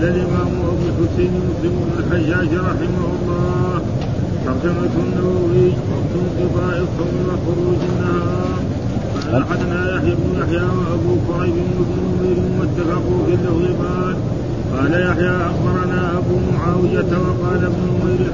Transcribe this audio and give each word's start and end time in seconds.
قال 0.00 0.08
الإمام 0.08 0.48
أبو 0.68 0.84
الحسين 0.88 1.30
مسلم 1.48 1.72
بن 1.84 1.92
الحجاج 1.98 2.48
رحمه 2.54 3.04
الله 3.16 3.80
ترجمة 4.44 4.94
النووي 5.04 5.68
وقت 5.90 6.12
انقضاء 6.20 6.76
الصوم 6.86 7.14
وخروج 7.28 7.80
النهار 7.90 8.60
قال 9.32 9.44
حدثنا 9.44 9.96
يحيى 9.96 10.14
بن 10.14 10.40
يحيى 10.40 10.62
وأبو 10.62 11.12
كريب 11.28 11.54
بن 11.78 11.98
نمير 12.06 12.38
واتفقوا 12.60 13.26
في 13.26 13.34
اللفظ 13.34 13.82
قال 13.82 14.16
قال 14.76 14.92
يحيى 15.10 15.30
أخبرنا 15.50 16.18
أبو 16.18 16.36
معاوية 16.54 17.12
وقال 17.24 17.64
ابن 17.64 17.82
نمير 17.90 18.32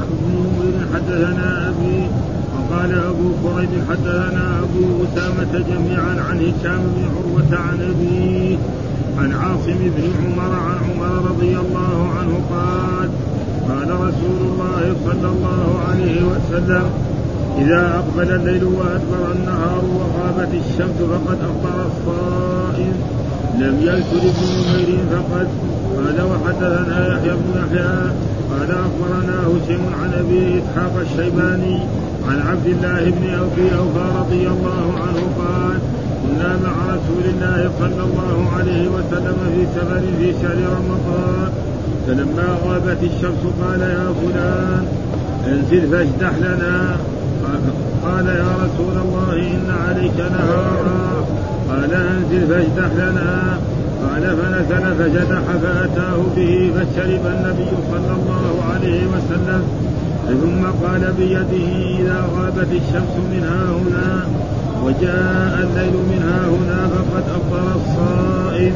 بن 0.59 0.87
حدثنا 0.95 1.69
أبي 1.69 2.07
وقال 2.55 2.93
أبو 2.93 3.29
كريب 3.43 3.71
حدثنا 3.91 4.59
أبو 4.59 5.05
أسامة 5.05 5.65
جميعا 5.71 6.15
عن 6.31 6.37
هشام 6.39 6.83
بن 6.95 7.05
عروة 7.17 7.61
عن 7.63 7.79
أبيه 7.91 8.57
عن 9.19 9.33
عاصم 9.33 9.79
بن 9.97 10.05
عمر 10.25 10.55
عن 10.55 10.77
عمر 10.91 11.31
رضي 11.31 11.57
الله 11.59 12.09
عنه 12.19 12.41
قال 12.51 13.09
قال 13.69 13.91
رسول 13.91 14.41
الله 14.41 14.97
صلى 15.05 15.29
الله 15.29 15.81
عليه 15.89 16.23
وسلم 16.23 16.91
إذا 17.59 17.95
أقبل 17.99 18.31
الليل 18.33 18.65
وأدبر 18.65 19.33
النهار 19.35 19.83
وغابت 19.85 20.49
الشمس 20.55 20.99
فقد 20.99 21.39
أفطر 21.51 21.87
الصائم 21.87 22.93
لم 23.59 23.77
يذكر 23.81 24.17
ابن 24.17 24.47
نمير 24.57 24.99
فقد 25.11 25.49
قال 25.97 26.27
وحدثنا 26.31 27.09
يحيى 27.09 27.31
بن 27.31 27.61
يحيى 27.61 28.13
قال 28.51 28.71
أخبرنا 28.71 29.41
هشيم 29.47 29.81
عن 30.03 30.13
أبي 30.13 30.59
إسحاق 30.59 30.93
الشيباني 31.01 31.79
عن 32.29 32.41
عبد 32.41 32.67
الله 32.67 33.11
بن 33.11 33.25
أبي 33.35 33.77
أوفى 33.79 34.19
رضي 34.19 34.49
الله 34.49 34.95
عنه 35.03 35.21
قال 35.39 35.79
كنا 36.27 36.57
مع 36.65 36.75
رسول 36.95 37.25
الله 37.33 37.71
صلى 37.79 38.03
الله 38.09 38.51
عليه 38.57 38.89
وسلم 38.89 39.39
في 39.55 39.67
سفر 39.75 40.03
في 40.19 40.33
شهر 40.43 40.59
رمضان. 40.79 41.51
فلما 42.07 42.49
غابت 42.65 43.01
الشمس 43.03 43.43
قال 43.63 43.81
يا 43.81 44.07
فلان 44.21 44.87
انزل 45.47 45.89
فاجدح 45.91 46.35
لنا. 46.39 46.97
قال 48.05 48.27
يا 48.27 48.53
رسول 48.65 48.97
الله 49.05 49.33
إن 49.33 49.69
عليك 49.89 50.19
نهارا. 50.19 51.25
قال 51.71 51.93
انزل 51.95 52.47
فاجدح 52.51 52.91
لنا. 53.03 53.59
قال 54.03 54.23
فنزل 54.39 54.85
فجدح 54.99 55.45
فأتاه 55.63 56.19
به 56.37 56.73
فشرب 56.75 57.25
النبي 57.35 57.71
صلى 57.93 58.13
الله 58.19 58.55
عليه 58.75 59.01
وسلم. 59.15 59.63
ثم 60.43 60.87
قال 60.87 61.13
بيده 61.19 61.67
إذا 61.99 62.19
غابت 62.37 62.71
الشمس 62.73 63.15
من 63.33 63.45
هنا. 63.85 64.27
وجاء 64.85 65.55
الليل 65.67 65.95
من 66.11 66.21
ها 66.29 66.41
هنا 66.55 66.81
فقد 66.95 67.25
أفطر 67.37 67.67
الصائم. 67.81 68.75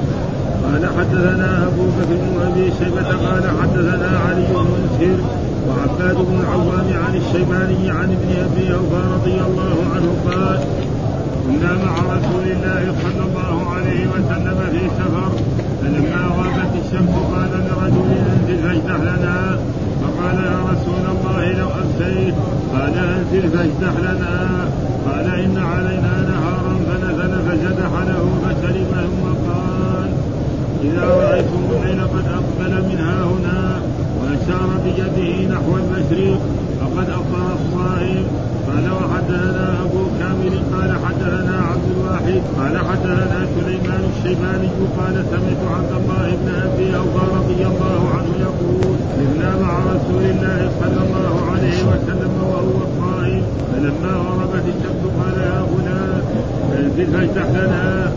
قال 0.65 0.83
حدثنا 0.99 1.67
أبو 1.69 1.83
بكر 1.97 2.15
بن 2.23 2.35
أبي 2.47 2.73
شيبة 2.79 3.09
قال 3.27 3.45
حدثنا 3.63 4.11
علي 4.27 4.45
بن 4.55 4.67
مسهر 4.85 5.19
وعباد 5.69 6.17
بن 6.17 6.41
العوام 6.41 6.89
عن 7.05 7.15
الشيباني 7.17 7.91
عن 7.91 8.09
ابن 8.17 8.31
أبي 8.47 8.75
أوفى 8.75 9.03
رضي 9.15 9.37
الله 9.49 9.77
عنه 9.95 10.11
قال 10.27 10.61
كنا 11.47 11.73
مع 11.85 11.95
رسول 12.17 12.45
الله 12.55 12.95
صلى 13.03 13.23
الله 13.29 13.71
عليه 13.75 14.07
وسلم 14.13 14.59
في 14.73 14.83
سفر 14.99 15.31
فلما 15.83 16.23
غابت 16.37 16.73
الشمس 16.85 17.15
قال 17.33 17.51
لرجل 17.67 18.09
انزل 18.33 18.63
فاجدح 18.63 19.01
لنا 19.01 19.59
فقال 20.03 20.37
يا 20.45 20.61
رسول 20.73 21.05
الله 21.15 21.53
لو 21.53 21.69
أمسيت 21.83 22.35
قال 22.73 22.95
انزل 22.99 23.49
فاجدح 23.51 23.95
لنا 24.01 24.69
قال 25.11 25.27
إن 25.27 25.57
علينا 25.59 26.15
نهارا 26.31 26.75
فنزل 26.87 27.33
فجدح 27.47 27.93
له 28.11 28.25
فشرب 28.43 28.91
ثم 29.07 29.51
قال 29.51 30.11
إذا 30.85 31.05
رأيتم 31.05 31.63
الليل 31.71 32.01
قد 32.03 32.27
أقبل 32.39 32.73
من 32.89 33.01
هنا 33.01 33.81
واشار 34.21 34.69
بيده 34.85 35.55
نحو 35.55 35.77
المشرق 35.77 36.41
فقد 36.81 37.11
افطر 37.11 37.47
الصائم 37.59 38.25
قال 38.69 38.87
وحدثنا 38.93 39.83
أبو 39.83 40.03
كامل 40.19 40.55
قال 40.73 40.91
حدثنا 41.05 41.57
عبد 41.71 41.89
الواحد 41.97 42.41
قال 42.59 42.79
حدثنا 42.89 43.47
سليمان 43.57 44.03
الشيباني 44.13 44.69
قال 44.99 45.25
سمعت 45.31 45.63
عبد 45.77 45.93
الله 46.01 46.37
بن 46.43 46.49
أبي 46.67 46.97
أوفى 46.97 47.25
رضي 47.39 47.67
الله 47.67 48.11
عنه 48.15 48.33
يقول 48.41 48.97
سرنا 49.17 49.57
مع 49.63 49.79
رسول 49.79 50.25
الله 50.33 50.71
صلى 50.81 51.01
الله 51.07 51.35
عليه 51.53 51.83
وسلم 51.91 52.33
وهو 52.51 53.00
فلما 53.73 54.13
غربت 54.27 54.65
الشمس 54.69 55.03
قال 55.19 55.37
يا 55.43 55.61
غلام 55.71 56.23
انزل 56.79 57.13
لنا 57.55 58.13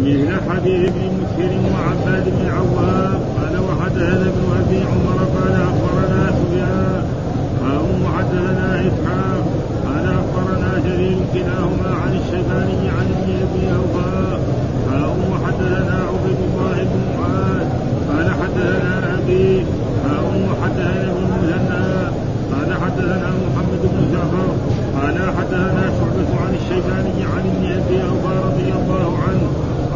مثل 0.00 0.30
حديث 0.50 0.88
ابن 0.88 1.12
مسهر 1.20 1.52
وعباد 1.72 2.24
بن 2.26 2.48
عوام. 2.56 3.20
قال 3.36 3.54
وحدثنا 3.68 4.26
ابن 4.32 4.44
أبي 4.60 4.78
عمر 4.90 5.18
قال 5.34 5.54
أخبرنا 5.68 6.22
سفيان. 6.38 7.04
قال 7.62 7.78
وحدثنا 8.04 8.80
إسحاق. 8.80 9.44
قال 9.86 10.06
أخبرنا 10.20 10.70
جرير 10.86 11.18
كلاهما 11.34 11.90
عن 12.02 12.12
الشيباني 12.20 12.88
عن 12.96 13.06
ابن 13.14 13.28
أبي 13.44 13.62
أوفى. 13.78 14.38
قال 14.86 15.02
وحدثنا 15.32 15.96
عبيد 16.10 16.40
الله 16.48 16.76
بن 16.90 17.00
معاذ. 17.16 17.66
قال 18.10 18.30
حدثنا 18.40 19.18
أبي. 19.18 19.64
قال 20.04 20.24
وحدثنا 20.50 21.10
ابن 21.12 21.31
قال 22.62 22.74
حدثنا 22.74 23.30
محمد 23.44 23.82
بن 23.82 24.00
جعفر 24.12 24.48
قال 25.00 25.16
حدثنا 25.36 25.84
شعبة 25.98 26.30
عن 26.42 26.54
الشيباني 26.60 27.24
عن 27.34 27.42
ابن 27.52 27.64
أبي 27.78 27.96
أوفى 28.10 28.34
رضي 28.48 28.68
الله 28.78 29.18
عنه 29.26 29.46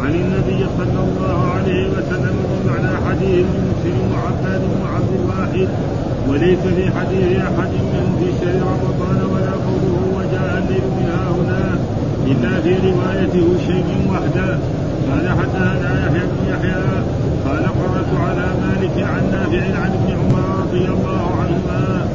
عن 0.03 0.13
النبي 0.15 0.65
صلى 0.77 0.99
الله 1.07 1.39
عليه 1.55 1.87
وسلم 1.89 2.35
ومعنى 2.51 2.91
حديث 3.07 3.45
مسلم 3.69 3.97
وعباد 4.13 4.61
وعبد 4.83 5.11
الواحد 5.19 5.67
وليس 6.29 6.59
في 6.59 6.85
حديث 6.97 7.37
أحد 7.41 7.71
منهم 7.93 8.15
في 8.19 8.27
شهر 8.39 8.61
رمضان 8.73 9.19
ولا 9.33 9.53
قوله 9.67 9.95
وجاء 10.17 10.63
الليل 10.63 10.85
من 10.97 11.09
هنا 11.37 11.79
إلا 12.31 12.61
في 12.61 12.73
روايته 12.89 13.47
شيء 13.67 13.87
وحده 14.11 14.57
قال 15.09 15.25
حدثنا 15.39 15.91
يحيى 16.05 16.25
بن 16.31 16.41
يحيى. 16.51 16.83
قال 17.45 17.63
قرات 17.79 18.11
على 18.25 18.47
مالك 18.63 18.95
عن 19.11 19.23
نافع 19.31 19.63
عن 19.81 19.91
ابن 19.97 20.09
عمر 20.19 20.43
رضي 20.63 20.85
الله 20.95 21.23
عنهما 21.41 22.07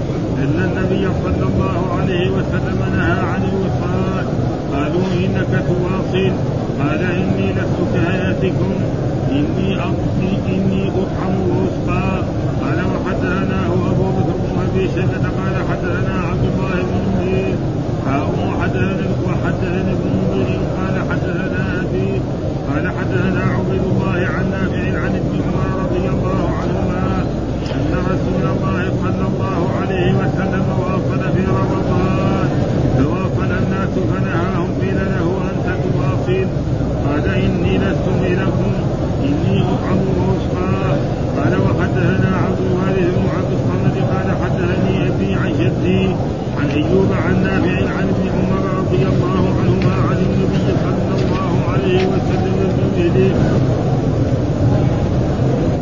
أن 0.43 0.57
النبي 0.69 1.05
صلى 1.25 1.47
الله 1.51 1.79
عليه 1.99 2.31
وسلم 2.31 2.79
نهى 2.97 3.21
عن 3.33 3.43
الوصال. 3.53 4.25
قالوا 4.73 5.07
إنك 5.25 5.53
تواصل. 5.69 6.33
قال 6.81 7.03
إني 7.21 7.53
لست 7.53 7.79
كهيئتكم 7.95 8.75
إني 9.31 9.77
أطعم 9.77 10.21
إني 10.49 10.83
أطعم 10.89 11.35
وأسقى. 11.51 12.23
قال 12.63 12.79
وحدثناه 12.93 13.73
أبو 13.91 14.07
بكر 14.17 14.37
بن 14.43 14.53
أبي 14.67 14.89
شيبة. 14.95 15.25
قال 15.39 15.55
حدثنا 15.71 16.15
عبد 16.31 16.45
الله 16.45 16.77
بن 16.83 16.99
نمير 17.09 17.57
وحدثنا 18.63 19.07
وحدثنا 19.27 19.93
ابن 19.97 20.09
نمير 20.19 20.61
قال 20.79 20.95
حدثنا 21.11 21.81
أبي 21.81 22.21
قال 22.69 22.85
حدثنا 22.99 23.43
عبيد 23.57 23.85
الله 23.93 24.19
عن 24.35 24.45
نافع 24.51 24.85
عن 25.05 25.13
ابن 25.21 25.35
عمر 25.45 25.69
رضي 25.85 26.09
الله 26.09 26.43
عنهما 26.61 27.25
أن 27.75 27.93
رسول 28.13 28.45
الله 28.55 28.83
صلى 29.03 29.27
الله 29.31 29.61
عليه 29.81 30.13
وسلم 30.15 30.67
واصل 30.81 31.23
في 31.35 31.45
رمضان 31.61 32.49
فواصل 32.99 33.51
الناس 33.63 33.95
فنهاهم 34.11 34.69
قيل 34.81 34.97
له 34.97 35.27
أنت 35.51 35.67
تواصل؟ 35.85 36.47
قال 37.07 37.27
إني 37.29 37.79
لست 37.79 38.07
مثلكم 38.23 38.73
إني 39.25 39.63
أطعم 39.63 40.01
واسقى 40.19 40.97
قال 41.37 41.53
وحدثنا 41.65 42.37
عبد 42.45 42.61
الوارث 42.67 43.15
بن 43.17 43.27
عبد 43.37 43.53
الصمد 43.59 43.97
قال 44.13 44.29
حدثني 44.43 45.09
أبي 45.09 45.35
عن 45.35 45.53
جدي 45.61 46.09
عن 46.59 46.69
أيوب 46.71 47.13
عن 47.99 48.09
ابن 48.09 48.29
عمر 48.37 48.65
رضي 48.79 49.03
الله 49.13 49.43
عنهما 49.61 49.95
عن 50.09 50.17
النبي 50.27 50.67
صلى 50.85 51.15
الله 51.23 51.53
عليه 51.73 52.07
وسلم 52.07 52.57
بمثله 52.77 53.35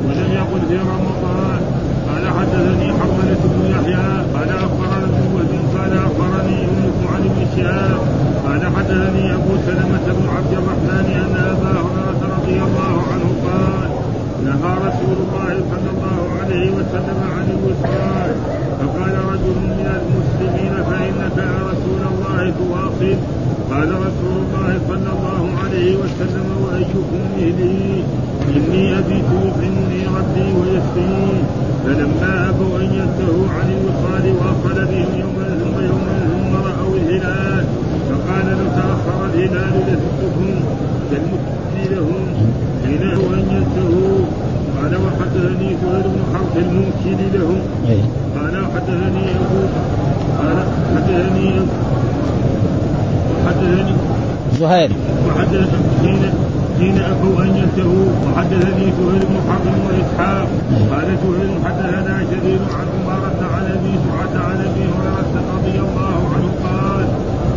ولم 0.06 0.32
يقل 0.32 0.60
في 0.68 0.76
رمضان 0.76 1.60
قال 2.08 2.24
حدثني 2.38 2.88
حرملة 2.98 3.42
بن 3.44 3.71
يحيى 3.71 4.09
قال 4.34 4.48
اخبرنا 4.50 5.04
ابن 5.04 5.22
وهب 5.34 5.53
قال 5.76 5.92
اخبرني 5.98 6.56
يونس 6.62 6.98
عن 7.15 7.22
ابن 7.30 7.47
شهاب 7.56 8.00
قال 8.47 8.62
حدثني 8.76 9.34
ابو 9.34 9.53
سلمة 9.66 10.06
بن 10.18 10.28
عبد 10.36 10.53
الرحمن 10.53 11.06
ان 11.22 11.36
ابا 11.53 11.72
هريرة 11.80 12.22
رضي 12.36 12.56
الله 12.66 12.94
عنه 13.12 13.28
قال 13.47 13.91
نهى 14.44 14.72
رسول 15.00 15.18
الله 15.26 15.54
صلى 15.72 15.91
الله 15.94 16.20
عليه 16.41 16.70
وسلم 16.70 17.18
عن 17.36 17.47
الوصال 17.56 18.30
فقال 18.80 19.14
رجل 19.32 19.56
من 19.72 19.86
المسلمين 20.00 20.72
فإنك 20.88 21.36
يا 21.36 21.60
رسول 21.72 22.02
الله 22.10 22.52
تواصل؟ 22.60 23.16
قال 23.70 23.88
رسول 24.06 24.36
الله 24.44 24.72
صلى 24.88 25.10
الله 25.16 25.42
عليه 25.64 25.97
وسلم 25.97 26.47
وأيكم 26.62 27.06
مثلي 27.36 28.04
إني 28.56 28.98
أبيت 28.98 29.30
يطعمني 29.47 30.00
ربي 30.18 30.48
ويسقيني 30.60 31.36
فلما 31.84 32.48
أبوا 32.48 32.78
أن 32.80 32.88
ينتهوا 33.00 33.47
عن 33.56 33.68
الوصال 33.76 34.24
واصل 34.41 34.78
بهم 34.91 35.10
يوما 35.22 35.48
ثم 35.60 35.76
يوما 35.91 36.16
ثم 36.32 36.52
راوا 36.66 36.97
الهلال 36.97 37.64
فقال 38.08 38.47
لو 38.58 38.68
تاخر 38.76 39.26
الهلال 39.26 39.72
لزدتكم 39.88 40.41
كالمسلم 46.54 47.20
لهم. 47.34 47.60
ينتهوا 47.88 48.02
قال 48.36 48.54
حدثني 48.74 49.24
ابو 49.42 49.60
قال 50.38 50.56
حدثني 50.97 51.48
وحدثني 53.30 53.94
زهير. 54.60 54.91
وحدثني 55.26 56.14
حين 56.78 56.97
ابوا 57.12 57.42
أن 57.44 57.50
ينتهوا 57.60 58.06
وحدثني 58.24 58.86
سهيل 58.98 59.22
بن 59.30 59.36
حرب 59.48 59.66
وإسحاق. 59.86 60.48
قال 60.92 61.08
سهيل 61.22 61.50
حدثنا 61.64 62.14
شديد 62.30 62.62
عن 62.76 62.86
عمارة 62.97 63.41
عن 63.54 63.64
أبي 63.76 63.92
سعد 64.04 64.34
عن 64.47 64.56
أبي 64.68 64.84
هريرة 64.94 65.34
رضي 65.56 65.76
الله 65.86 66.18
عنه 66.32 66.48
قال 66.64 67.06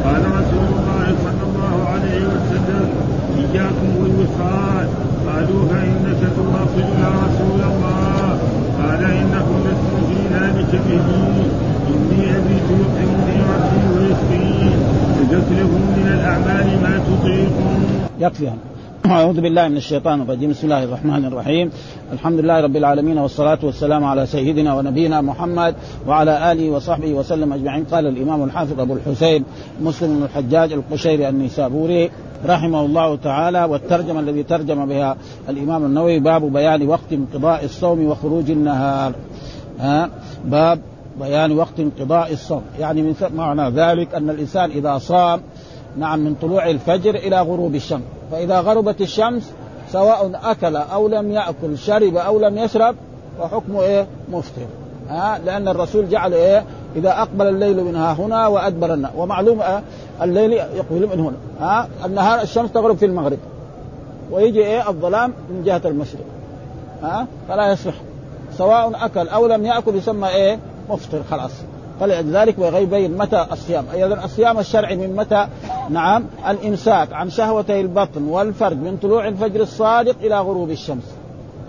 قال 0.06 0.24
رسول 0.40 0.68
الله 0.78 1.06
صلى 1.26 1.44
الله 1.50 1.76
عليه 1.94 2.22
وسلم 2.34 2.86
إياكم 3.38 3.90
والوصال. 4.00 4.88
قالوا 5.28 5.62
فإنك 5.72 6.22
تواصل 6.38 6.88
يا 7.04 7.10
رسول 7.26 7.50
الله. 7.56 7.73
قال 8.94 9.06
إنكم 9.06 9.58
لستم 9.66 10.02
في 10.08 10.18
ذلك 10.34 10.72
به 10.88 11.06
إني 11.90 12.38
ابيت 12.38 12.68
يطعمني 12.82 13.38
ربي 13.54 13.82
ويسقين 13.98 14.80
وتكلفوا 15.20 15.86
من 15.98 16.08
الأعمال 16.14 16.82
ما 16.84 17.00
تطيقون. 17.08 17.86
يكفي. 18.20 18.50
أعوذ 19.06 19.42
بالله 19.42 19.68
من 19.68 19.78
الشيطان 19.78 20.22
الرجيم. 20.22 20.50
بسم 20.50 20.64
الله 20.64 20.84
الرحمن 20.84 21.26
الرحيم. 21.26 21.70
الحمد 22.14 22.40
لله 22.40 22.62
رب 22.62 22.76
العالمين 22.76 23.18
والصلاة 23.18 23.60
والسلام 23.64 24.04
على 24.04 24.26
سيدنا 24.26 24.74
ونبينا 24.74 25.22
محمد 25.22 25.76
وعلى 26.08 26.52
آله 26.52 26.70
وصحبه 26.70 27.14
وسلم 27.14 27.54
أجمعين. 27.54 27.84
قال 27.84 28.08
الإمام 28.08 28.44
الحافظ 28.44 28.80
أبو 28.80 28.94
الحسين 28.94 29.44
مسلم 29.82 30.18
بن 30.18 30.24
الحجاج 30.24 30.74
القشيري 30.74 31.30
النيسابوري. 31.30 32.12
رحمه 32.46 32.82
الله 32.86 33.16
تعالى 33.16 33.64
والترجمة 33.64 34.20
الذي 34.20 34.44
ترجم 34.44 34.86
بها 34.86 35.18
الإمام 35.50 35.86
النووي 35.86 36.20
باب 36.20 36.54
بيان 36.54 36.88
وقت 36.88 37.14
انقضاء 37.14 37.66
الصوم 37.66 38.06
وخروج 38.06 38.52
النهار. 38.52 39.14
ها؟ 39.80 40.10
باب 40.46 40.80
بيان 41.20 41.58
وقت 41.58 41.80
انقضاء 41.80 42.34
الصوم. 42.34 42.62
يعني 42.80 43.02
من 43.02 43.16
معنى 43.36 43.70
ذلك 43.70 44.16
أن 44.16 44.30
الإنسان 44.30 44.72
إذا 44.72 44.98
صام 44.98 45.42
نعم 45.98 46.20
من 46.20 46.36
طلوع 46.42 46.70
الفجر 46.70 47.16
إلى 47.16 47.42
غروب 47.42 47.76
الشمس. 47.76 48.04
فإذا 48.32 48.60
غربت 48.60 49.02
الشمس 49.02 49.52
سواء 49.92 50.32
أكل 50.44 50.76
أو 50.76 51.08
لم 51.08 51.32
يأكل 51.32 51.78
شرب 51.78 52.16
أو 52.16 52.40
لم 52.40 52.58
يشرب 52.58 52.96
فحكمه 53.40 53.82
إيه؟ 53.82 54.08
مفطر. 54.32 54.66
ها؟ 55.10 55.40
لأن 55.46 55.68
الرسول 55.68 56.10
جعل 56.10 56.34
إيه؟ 56.34 56.64
إذا 56.96 57.22
أقبل 57.22 57.48
الليل 57.48 57.84
من 57.84 57.96
ها 57.96 58.14
هنا 58.14 58.48
وأدبر 58.48 58.94
النهار. 58.94 59.14
ومعلوم 59.18 59.62
آه 59.62 59.82
الليل 60.22 60.52
يقبل 60.52 61.10
من 61.14 61.20
هنا. 61.20 61.36
ها 61.60 61.88
النهار 62.06 62.42
الشمس 62.42 62.72
تغرب 62.72 62.98
في 62.98 63.06
المغرب. 63.06 63.40
ويجي 64.32 64.60
إيه 64.60 64.90
الظلام 64.90 65.34
من 65.50 65.64
جهة 65.64 65.82
المشرق. 65.86 66.26
ها 67.04 67.28
فلا 67.50 67.72
يصلح. 67.72 67.94
سواء 68.58 68.92
أكل 69.06 69.28
أو 69.28 69.48
لم 69.48 69.66
يأكل 69.66 69.96
يسمى 69.96 70.28
إيه 70.28 70.60
مفطر 70.90 71.24
خلاص. 71.32 71.52
فلذلك 72.00 72.56
يبين 72.60 73.18
متى 73.18 73.46
الصيام؟ 73.52 73.86
أيضا 73.94 74.26
الصيام 74.26 74.60
الشرعي 74.60 74.96
من 74.96 75.16
متى؟ 75.16 75.48
نعم 75.90 76.24
الإمساك 76.50 77.14
عن 77.14 77.30
شهوتي 77.30 77.82
البطن 77.82 78.24
والفرج 78.24 78.78
من 78.78 78.98
طلوع 79.02 79.28
الفجر 79.28 79.62
الصادق 79.62 80.16
إلى 80.22 80.40
غروب 80.40 80.70
الشمس. 80.70 81.04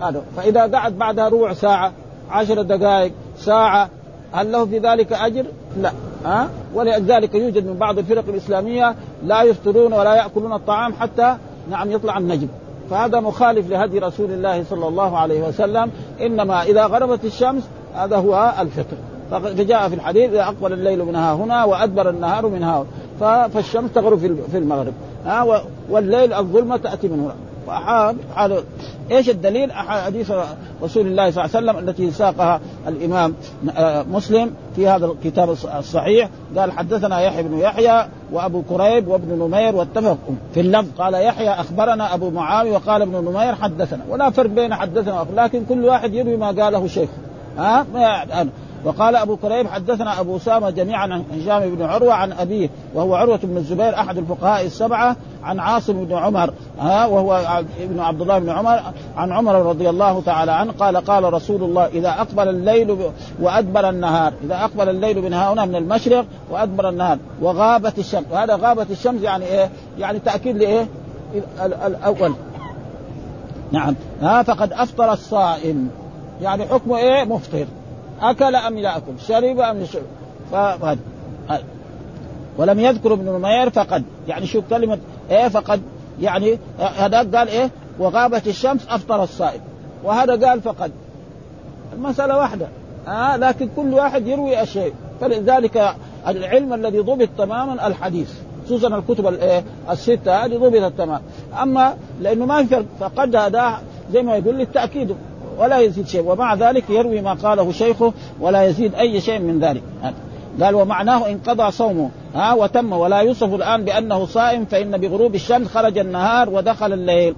هذا. 0.01 0.21
فإذا 0.37 0.67
قعد 0.67 0.97
بعدها 0.97 1.29
ربع 1.29 1.53
ساعة 1.53 1.91
عشر 2.31 2.61
دقائق 2.61 3.11
ساعة 3.37 3.89
هل 4.35 4.51
له 4.51 4.65
في 4.65 4.79
ذلك 4.79 5.13
أجر؟ 5.13 5.45
لا. 5.81 5.91
ها؟ 6.25 6.49
ولذلك 6.73 7.35
يوجد 7.35 7.67
من 7.67 7.73
بعض 7.73 7.97
الفرق 7.97 8.23
الإسلامية 8.29 8.95
لا 9.25 9.43
يفطرون 9.43 9.93
ولا 9.93 10.15
يأكلون 10.15 10.53
الطعام 10.53 10.93
حتى 10.93 11.35
نعم 11.69 11.91
يطلع 11.91 12.17
النجم. 12.17 12.47
فهذا 12.89 13.19
مخالف 13.19 13.69
لهدي 13.69 13.99
رسول 13.99 14.31
الله 14.31 14.63
صلى 14.63 14.87
الله 14.87 15.17
عليه 15.17 15.47
وسلم. 15.47 15.91
إنما 16.21 16.63
إذا 16.63 16.85
غربت 16.85 17.25
الشمس 17.25 17.63
هذا 17.95 18.17
هو 18.17 18.53
الفطر. 18.59 18.97
فجاء 19.31 19.89
في 19.89 19.95
الحديث 19.95 20.29
إذا 20.29 20.43
أقبل 20.43 20.73
الليل 20.73 21.05
منها 21.05 21.33
هنا 21.33 21.63
وأدبر 21.63 22.09
النهار 22.09 22.47
من 22.47 22.63
ها 22.63 22.85
فالشمس 23.47 23.91
تغرب 23.93 24.19
في 24.51 24.57
المغرب. 24.57 24.93
ها؟ 25.25 25.61
والليل 25.89 26.33
الظلمة 26.33 26.77
تأتي 26.77 27.07
من 27.07 27.19
هنا. 27.19 27.35
حال 27.69 28.63
إيش 29.11 29.29
الدليل؟ 29.29 29.71
حديث 29.71 30.31
رسول 30.83 31.07
الله 31.07 31.31
صلى 31.31 31.45
الله 31.45 31.55
عليه 31.55 31.71
وسلم 31.71 31.89
التي 31.89 32.11
ساقها 32.11 32.59
الإمام 32.87 33.33
آه، 33.77 34.03
مسلم 34.03 34.51
في 34.75 34.87
هذا 34.87 35.05
الكتاب 35.05 35.49
الصحيح. 35.79 36.29
قال 36.57 36.71
حدثنا 36.71 37.21
يحيى 37.21 37.43
بن 37.43 37.57
يحيى 37.59 38.07
وأبو 38.31 38.61
كريب 38.61 39.07
وابن 39.07 39.39
نمير 39.39 39.75
واتفقوا 39.75 40.35
في 40.53 40.59
اللفظ. 40.59 40.87
قال 40.97 41.13
يحيى 41.13 41.49
أخبرنا 41.49 42.13
أبو 42.13 42.29
معاوية 42.29 42.71
وقال 42.71 43.01
ابن 43.01 43.31
نمير 43.31 43.55
حدثنا. 43.55 44.03
ولا 44.09 44.29
فرق 44.29 44.49
بين 44.49 44.73
حدثنا 44.73 45.25
لكن 45.35 45.65
كل 45.69 45.85
واحد 45.85 46.13
يروي 46.13 46.37
ما 46.37 46.47
قاله 46.47 46.87
شيخه 46.87 47.13
ها؟ 47.57 47.85
وقال 48.85 49.15
أبو 49.15 49.35
كريب 49.35 49.67
حدثنا 49.67 50.19
أبو 50.19 50.37
أسامة 50.37 50.69
جميعا 50.69 51.01
عن 51.01 51.23
هشام 51.31 51.75
بن 51.75 51.81
عروة 51.81 52.13
عن 52.13 52.31
أبيه 52.31 52.69
وهو 52.93 53.15
عروة 53.15 53.39
بن 53.43 53.57
الزبير 53.57 53.99
أحد 53.99 54.17
الفقهاء 54.17 54.65
السبعة 54.65 55.15
عن 55.43 55.59
عاصم 55.59 56.05
بن 56.05 56.15
عمر 56.15 56.53
ها 56.79 57.05
وهو 57.05 57.59
ابن 57.79 57.99
عبد 57.99 58.21
الله 58.21 58.39
بن 58.39 58.49
عمر 58.49 58.79
عن 59.17 59.31
عمر 59.31 59.55
رضي 59.55 59.89
الله 59.89 60.21
تعالى 60.21 60.51
عنه 60.51 60.71
قال 60.71 60.97
قال 60.97 61.33
رسول 61.33 61.63
الله 61.63 61.85
إذا 61.85 62.09
أقبل 62.09 62.49
الليل 62.49 62.97
وأدبر 63.39 63.89
النهار 63.89 64.33
إذا 64.43 64.55
أقبل 64.55 64.89
الليل 64.89 65.21
من 65.21 65.33
هنا 65.33 65.65
من 65.65 65.75
المشرق 65.75 66.25
وأدبر 66.51 66.89
النهار 66.89 67.17
وغابت 67.41 67.99
الشمس 67.99 68.25
وهذا 68.31 68.55
غابت 68.55 68.91
الشمس 68.91 69.21
يعني 69.21 69.45
إيه؟ 69.45 69.69
يعني 69.99 70.19
تأكيد 70.19 70.57
لإيه؟ 70.57 70.87
الأول 71.65 72.33
نعم 73.71 73.95
ها 74.21 74.43
فقد 74.43 74.73
أفطر 74.73 75.13
الصائم 75.13 75.89
يعني 76.41 76.65
حكمه 76.65 76.97
إيه؟ 76.97 77.23
مفطر 77.23 77.65
أكل 78.21 78.55
أم 78.55 78.77
لا 78.77 78.97
أكل 78.97 79.19
شرب 79.27 79.59
أم 79.59 79.81
يشرب 79.81 80.03
فهذا 80.51 80.97
ولم 82.57 82.79
يذكر 82.79 83.13
ابن 83.13 83.25
نمير 83.25 83.69
فقد. 83.69 84.03
يعني 84.27 84.45
شوف 84.47 84.69
كلمة 84.69 84.97
إيه 85.31 85.47
فقد. 85.47 85.81
يعني 86.21 86.59
هذا 86.79 87.17
قال 87.17 87.47
إيه؟ 87.47 87.69
وغابت 87.99 88.47
الشمس 88.47 88.87
أفطر 88.89 89.23
الصائم. 89.23 89.61
وهذا 90.03 90.47
قال 90.47 90.61
فقد. 90.61 90.91
المسألة 91.93 92.37
واحدة. 92.37 92.67
آه 93.07 93.37
لكن 93.37 93.69
كل 93.75 93.93
واحد 93.93 94.27
يروي 94.27 94.61
الشيء. 94.61 94.93
فلذلك 95.21 95.95
العلم 96.27 96.73
الذي 96.73 96.99
ضبط 96.99 97.29
تماما 97.37 97.87
الحديث. 97.87 98.33
خصوصا 98.65 98.87
الكتب 98.87 99.27
الايه 99.27 99.63
الستة 99.89 100.45
هذه 100.45 100.57
ضبطت 100.57 100.97
تماما. 100.97 101.21
أما 101.61 101.95
لأنه 102.21 102.45
ما 102.45 102.63
في 102.63 102.85
فقد 102.99 103.35
هذا 103.35 103.77
زي 104.13 104.21
ما 104.21 104.35
يقول 104.35 104.55
للتأكيد. 104.55 105.15
ولا 105.57 105.79
يزيد 105.79 106.07
شيء. 106.07 106.21
ومع 106.21 106.55
ذلك 106.55 106.89
يروي 106.89 107.21
ما 107.21 107.33
قاله 107.33 107.71
شيخه 107.71 108.13
ولا 108.39 108.63
يزيد 108.63 108.95
أي 108.95 109.21
شيء 109.21 109.39
من 109.39 109.59
ذلك. 109.59 109.83
قال 110.61 110.75
ومعناه 110.75 111.29
انقضى 111.29 111.71
صومه 111.71 112.09
ها 112.35 112.53
وتم 112.53 112.93
ولا 112.93 113.19
يوصف 113.19 113.53
الآن 113.53 113.85
بأنه 113.85 114.25
صائم 114.25 114.65
فإن 114.65 114.97
بغروب 114.97 115.35
الشمس 115.35 115.67
خرج 115.67 115.97
النهار 115.97 116.49
ودخل 116.49 116.93
الليل. 116.93 117.35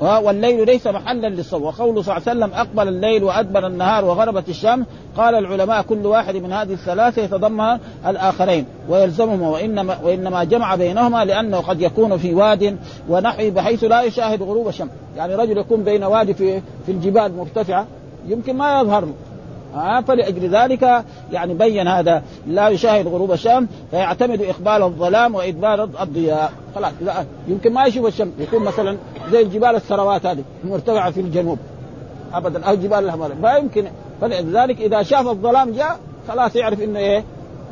والليل 0.00 0.66
ليس 0.66 0.86
محلا 0.86 1.28
للصوم 1.28 1.62
وقوله 1.62 2.02
صلى 2.02 2.16
الله 2.16 2.28
عليه 2.28 2.40
وسلم 2.40 2.54
أقبل 2.54 2.88
الليل 2.88 3.24
وأدبر 3.24 3.66
النهار 3.66 4.04
وغربت 4.04 4.48
الشمس 4.48 4.86
قال 5.16 5.34
العلماء 5.34 5.82
كل 5.82 6.06
واحد 6.06 6.36
من 6.36 6.52
هذه 6.52 6.72
الثلاثة 6.72 7.22
يتضمن 7.22 7.78
الآخرين 8.06 8.66
ويلزمهما 8.88 9.48
وانما 9.48 9.98
وإنما 10.02 10.44
جمع 10.44 10.74
بينهما 10.74 11.24
لأنه 11.24 11.58
قد 11.58 11.80
يكون 11.80 12.16
في 12.16 12.34
واد 12.34 12.76
ونحوه 13.08 13.50
بحيث 13.50 13.84
لا 13.84 14.02
يشاهد 14.02 14.42
غروب 14.42 14.68
الشمس. 14.68 14.90
يعني 15.16 15.34
رجل 15.34 15.58
يكون 15.58 15.84
بين 15.84 16.04
وادي 16.04 16.34
في 16.34 16.60
في 16.86 16.92
الجبال 16.92 17.36
مرتفعة 17.36 17.86
يمكن 18.28 18.56
ما 18.56 18.80
يظهر 18.80 19.04
له 19.04 19.14
آه 19.74 20.00
فلأجل 20.00 20.56
ذلك 20.56 21.04
يعني 21.32 21.54
بين 21.54 21.88
هذا 21.88 22.22
لا 22.46 22.68
يشاهد 22.68 23.06
غروب 23.06 23.32
الشمس 23.32 23.68
فيعتمد 23.90 24.42
إقبال 24.42 24.82
الظلام 24.82 25.34
وإدبار 25.34 25.84
الضياء. 25.84 26.52
خلاص 26.74 26.92
لا 27.00 27.24
يمكن 27.48 27.72
ما 27.72 27.84
يشوف 27.84 28.06
الشمس 28.06 28.32
يكون 28.38 28.62
مثلا 28.62 28.96
زي 29.32 29.42
الجبال 29.42 29.74
الثروات 29.74 30.26
هذه 30.26 30.42
مرتفعة 30.64 31.10
في 31.10 31.20
الجنوب. 31.20 31.58
أبدا 32.34 32.64
أو 32.64 32.74
جبال 32.74 33.04
الهمال 33.04 33.40
ما 33.40 33.52
يمكن. 33.52 33.86
فلذلك 34.20 34.80
إذا 34.80 35.02
شاف 35.02 35.28
الظلام 35.28 35.72
جاء 35.72 35.98
خلاص 36.28 36.56
يعرف 36.56 36.82
إنه 36.82 36.98
إيه؟ 36.98 37.24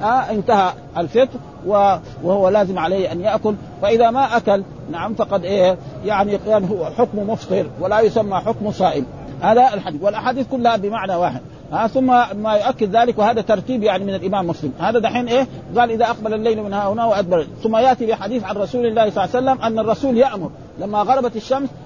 آه 0.03 0.31
انتهى 0.31 0.73
الفطر 0.99 1.39
وهو 1.67 2.49
لازم 2.49 2.79
عليه 2.79 3.13
أن 3.13 3.21
يأكل. 3.21 3.55
فإذا 3.83 4.11
ما 4.11 4.37
أكل 4.37 4.63
نعم 4.91 5.15
فقد 5.15 5.45
إيه؟ 5.45 5.77
يعني 6.05 6.39
كان 6.39 6.65
هو 6.65 6.85
حكم 6.85 7.31
مفطر 7.31 7.67
ولا 7.81 8.01
يسمى 8.01 8.37
حكم 8.37 8.71
صائم. 8.71 9.07
هذا 9.41 9.75
الحديث. 9.75 10.03
والأحاديث 10.03 10.47
كلها 10.51 10.77
بمعنى 10.77 11.15
واحد. 11.15 11.41
ها 11.73 11.87
ثم 11.87 12.07
ما 12.43 12.55
يؤكد 12.55 12.97
ذلك 12.97 13.19
وهذا 13.19 13.41
ترتيب 13.41 13.83
يعني 13.83 14.05
من 14.05 14.15
الإمام 14.15 14.47
مسلم. 14.47 14.73
هذا 14.79 14.99
دحين 14.99 15.29
إيه؟ 15.29 15.47
قال 15.77 15.91
إذا 15.91 16.05
أقبل 16.05 16.35
الليل 16.35 16.63
من 16.63 16.73
هنا 16.73 17.05
وأدبر. 17.05 17.47
ثم 17.63 17.77
يأتي 17.77 18.07
بحديث 18.07 18.45
عن 18.45 18.57
رسول 18.57 18.87
الله 18.87 19.11
صلى 19.11 19.25
الله 19.25 19.37
عليه 19.37 19.53
وسلم 19.53 19.63
أن 19.65 19.79
الرسول 19.79 20.17
يأمر. 20.19 20.51
لما 20.79 20.99
غربت 20.99 21.37
الشمس 21.37 21.69
آه 21.69 21.82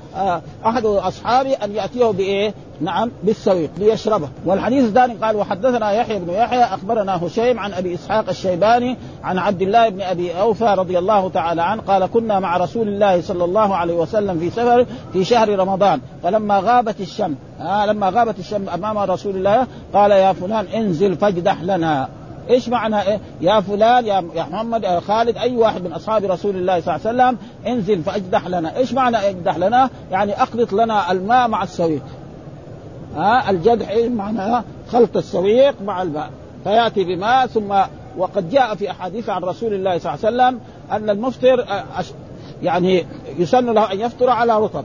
أحد 0.66 0.84
أصحابي 0.84 1.54
أن 1.54 1.74
يأتيه 1.74 2.04
بإيه؟ 2.04 2.54
نعم 2.80 3.10
بالسويق 3.22 3.70
ليشربه 3.78 4.28
والحديث 4.44 4.84
الثاني 4.84 5.14
قال 5.14 5.36
وحدثنا 5.36 5.90
يحيى 5.90 6.18
بن 6.18 6.30
يحيى 6.32 6.64
أخبرنا 6.64 7.26
هشيم 7.26 7.58
عن 7.58 7.72
أبي 7.72 7.94
إسحاق 7.94 8.28
الشيباني 8.28 8.96
عن 9.24 9.38
عبد 9.38 9.62
الله 9.62 9.88
بن 9.88 10.00
أبي 10.00 10.40
أوفى 10.40 10.74
رضي 10.78 10.98
الله 10.98 11.28
تعالى 11.28 11.62
عنه 11.62 11.82
قال 11.82 12.06
كنا 12.06 12.40
مع 12.40 12.56
رسول 12.56 12.88
الله 12.88 13.22
صلى 13.22 13.44
الله 13.44 13.76
عليه 13.76 13.94
وسلم 13.94 14.38
في 14.38 14.50
سفر 14.50 14.86
في 15.12 15.24
شهر 15.24 15.58
رمضان 15.58 16.00
فلما 16.22 16.58
غابت 16.58 17.00
الشمس 17.00 17.36
آه 17.60 17.86
لما 17.86 18.08
غابت 18.08 18.38
الشمس 18.38 18.68
أمام 18.74 18.98
رسول 18.98 19.36
الله 19.36 19.66
قال 19.94 20.10
يا 20.10 20.32
فلان 20.32 20.66
انزل 20.66 21.16
فاجدح 21.16 21.62
لنا 21.62 22.08
إيش 22.50 22.68
معنى 22.68 23.02
إيه؟ 23.02 23.20
يا 23.40 23.60
فلان 23.60 24.06
يا 24.06 24.20
محمد 24.20 24.82
يا 24.82 25.00
خالد 25.00 25.36
أي 25.36 25.56
واحد 25.56 25.84
من 25.84 25.92
أصحاب 25.92 26.24
رسول 26.24 26.56
الله 26.56 26.80
صلى 26.80 26.96
الله 26.96 27.06
عليه 27.06 27.34
وسلم 27.34 27.38
انزل 27.66 28.02
فأجدح 28.02 28.46
لنا، 28.46 28.76
إيش 28.76 28.92
معنى 28.92 29.16
اجدح 29.16 29.56
لنا؟ 29.56 29.90
يعني 30.10 30.42
اخلط 30.42 30.72
لنا 30.72 31.12
الماء 31.12 31.48
مع 31.48 31.62
السويق. 31.62 32.02
ها 33.16 33.50
الجدح 33.50 33.88
إيش 33.88 34.06
معناه؟ 34.10 34.64
خلط 34.92 35.16
السويق 35.16 35.74
مع 35.82 36.02
الماء، 36.02 36.30
فيأتي 36.64 37.04
بماء 37.04 37.46
ثم 37.46 37.74
وقد 38.16 38.50
جاء 38.50 38.74
في 38.74 38.90
أحاديث 38.90 39.28
عن 39.28 39.42
رسول 39.42 39.74
الله 39.74 39.98
صلى 39.98 40.14
الله 40.14 40.26
عليه 40.26 40.36
وسلم 40.36 40.60
أن 40.92 41.10
المفطر 41.10 41.66
يعني 42.62 43.06
يسن 43.38 43.70
له 43.70 43.92
أن 43.92 44.00
يفطر 44.00 44.30
على 44.30 44.60
رطب، 44.60 44.84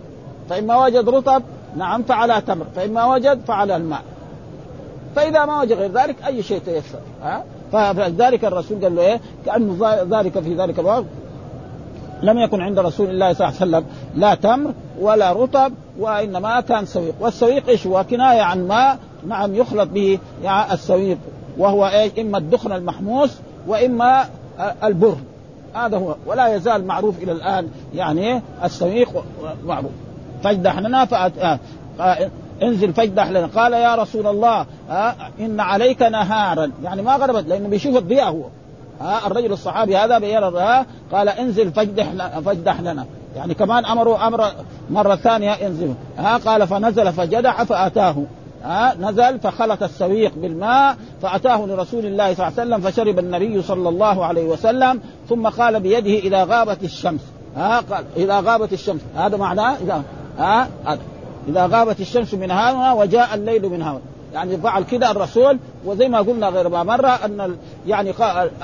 فإما 0.50 0.86
وجد 0.86 1.10
رطب 1.10 1.44
نعم 1.78 2.04
فعلى 2.04 2.42
تمر، 2.48 2.66
فإما 2.76 3.06
وجد 3.06 3.40
فعلى 3.48 3.76
الماء. 3.76 4.02
فإذا 5.16 5.46
ما 5.46 5.62
وجد 5.62 5.74
غير 5.74 5.92
ذلك 5.92 6.16
أي 6.28 6.44
شيء 6.44 6.60
تيسر. 6.60 7.00
ها؟ 7.24 7.44
فلذلك 7.72 8.46
الرسول 8.46 8.84
قال 8.84 8.96
له 8.96 9.02
إيه؟ 9.02 9.20
كانه 9.46 9.78
ذلك 10.10 10.40
في 10.40 10.56
ذلك 10.56 10.80
الوقت. 10.80 11.06
لم 12.22 12.38
يكن 12.38 12.62
عند 12.62 12.80
رسول 12.80 13.10
الله 13.10 13.34
صلى 13.34 13.48
الله 13.48 13.62
عليه 13.62 13.70
وسلم 13.70 13.86
لا 14.16 14.36
تمر 14.36 14.74
ولا 15.00 15.34
رطب 15.34 15.74
وإنما 16.00 16.62
كان 16.62 16.86
سويق. 16.86 17.16
والسويق 17.20 17.70
إيش 17.70 17.88
هو؟ 17.88 18.06
كناية 18.10 18.42
عن 18.42 18.68
ماء 18.68 18.98
نعم 19.28 19.56
يخلط 19.56 19.90
به 19.90 20.20
يعني 20.44 20.74
السويق. 20.74 21.18
وهو 21.58 21.88
إيش؟ 21.88 22.12
إما 22.20 22.38
الدخن 22.38 22.72
المحموس 22.72 23.40
وإما 23.68 24.26
البر. 24.84 25.16
هذا 25.74 25.98
هو. 25.98 26.16
ولا 26.26 26.56
يزال 26.56 26.86
معروف 26.86 27.24
إلى 27.24 27.32
الآن 27.32 27.68
يعني 27.96 28.42
السويق 28.64 29.24
معروف. 29.66 29.92
فاجدحنا 30.44 31.06
فأت... 31.06 31.60
انزل 32.64 32.94
فاجدح 32.94 33.30
لنا 33.30 33.50
قال 33.56 33.74
يا 33.74 33.96
رسول 33.96 34.28
الله 34.28 34.66
ها 34.90 35.16
إن 35.40 35.60
عليك 35.60 36.02
نهارا. 36.02 36.72
يعني 36.84 37.02
ما 37.02 37.16
غربت 37.16 37.48
لأنه 37.48 37.70
بيشوف 37.70 37.98
الضياء 37.98 38.30
هو. 38.30 38.44
ها 39.02 39.28
الرجل 39.28 39.52
الصحابي 39.52 39.98
هذا 39.98 40.20
بيرى 40.20 40.86
قال 41.12 41.30
انزل 41.30 41.72
فاجدح 41.72 42.40
فاجدح 42.46 42.82
لنا 42.82 43.06
يعني 43.36 43.54
كمان 43.54 43.86
أمره 43.86 44.28
أمر 44.28 44.46
مرة 44.90 45.16
ثانية 45.16 45.52
انزل 45.52 45.94
ها 46.18 46.38
قال 46.38 46.68
فنزل 46.68 47.14
فجدح 47.14 47.64
فأتاه. 47.64 48.16
ها 48.64 48.96
نزل 49.00 49.40
فخلط 49.40 49.84
السويق 49.84 50.32
بالماء 50.36 50.98
فأتاه 51.22 51.66
لرسول 51.66 52.06
الله 52.06 52.34
صلى 52.34 52.48
الله 52.48 52.60
عليه 52.60 52.76
وسلم 52.76 52.92
فشرب 52.92 53.20
النبي 53.20 53.62
صلى 53.62 53.90
الله 53.90 54.26
عليه 54.26 54.46
وسلم. 54.46 55.02
ثم 55.30 55.48
قال 55.48 55.80
بيده 55.80 56.20
إذا 56.20 56.44
غابت 56.44 56.84
الشمس. 56.84 57.22
ها 57.58 57.80
قال 57.92 58.06
إذا 58.18 58.40
غابت 58.40 58.74
الشمس. 58.74 59.02
هذا 59.16 59.38
معناه 59.38 59.76
إذا 59.76 60.04
ها 60.38 60.68
هذا. 60.86 61.00
إذا 61.48 61.66
غابت 61.66 62.00
الشمس 62.00 62.34
من 62.34 62.52
هنا 62.52 62.94
وجاء 62.94 63.30
الليل 63.34 63.70
من 63.70 63.82
هنا 63.82 64.00
يعني 64.34 64.58
فعل 64.58 64.84
كده 64.84 65.12
الرسول 65.12 65.60
وزي 65.86 66.10
ما 66.10 66.20
قلنا 66.20 66.50
غير 66.50 66.70
ما 66.70 66.84
مرة 66.84 67.08
أن 67.08 67.56
يعني 67.88 68.14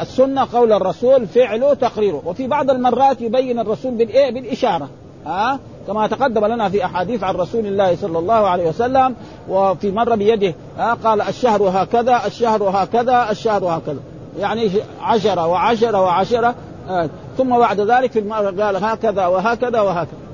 السنة 0.02 0.48
قول 0.54 0.74
الرسول 0.74 1.28
فعله 1.28 1.74
تقريره. 1.74 2.22
وفي 2.26 2.48
بعض 2.48 2.70
المرات 2.70 3.22
يبين 3.22 3.60
الرسول 3.60 3.92
بالإيه؟ 3.92 4.32
بالإشارة. 4.32 4.90
ها؟ 5.26 5.60
كما 5.88 6.08
تقدم 6.08 6.46
لنا 6.46 6.70
في 6.70 6.86
أحاديث 6.86 7.24
عن 7.24 7.36
رسول 7.36 7.66
الله 7.66 7.96
صلى 7.96 8.20
الله 8.20 8.34
عليه 8.48 8.70
وسلم 8.70 9.16
وفي 9.50 9.92
مرة 9.92 10.16
بيده 10.16 10.54
ها؟ 10.78 10.94
قال 10.94 11.22
الشهر 11.22 11.64
هكذا 11.64 12.22
الشهر 12.26 12.64
هكذا 12.64 13.28
الشهر 13.32 13.66
هكذا. 13.66 14.00
يعني 14.40 14.70
عشرة 15.02 15.48
وعشرة 15.48 16.02
وعشرة 16.02 16.56
آه. 16.90 17.10
ثم 17.38 17.58
بعد 17.58 17.80
ذلك 17.80 18.12
في 18.12 18.20
المرة 18.20 18.64
قال 18.64 18.84
هكذا 18.84 19.26
وهكذا 19.26 19.82
وهكذا. 19.82 20.27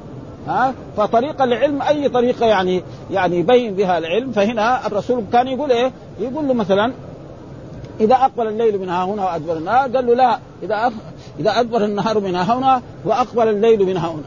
ها؟ 0.47 0.73
فطريقة 0.97 1.43
العلم 1.43 1.81
أي 1.81 2.09
طريقة 2.09 2.45
يعني 2.45 2.83
يعني 3.11 3.39
يبين 3.39 3.73
بها 3.75 3.97
العلم. 3.97 4.31
فهنا 4.31 4.87
الرسول 4.87 5.23
كان 5.33 5.47
يقول 5.47 5.71
إيه؟ 5.71 5.91
يقول 6.19 6.47
له 6.47 6.53
مثلا 6.53 6.93
إذا 7.99 8.15
أقبل 8.15 8.47
الليل 8.47 8.79
من 8.79 8.89
ها 8.89 9.03
هنا 9.05 9.25
وأدبر 9.25 9.57
النهار 9.57 9.89
قال 9.95 10.07
له 10.07 10.13
لا 10.13 10.39
إذا 10.63 10.75
أخ... 10.75 10.93
إذا 11.39 11.59
أدبر 11.59 11.85
النهار 11.85 12.19
من 12.19 12.35
ها 12.35 12.57
هنا 12.57 12.81
وأقبل 13.05 13.47
الليل 13.47 13.85
من 13.85 13.97
ها 13.97 14.07
هنا. 14.07 14.23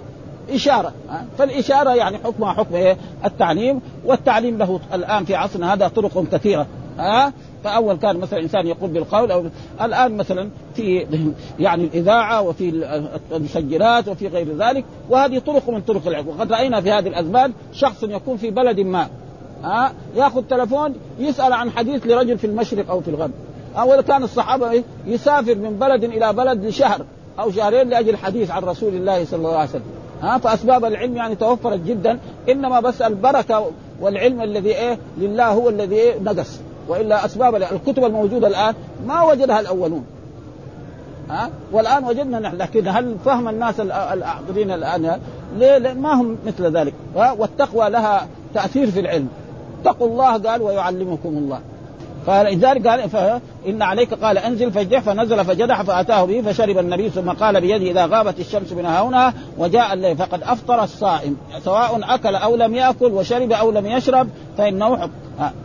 إشارة 0.51 0.93
فالإشارة 1.39 1.95
يعني 1.95 2.19
حكمها 2.19 2.53
حكم 2.53 2.75
إيه؟ 2.75 2.97
التعليم 3.25 3.81
والتعليم 4.05 4.59
له 4.59 4.81
الآن 4.95 5.25
في 5.25 5.35
عصرنا 5.35 5.75
هذا 5.75 5.89
طرق 5.89 6.25
كثيرة. 6.33 6.67
ها؟ 6.99 7.33
فأول 7.65 7.97
كان 7.97 8.17
مثلا 8.17 8.41
إنسان 8.41 8.67
يقول 8.67 8.91
بالقول 8.91 9.31
أو 9.31 9.45
الآن 9.83 10.17
مثلا 10.17 10.51
في 10.75 11.07
يعني 11.59 11.85
الإذاعة 11.85 12.43
وفي 12.43 12.87
المسجلات 13.33 14.09
وفي 14.09 14.29
غير 14.29 14.57
ذلك 14.57 14.85
وهذه 15.11 15.39
طرق 15.39 15.71
من 15.71 15.81
طرق 15.81 16.07
العلم 16.07 16.29
وقد 16.29 16.53
رأينا 16.53 16.81
في 16.81 16.91
هذه 16.91 17.09
الأزمان 17.09 17.53
شخص 17.73 18.03
يكون 18.03 18.37
في 18.37 18.51
بلد 18.51 18.81
ما 18.81 19.09
ها؟ 19.65 19.93
يأخذ 20.17 20.43
تلفون 20.43 20.95
يسأل 21.19 21.53
عن 21.53 21.71
حديث 21.71 22.07
لرجل 22.07 22.39
في 22.39 22.47
المشرق 22.47 22.91
أو 22.91 23.01
في 23.01 23.09
الغرب. 23.09 23.31
اول 23.79 24.01
كان 24.01 24.23
الصحابة 24.23 24.83
يسافر 25.07 25.55
من 25.55 25.77
بلد 25.77 26.05
إلى 26.05 26.33
بلد 26.33 26.65
لشهر 26.65 27.05
أو 27.39 27.51
شهرين 27.51 27.89
لأجل 27.89 28.17
حديث 28.17 28.51
عن 28.51 28.63
رسول 28.63 28.95
الله 28.95 29.25
صلى 29.25 29.39
الله 29.39 29.57
عليه 29.57 29.69
وسلم. 29.69 29.83
ها؟ 30.23 30.39
فأسباب 30.39 30.85
العلم 30.85 31.17
يعني 31.17 31.35
توفرت 31.35 31.81
جدا. 31.87 32.19
إنما 32.49 32.81
بس 32.81 33.03
البركة 33.03 33.71
والعلم 34.01 34.41
الذي 34.41 34.77
إيه؟ 34.77 34.99
لله 35.19 35.49
هو 35.49 35.69
الذي 35.69 35.95
إيه؟ 35.95 36.19
نقص. 36.21 36.61
وإلا 36.89 37.25
أسباب 37.25 37.55
الكتب 37.55 38.05
الموجودة 38.05 38.49
الآن 38.49 38.75
ما 39.07 39.23
وجدها 39.23 39.61
الأولون. 39.61 40.05
ها؟ 41.31 41.51
والآن 41.73 42.05
وجدنا 42.05 42.39
نحن 42.39 42.57
لكن 42.57 42.89
هل 42.89 43.17
فهم 43.25 43.49
الناس 43.49 43.81
الحاضرين 43.81 44.71
الآن؟ 44.71 45.21
ليه؟ 45.57 45.93
ما 45.93 46.15
هم 46.15 46.37
مثل 46.47 46.77
ذلك. 46.77 46.95
والتقوى 47.15 47.91
لها 47.91 48.27
تأثير 48.55 48.91
في 48.91 49.01
العلم. 49.01 49.29
اتقوا 49.81 50.09
الله 50.09 50.39
قال 50.39 50.63
ويعلمكم 50.63 51.29
الله. 51.29 51.61
فلذلك 52.27 52.87
قال 52.87 53.11
فإن 53.11 53.83
عليك 53.83 54.15
قال 54.15 54.39
أنزل 54.39 54.73
فاجدح 54.73 55.01
فنزل 55.01 55.45
فجدح 55.45 55.83
فأتاه 55.83 56.25
به 56.25 56.43
فشرب 56.43 56.79
النبي 56.79 57.11
ثم 57.11 57.31
قال 57.31 57.61
بيده 57.61 57.91
إذا 57.91 58.07
غابت 58.07 58.41
الشمس 58.41 58.73
من 58.73 58.87
هنا 58.87 59.35
وجاء 59.59 59.93
الليل 59.93 60.17
فقد 60.17 60.43
أفطر 60.43 60.85
الصائم. 60.85 61.37
سواء 61.65 62.01
أكل 62.03 62.35
أو 62.35 62.57
لم 62.57 62.75
يأكل 62.75 63.13
وشرب 63.13 63.53
أو 63.53 63.71
لم 63.71 63.87
يشرب 63.87 64.29
فإنه 64.59 64.97
حق. 64.97 65.11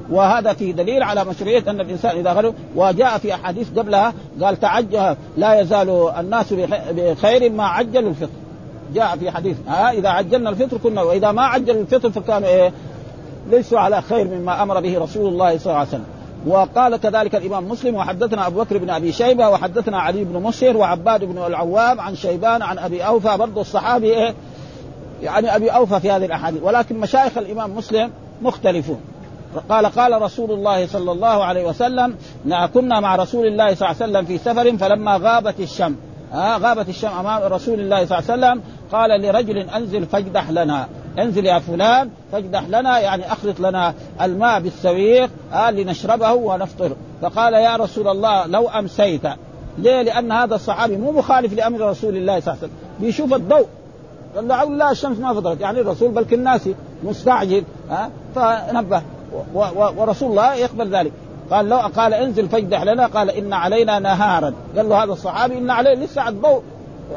وهذا 0.10 0.54
فيه 0.54 0.74
دليل 0.74 1.04
على 1.04 1.26
مشروعية 1.26 1.64
أن 1.68 1.82
الإنسان 1.82 2.18
إذا 2.18 2.34
غلب 2.34 2.56
وجاء 2.76 3.18
في 3.18 3.34
أحاديث 3.34 3.80
قبلها 3.80 4.14
قال 4.42 4.60
تعجل 4.60 5.16
لا 5.38 5.62
يزال 5.62 6.12
الناس 6.20 6.54
بخير 6.92 7.52
ما 7.52 7.66
عجلوا 7.66 8.10
الفطر. 8.10 8.30
جاء 8.96 9.18
في 9.18 9.32
حديث 9.32 9.58
ها 9.68 9.92
إذا 9.92 10.10
عجلنا 10.10 10.50
الفطر 10.50 10.78
كنا 10.78 11.02
وإذا 11.02 11.32
ما 11.32 11.42
عجلوا 11.42 11.82
الفطر 11.82 12.10
فكانوا 12.12 12.48
إيه؟ 12.48 12.72
ليسوا 13.52 13.80
على 13.80 14.02
خير 14.02 14.28
مما 14.28 14.64
أمر 14.64 14.80
به 14.80 15.00
رسول 15.00 15.28
الله 15.28 15.58
صلى 15.58 15.66
الله 15.66 15.78
عليه 15.78 15.90
وسلم. 15.90 16.21
وقال 16.48 16.98
كذلك 16.98 17.36
الإمام 17.36 17.70
مسلم 17.70 17.96
وحدثنا 17.96 18.48
أبو 18.48 18.64
بكر 18.64 18.78
بن 18.78 18.90
أبي 18.90 19.12
شيبة 19.12 19.50
وحدثنا 19.50 20.00
علي 20.00 20.24
بن 20.24 20.42
مسهر 20.42 20.78
وعباد 20.78 21.24
بن 21.24 21.38
العوام 21.38 22.02
عن 22.02 22.16
شيبان 22.16 22.62
عن 22.62 22.80
أبي 22.80 23.02
أوفى 23.02 23.38
برضه 23.38 23.62
الصحابي 23.62 24.14
إيه؟ 24.14 24.34
يعني 25.24 25.56
أبي 25.56 25.70
أوفى 25.70 26.00
في 26.00 26.12
هذه 26.12 26.26
الأحاديث. 26.26 26.64
ولكن 26.64 26.98
مشايخ 26.98 27.38
الإمام 27.38 27.76
مسلم 27.76 28.12
مختلفون. 28.42 29.02
قال 29.70 29.86
قال 29.86 30.22
رسول 30.22 30.52
الله 30.52 30.88
صلى 30.88 31.12
الله 31.12 31.44
عليه 31.44 31.66
وسلم 31.66 32.16
كنا 32.74 33.00
مع 33.00 33.16
رسول 33.16 33.48
الله 33.48 33.76
صلى 33.76 33.90
الله 33.90 34.02
عليه 34.02 34.12
وسلم 34.12 34.26
في 34.26 34.38
سفر 34.38 34.78
فلما 34.78 35.18
غابت 35.18 35.60
الشمس. 35.60 35.96
آه 36.34 36.58
غابت 36.58 36.90
الشمس 36.90 37.12
أمام 37.20 37.54
رسول 37.54 37.80
الله 37.80 38.06
صلى 38.06 38.20
الله 38.20 38.32
عليه 38.32 38.42
وسلم. 38.42 38.62
قال 38.92 39.22
لرجل 39.22 39.58
انزل 39.58 40.06
فاجدح 40.06 40.50
لنا. 40.50 40.88
انزل 41.20 41.46
يا 41.46 41.60
فلان 41.60 42.10
فاجدح 42.32 42.64
لنا 42.70 43.00
يعني 43.00 43.32
أخلط 43.32 43.60
لنا 43.60 43.94
الماء 44.22 44.60
بالسويق 44.60 45.30
آه 45.54 45.72
لنشربه 45.72 46.34
ونفطر. 46.34 46.92
فقال 47.22 47.54
يا 47.54 47.76
رسول 47.76 48.08
الله 48.08 48.46
لو 48.46 48.70
أمسيت. 48.70 49.22
ليه؟ 49.78 50.02
لأن 50.02 50.32
هذا 50.32 50.56
الصحابي 50.56 50.98
مو 50.98 51.12
مخالف 51.12 51.54
لأمر 51.54 51.80
رسول 51.80 52.18
الله 52.18 52.40
صلى 52.40 52.54
الله 52.54 52.64
عليه 52.64 52.72
وسلم. 52.72 52.72
بيشوف 53.00 53.34
الضوء. 53.34 53.66
قال 54.36 54.48
له 54.48 54.64
لا 54.64 54.92
الشمس 54.92 55.18
ما 55.18 55.34
فطرت. 55.34 55.62
يعني 55.62 55.80
الرسول 55.80 56.12
بل 56.12 56.26
الناسي 56.32 56.76
مستعجل 57.04 57.64
ها 57.90 58.10
آه 58.38 58.72
فنبه. 58.72 59.02
ورسول 59.98 60.30
الله 60.30 60.54
يقبل 60.54 60.96
ذلك. 60.96 61.12
قال 61.52 61.70
لو 61.70 61.78
قال 61.78 62.14
انزل 62.14 62.50
فاجدح 62.50 62.84
لنا. 62.84 63.06
قال 63.08 63.30
إن 63.30 63.54
علينا 63.54 64.00
نهارا. 64.00 64.54
قال 64.78 64.90
له 64.90 65.04
هذا 65.04 65.14
الصحابي 65.14 65.58
إن 65.58 65.70
عليه 65.70 65.94
لسه 65.94 66.28
الضوء. 66.30 66.62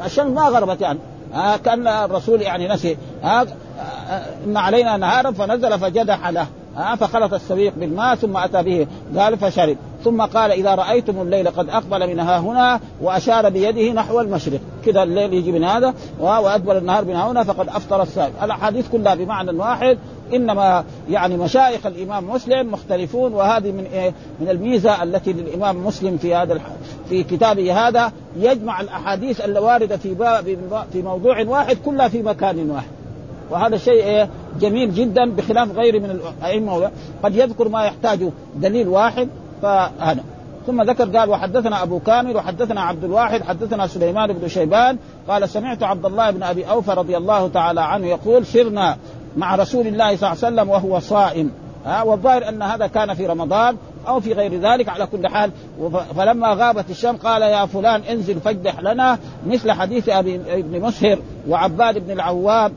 الشمس 0.05 0.31
ما 0.31 0.41
غربت 0.41 0.81
يعني. 0.81 0.99
آه 1.33 1.57
كأن 1.57 1.87
الرسول 1.87 2.41
يعني 2.41 2.67
نسي. 2.67 2.97
آه 3.23 3.47
إن 4.45 4.57
علينا 4.57 4.97
نهارا 4.97 5.31
فنزل 5.31 5.79
فجدح 5.79 6.29
له. 6.29 6.47
آه 6.77 6.95
فخلط 6.95 7.33
السويق 7.33 7.73
بالماء 7.77 8.15
ثم 8.15 8.37
أتى 8.37 8.63
به 8.63 8.87
قال 9.17 9.37
فشرب. 9.37 9.77
ثم 10.03 10.21
قال 10.21 10.51
إذا 10.51 10.75
رأيتم 10.75 11.21
الليل 11.21 11.47
قد 11.47 11.69
أقبل 11.69 12.07
من 12.07 12.19
ها 12.19 12.39
هنا 12.39 12.79
وأشار 13.01 13.49
بيده 13.49 13.93
نحو 13.93 14.21
المشرق. 14.21 14.59
كذا 14.85 15.03
الليل 15.03 15.33
يجي 15.33 15.51
من 15.51 15.63
هذا 15.63 15.93
وادبر 16.19 16.77
النهار 16.77 17.05
من 17.05 17.15
ها 17.15 17.31
هنا 17.31 17.43
فقد 17.43 17.67
أفطر 17.67 18.01
الصائم 18.01 18.33
الأحاديث 18.43 18.89
كلها 18.89 19.15
بمعنى 19.15 19.51
واحد 19.51 19.97
إنما 20.33 20.83
يعني 21.09 21.37
مشايخ 21.37 21.85
الإمام 21.85 22.29
مسلم 22.29 22.71
مختلفون 22.71 23.33
وهذه 23.33 23.71
من 23.71 23.85
إيه؟ 23.93 24.13
من 24.39 24.49
الميزة 24.49 25.03
التي 25.03 25.33
للإمام 25.33 25.85
مسلم 25.85 26.17
في 26.17 26.35
هذا 26.35 26.59
في 27.09 27.23
كتابه 27.23 27.87
هذا 27.87 28.11
يجمع 28.37 28.81
الأحاديث 28.81 29.41
الواردة 29.41 29.97
في 29.97 30.15
في 30.93 31.01
موضوع 31.01 31.41
واحد 31.41 31.77
كلها 31.85 32.07
في 32.07 32.21
مكان 32.21 32.69
واحد. 32.69 32.87
وهذا 33.51 33.77
شيء 33.77 34.03
إيه؟ 34.03 34.29
جميل 34.59 34.93
جدا 34.93 35.31
بخلاف 35.31 35.77
غيره 35.77 35.99
من 35.99 36.09
الأئمة. 36.09 36.91
قد 37.23 37.35
يذكر 37.35 37.69
ما 37.69 37.85
يحتاج 37.85 38.29
دليل 38.55 38.87
واحد 38.87 39.29
فهذا 39.61 40.23
ثم 40.67 40.81
ذكر 40.81 41.17
قال 41.17 41.29
وحدثنا 41.29 41.83
أبو 41.83 41.99
كامل 41.99 42.35
وحدثنا 42.35 42.81
عبد 42.81 43.03
الواحد 43.03 43.43
حدثنا 43.43 43.87
سليمان 43.87 44.33
بن 44.33 44.47
شيبان 44.47 44.97
قال 45.27 45.49
سمعت 45.49 45.83
عبد 45.83 46.05
الله 46.05 46.31
بن 46.31 46.43
أبي 46.43 46.69
أوفى 46.69 46.91
رضي 46.91 47.17
الله 47.17 47.47
تعالى 47.47 47.81
عنه 47.81 48.07
يقول 48.07 48.45
سرنا 48.45 48.97
مع 49.37 49.55
رسول 49.55 49.87
الله 49.87 50.15
صلى 50.15 50.31
الله 50.31 50.45
عليه 50.45 50.55
وسلم 50.55 50.69
وهو 50.69 50.99
صائم. 50.99 51.51
ها 51.85 52.03
والظاهر 52.03 52.49
أن 52.49 52.61
هذا 52.61 52.87
كان 52.87 53.13
في 53.13 53.25
رمضان 53.25 53.77
أو 54.07 54.19
في 54.19 54.33
غير 54.33 54.59
ذلك 54.59 54.89
على 54.89 55.05
كل 55.05 55.27
حال. 55.27 55.51
فلما 56.17 56.53
غابت 56.53 56.89
الشمس 56.89 57.19
قال 57.19 57.41
يا 57.41 57.65
فلان 57.65 58.01
انزل 58.01 58.39
فاجدح 58.39 58.79
لنا 58.79 59.19
مثل 59.47 59.71
حديث 59.71 60.09
أبي 60.09 60.35
ابن 60.35 60.81
مسهر 60.81 61.19
وعباد 61.49 61.97
بن 62.05 62.11
العوام. 62.11 62.73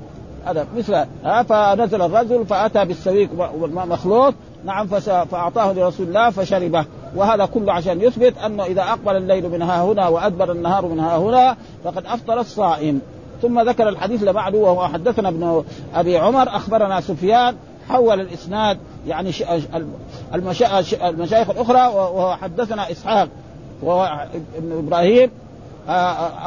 هذا 0.47 0.67
مثل 0.77 0.95
ها 1.25 1.43
فنزل 1.43 2.03
الرجل 2.03 2.47
فأتى 2.47 2.85
بالسويق 2.85 3.31
مخلوط 3.73 4.35
نعم 4.65 4.87
فأعطاه 4.87 5.73
لرسول 5.73 6.07
الله 6.07 6.31
فشربه. 6.31 6.85
وهذا 7.17 7.47
كله 7.47 7.73
عشان 7.73 8.01
يثبت 8.01 8.39
أنه 8.39 8.65
إذا 8.65 8.83
أقبل 8.83 9.17
الليل 9.17 9.49
من 9.49 9.63
ها 9.63 9.83
هنا 9.83 10.09
وأدبر 10.09 10.53
النهار 10.53 10.87
من 10.87 11.01
ها 11.01 11.17
هنا 11.17 11.57
فقد 11.85 12.07
أفطر 12.07 12.41
الصائم. 12.41 13.01
ثم 13.43 13.61
ذكر 13.61 13.89
الحديث 13.89 14.21
اللي 14.21 14.33
بعده 14.33 14.59
وهو 14.59 14.89
حدثنا 14.89 15.29
ابن 15.29 15.65
أبي 15.95 16.19
عمر 16.19 16.49
أخبرنا 16.49 17.01
سفيان 17.01 17.57
حول 17.89 18.21
الإسناد 18.21 18.79
يعني 19.07 19.33
المشايخ 20.35 21.51
الأخرى 21.51 21.95
وهو 21.95 22.37
حدثنا 22.37 22.91
إسحاق 22.91 23.29
وهو 23.83 24.27
ابن 24.57 24.79
إبراهيم 24.79 25.31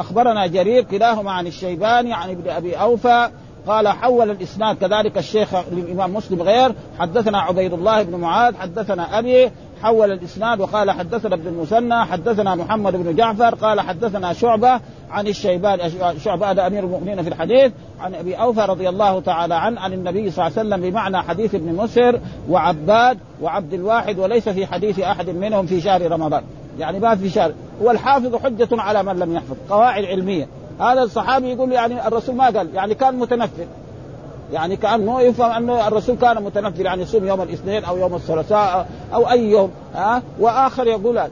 أخبرنا 0.00 0.46
جرير 0.46 0.82
كلاهما 0.82 1.32
عن 1.32 1.46
الشيباني 1.46 2.12
عن 2.12 2.30
ابن 2.30 2.50
أبي 2.50 2.74
أوفى 2.74 3.28
قال 3.66 3.88
حول 3.88 4.30
الإسناد 4.30 4.76
كذلك 4.76 5.18
الشيخ 5.18 5.54
الإمام 5.54 6.14
مسلم 6.14 6.42
غير 6.42 6.74
حدثنا 6.98 7.40
عبيد 7.40 7.72
الله 7.72 8.02
بن 8.02 8.16
معاذ 8.16 8.56
حدثنا 8.56 9.18
ابي 9.18 9.50
حول 9.82 10.12
الإسناد 10.12 10.60
وقال 10.60 10.90
حدثنا 10.90 11.34
ابن 11.34 11.46
المثنى 11.46 12.04
حدثنا 12.04 12.54
محمد 12.54 12.96
بن 12.96 13.16
جعفر 13.16 13.54
قال 13.54 13.80
حدثنا 13.80 14.32
شعبة 14.32 14.80
عن 15.10 15.26
الشيبان 15.26 15.78
شعبة 16.18 16.50
هذا 16.50 16.66
أمير 16.66 16.84
المؤمنين 16.84 17.22
في 17.22 17.28
الحديث 17.28 17.72
عن 18.00 18.14
أبي 18.14 18.34
أوفى 18.34 18.60
رضي 18.60 18.88
الله 18.88 19.20
تعالى 19.20 19.54
عنه 19.54 19.80
عن 19.80 19.92
النبي 19.92 20.30
صلى 20.30 20.46
الله 20.46 20.58
عليه 20.58 20.68
وسلم 20.68 20.90
بمعنى 20.90 21.22
حديث 21.22 21.54
ابن 21.54 21.74
مسهر 21.74 22.20
وعباد 22.48 23.18
وعبد 23.42 23.74
الواحد 23.74 24.18
وليس 24.18 24.48
في 24.48 24.66
حديث 24.66 25.00
أحد 25.00 25.30
منهم 25.30 25.66
في 25.66 25.80
شهر 25.80 26.10
رمضان. 26.12 26.42
يعني 26.78 26.98
ما 26.98 27.14
في 27.14 27.30
شهر. 27.30 27.52
والحافظ 27.80 28.36
حجة 28.36 28.68
على 28.72 29.02
من 29.02 29.18
لم 29.18 29.34
يحفظ 29.34 29.56
قواعد 29.70 30.04
علمية. 30.04 30.46
هذا 30.80 31.02
الصحابي 31.02 31.52
يقول 31.52 31.72
يعني 31.72 32.06
الرسول 32.06 32.34
ما 32.34 32.44
قال 32.44 32.74
يعني 32.74 32.94
كان 32.94 33.18
متنفل. 33.18 33.66
يعني 34.52 34.76
كانه 34.76 35.20
يفهم 35.20 35.50
انه 35.50 35.88
الرسول 35.88 36.16
كان 36.16 36.42
متنفل 36.42 36.86
يعني 36.86 37.02
يصوم 37.02 37.26
يوم 37.26 37.42
الاثنين 37.42 37.84
أو 37.84 37.96
يوم 37.96 38.14
الثلاثاء 38.14 38.88
أو 39.14 39.30
أي 39.30 39.50
يوم 39.50 39.70
ها؟ 39.94 40.22
وآخر 40.40 40.86
يقول 40.86 41.22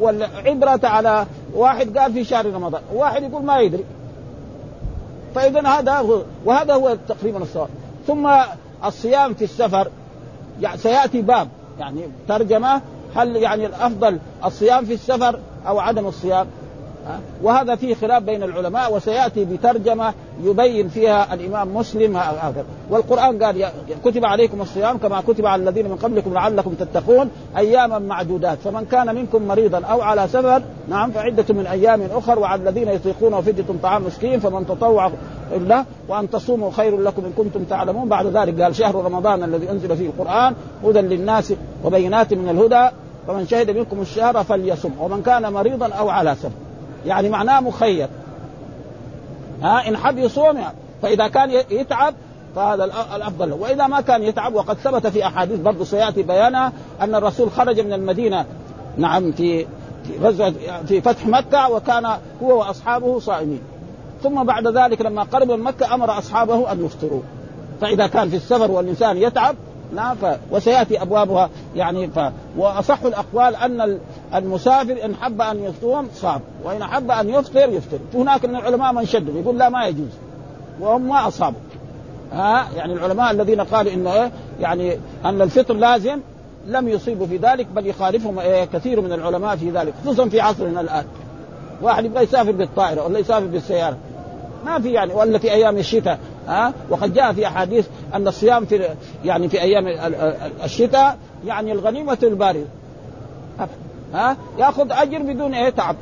والعبرة 0.00 0.80
على 0.82 1.26
واحد 1.54 1.98
قال 1.98 2.12
في 2.12 2.24
شهر 2.24 2.46
رمضان 2.46 2.82
وواحد 2.94 3.22
يقول 3.22 3.42
ما 3.42 3.58
يدري. 3.58 3.84
فاذا 5.34 5.68
هذا 5.68 5.92
هو 5.92 6.22
وهذا 6.44 6.74
هو 6.74 6.96
تقريبا 7.08 7.42
الصواب. 7.42 7.68
ثم 8.06 8.30
الصيام 8.84 9.34
في 9.34 9.44
السفر 9.44 9.88
يعني 10.60 10.78
سيأتي 10.78 11.22
باب. 11.22 11.48
يعني 11.78 12.00
ترجمة 12.28 12.80
هل 13.16 13.36
يعني 13.36 13.66
الأفضل 13.66 14.18
الصيام 14.44 14.84
في 14.84 14.94
السفر 14.94 15.38
أو 15.66 15.78
عدم 15.78 16.06
الصيام؟ 16.06 16.46
وهذا 17.42 17.74
فيه 17.74 17.94
خلاف 17.94 18.22
بين 18.22 18.42
العلماء 18.42 18.94
وسيأتي 18.94 19.44
بترجمة 19.44 20.14
يبين 20.42 20.88
فيها 20.88 21.34
الإمام 21.34 21.76
مسلم 21.76 22.16
هذا 22.16 22.64
والقرآن 22.90 23.42
قال 23.42 23.68
كتب 24.04 24.24
عليكم 24.24 24.60
الصيام 24.60 24.98
كما 24.98 25.20
كتب 25.20 25.46
على 25.46 25.62
الذين 25.62 25.88
من 25.88 25.96
قبلكم 25.96 26.34
لعلكم 26.34 26.74
تتقون 26.74 27.30
أياما 27.56 27.98
معدودات. 27.98 28.58
فمن 28.58 28.84
كان 28.84 29.14
منكم 29.14 29.42
مريضا 29.42 29.84
أو 29.84 30.00
على 30.00 30.28
سفر 30.28 30.62
نعم 30.88 31.10
فعدة 31.10 31.54
من 31.54 31.66
أيام 31.66 32.02
أخر 32.12 32.38
وعلى 32.38 32.62
الذين 32.62 32.88
يطيقونه 32.88 33.40
فدية 33.40 33.64
طعام 33.82 34.06
مسكين 34.06 34.40
فمن 34.40 34.66
تطوع 34.66 35.10
الا 35.56 35.84
وأن 36.08 36.30
تصوموا 36.30 36.70
خير 36.70 37.00
لكم 37.00 37.24
إن 37.24 37.32
كنتم 37.36 37.64
تعلمون. 37.64 38.08
بعد 38.08 38.26
ذلك 38.26 38.60
قال 38.60 38.76
شهر 38.76 38.94
رمضان 38.94 39.42
الذي 39.42 39.70
أنزل 39.70 39.96
فيه 39.96 40.06
القرآن 40.06 40.54
هدى 40.84 41.00
للناس 41.00 41.52
وبينات 41.84 42.34
من 42.34 42.48
الهدى 42.48 42.88
فمن 43.26 43.46
شهد 43.46 43.70
منكم 43.70 44.00
الشهر 44.00 44.44
فليصم 44.44 44.90
ومن 45.00 45.22
كان 45.22 45.52
مريضا 45.52 45.86
أو 45.86 46.08
على 46.08 46.34
سفر. 46.34 46.67
يعني 47.06 47.28
معناه 47.28 47.60
مخير. 47.60 48.08
ها 49.62 49.88
إن 49.88 49.96
حب 49.96 50.18
يصوم. 50.18 50.58
فإذا 51.02 51.28
كان 51.28 51.50
يتعب 51.70 52.14
فهذا 52.56 52.84
الأفضل 53.16 53.50
له. 53.50 53.56
وإذا 53.56 53.86
ما 53.86 54.00
كان 54.00 54.22
يتعب 54.22 54.54
وقد 54.54 54.76
ثبت 54.76 55.06
في 55.06 55.26
أحاديث 55.26 55.60
برضه 55.60 55.84
سيأتي 55.84 56.22
بيانها 56.22 56.72
أن 57.00 57.14
الرسول 57.14 57.50
خرج 57.50 57.80
من 57.80 57.92
المدينة 57.92 58.44
نعم 58.96 59.32
في 59.32 59.66
في 60.04 60.18
غزوة 60.22 60.54
في 60.86 61.00
فتح 61.00 61.26
مكة 61.26 61.70
وكان 61.70 62.06
هو 62.42 62.58
وأصحابه 62.58 63.18
صائمين. 63.18 63.60
ثم 64.22 64.44
بعد 64.44 64.66
ذلك 64.66 65.00
لما 65.00 65.22
قرب 65.22 65.50
من 65.50 65.60
مكة 65.60 65.94
أمر 65.94 66.18
أصحابه 66.18 66.72
أن 66.72 66.84
يفطروا. 66.84 67.22
فإذا 67.80 68.06
كان 68.06 68.28
في 68.28 68.36
السفر 68.36 68.70
والإنسان 68.70 69.16
يتعب 69.16 69.56
نعم 69.94 70.16
وسيأتي 70.50 71.02
أبوابها. 71.02 71.50
يعني 71.76 72.08
ف... 72.08 72.18
وأصح 72.56 73.02
الأقوال 73.02 73.56
أن 73.56 73.98
المسافر 74.34 75.04
إن 75.04 75.14
حب 75.14 75.40
أن 75.40 75.64
يصوم 75.64 76.08
صام 76.14 76.40
وإن 76.64 76.84
حب 76.84 77.10
أن 77.10 77.30
يفطر 77.30 77.68
يفطر. 77.68 77.98
هناك 78.14 78.44
من 78.44 78.56
العلماء 78.56 78.92
من 78.92 79.06
شدد 79.06 79.36
يقول 79.36 79.58
لا 79.58 79.68
ما 79.68 79.86
يجوز. 79.86 80.10
وهم 80.80 81.08
ما 81.08 81.28
أصابوا. 81.28 81.60
ها؟ 82.32 82.68
يعني 82.76 82.92
العلماء 82.92 83.30
الذين 83.30 83.60
قالوا 83.60 83.92
انه 83.92 84.12
إيه 84.12 84.30
يعني 84.60 84.98
أن 85.24 85.42
الفطر 85.42 85.74
لازم 85.74 86.20
لم 86.66 86.88
يصيبوا 86.88 87.26
في 87.26 87.36
ذلك 87.36 87.66
بل 87.66 87.86
يخالفهم 87.86 88.38
إيه 88.38 88.64
كثير 88.64 89.00
من 89.00 89.12
العلماء 89.12 89.56
في 89.56 89.70
ذلك 89.70 89.94
خصوصا 90.04 90.28
في 90.28 90.40
عصرنا 90.40 90.80
الآن. 90.80 91.04
واحد 91.82 92.04
يبغى 92.04 92.22
يسافر 92.22 92.52
بالطائرة 92.52 93.04
ولا 93.04 93.18
يسافر 93.18 93.46
بالسيارة. 93.46 93.96
ما 94.66 94.80
في 94.80 94.92
يعني 94.92 95.14
ولا 95.14 95.38
في 95.38 95.52
أيام 95.52 95.76
الشتاء. 95.76 96.18
ها؟ 96.48 96.72
وقد 96.90 97.14
جاء 97.14 97.32
في 97.32 97.46
أحاديث 97.46 97.86
أن 98.14 98.28
الصيام 98.28 98.64
في 98.64 98.88
يعني 99.24 99.48
في 99.48 99.60
أيام 99.60 99.86
الشتاء 100.64 101.18
يعني 101.46 101.72
الغنيمة 101.72 102.18
الباردة. 102.22 102.66
ها؟ 104.14 104.36
يأخذ 104.58 104.92
أجر 104.92 105.18
بدون 105.18 105.54
إيه 105.54 105.70
تعب. 105.70 105.96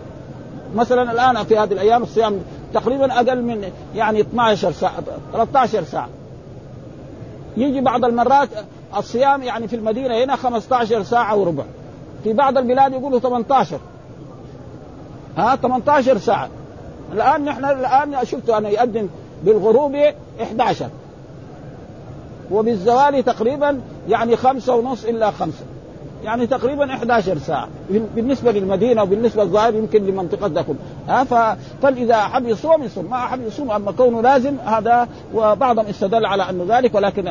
مثلا 0.75 1.13
الآن 1.13 1.45
في 1.45 1.59
هذه 1.59 1.73
الأيام 1.73 2.03
الصيام 2.03 2.41
تقريبا 2.75 3.13
أقل 3.13 3.43
من 3.43 3.71
يعني 3.95 4.21
12 4.21 4.73
ساعة 4.73 5.03
13 5.33 5.85
ساعة. 5.85 6.09
يجي 7.57 7.81
بعض 7.81 8.05
المرات 8.05 8.49
الصيام 8.97 9.43
يعني 9.43 9.69
في 9.69 9.77
المدينة 9.77 10.25
هنا 10.25 10.37
15 10.37 11.03
ساعة 11.03 11.37
وربع. 11.37 11.65
في 12.25 12.33
بعض 12.33 12.59
البلاد 12.59 12.93
يقولوا 12.93 13.19
18 13.19 13.79
ها؟ 15.37 15.57
18 15.57 16.19
ساعة. 16.19 16.49
الآن 17.13 17.45
نحن 17.45 17.65
الآن 17.65 18.25
شفت 18.25 18.51
أنا 18.51 18.69
يؤذن 18.69 19.09
بالغروب 19.45 19.97
11 20.43 20.89
وبالزوال 22.51 23.25
تقريبا 23.25 23.81
يعني 24.09 24.37
خمسة 24.37 24.75
ونص 24.75 25.05
إلا 25.05 25.31
خمسة. 25.31 25.65
يعني 26.25 26.47
تقريبا 26.47 26.95
11 26.95 27.39
ساعة. 27.39 27.69
بالنسبة 27.91 28.53
للمدينة 28.53 29.03
وبالنسبة 29.03 29.45
للظاهر 29.45 29.75
يمكن 29.75 30.07
لمنطقتكم 30.07 30.75
ها 31.09 31.57
فإذا 31.83 32.15
أحب 32.15 32.47
يصوم 32.47 32.83
يصوم 32.83 33.11
ما 33.11 33.17
أحب 33.17 33.47
يصوم 33.47 33.71
أما 33.71 33.93
كونه 33.93 34.21
لازم 34.21 34.57
هذا 34.65 35.09
وبعضهم 35.35 35.87
استدل 35.87 36.27
على 36.27 36.51
أنه 36.51 36.79
ذلك 36.79 36.95
ولكن 36.95 37.29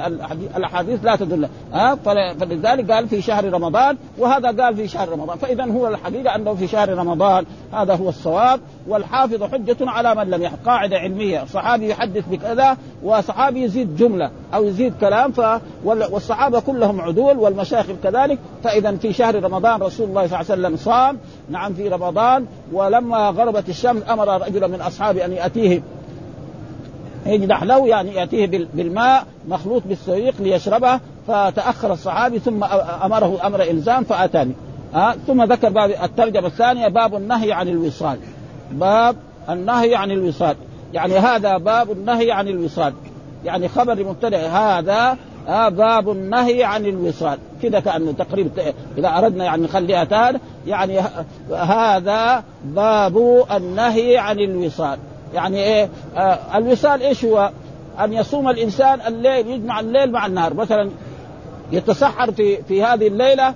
الأحاديث 0.57 1.05
لا 1.05 1.15
تدل. 1.15 1.47
ها 1.73 1.95
فلذلك 2.39 2.91
قال 2.91 3.07
في 3.07 3.21
شهر 3.21 3.53
رمضان 3.53 3.97
وهذا 4.17 4.63
قال 4.63 4.75
في 4.75 4.87
شهر 4.87 5.09
رمضان. 5.09 5.37
فإذا 5.37 5.65
هو 5.65 5.87
الحقيقة 5.87 6.35
أنه 6.35 6.53
في 6.53 6.67
شهر 6.67 6.89
رمضان 6.89 7.45
هذا 7.73 7.95
هو 7.95 8.09
الصواب 8.09 8.59
والحافظ 8.87 9.43
حجة 9.43 9.77
على 9.81 10.15
من 10.15 10.29
لم 10.29 10.41
يحفظ 10.41 10.65
قاعدة 10.65 10.97
علمية. 10.97 11.45
صحابي 11.45 11.89
يحدث 11.89 12.23
بكذا 12.31 12.77
وصحابي 13.03 13.63
يزيد 13.63 13.95
جملة 13.95 14.31
أو 14.53 14.63
يزيد 14.63 14.93
كلام 15.01 15.31
ف 15.31 15.41
والصحابة 15.85 16.59
كلهم 16.59 17.01
عدول 17.01 17.37
والمشايخ 17.37 17.85
كذلك 18.03 18.39
فإذا 18.75 18.97
في 18.97 19.13
شهر 19.13 19.43
رمضان 19.43 19.81
رسول 19.81 20.09
الله 20.09 20.27
صلى 20.27 20.39
الله 20.39 20.51
عليه 20.51 20.61
وسلم 20.61 20.77
صام. 20.77 21.17
نعم 21.49 21.73
في 21.73 21.87
رمضان. 21.89 22.45
ولما 22.71 23.29
غربت 23.29 23.69
الشمس 23.69 24.03
أمر 24.09 24.41
رجلا 24.47 24.67
من 24.67 24.81
أصحابه 24.81 25.25
أن 25.25 25.31
يأتيه. 25.31 25.81
يجدح 27.25 27.63
له 27.63 27.87
يعني 27.87 28.15
يأتيه 28.15 28.67
بالماء 28.73 29.25
مخلوط 29.47 29.83
بالسويق 29.85 30.33
ليشربه. 30.39 30.99
فتأخر 31.27 31.93
الصحابي 31.93 32.39
ثم 32.39 32.63
أمره 33.03 33.39
أمر 33.47 33.61
إلزام 33.61 34.03
فأتاني. 34.03 34.53
ها 34.93 35.15
ثم 35.27 35.43
ذكر 35.43 35.69
باب 35.69 35.89
الترجمة 36.03 36.47
الثانية 36.47 36.87
باب 36.87 37.15
النهي 37.15 37.53
عن 37.53 37.67
الوصال. 37.67 38.17
باب 38.71 39.15
النهي 39.49 39.95
عن 39.95 40.11
الوصال. 40.11 40.55
يعني 40.93 41.17
هذا 41.17 41.57
باب 41.57 41.91
النهي 41.91 42.31
عن 42.31 42.47
الوصال. 42.47 42.93
يعني 43.45 43.67
خبر 43.67 44.03
مبتدا 44.03 44.47
هذا 44.47 45.17
آه 45.47 45.69
باب 45.69 46.09
النهي 46.09 46.63
عن 46.63 46.85
الوصال. 46.85 47.37
كذا 47.63 47.79
كأنه 47.79 48.11
تقريبا 48.11 48.73
إذا 48.97 49.17
أردنا 49.17 49.43
يعني 49.45 49.63
نخليها 49.63 50.03
تار 50.03 50.39
يعني 50.67 50.99
هذا 51.51 52.43
باب 52.63 53.45
النهي 53.55 54.17
عن 54.17 54.39
الوصال. 54.39 54.99
يعني 55.33 55.57
إيه؟ 55.57 55.89
آه 56.17 56.57
الوصال 56.57 57.01
إيش 57.01 57.25
هو؟ 57.25 57.51
أن 57.99 58.13
يصوم 58.13 58.49
الإنسان 58.49 59.01
الليل 59.07 59.47
يجمع 59.47 59.79
الليل 59.79 60.11
مع 60.11 60.25
النهار. 60.25 60.53
مثلا 60.53 60.89
يتسحر 61.71 62.31
في 62.31 62.63
في 62.63 62.83
هذه 62.83 63.07
الليلة 63.07 63.53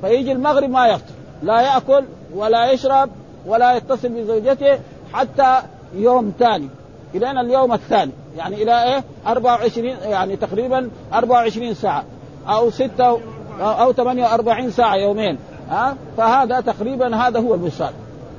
فيجي 0.00 0.32
المغرب 0.32 0.70
ما 0.70 0.86
يفطر. 0.86 1.14
لا 1.42 1.60
يأكل 1.60 2.04
ولا 2.34 2.72
يشرب 2.72 3.10
ولا 3.46 3.76
يتصل 3.76 4.08
بزوجته 4.08 4.78
حتى 5.12 5.62
يوم 5.94 6.32
ثاني. 6.38 6.68
إلى 7.16 7.40
اليوم 7.40 7.72
الثاني. 7.72 8.12
يعني 8.36 8.62
إلى 8.62 8.84
إيه؟ 8.84 9.04
24 9.26 9.86
يعني 9.86 10.36
تقريبا 10.36 10.90
24 11.12 11.74
ساعة. 11.74 12.04
أو 12.48 12.70
6 12.70 13.20
أو 13.60 13.92
48 13.92 14.70
ساعة 14.70 14.96
يومين. 14.96 15.38
ها؟ 15.70 15.96
فهذا 16.16 16.60
تقريبا 16.60 17.16
هذا 17.16 17.40
هو 17.40 17.54
الوصال 17.54 17.92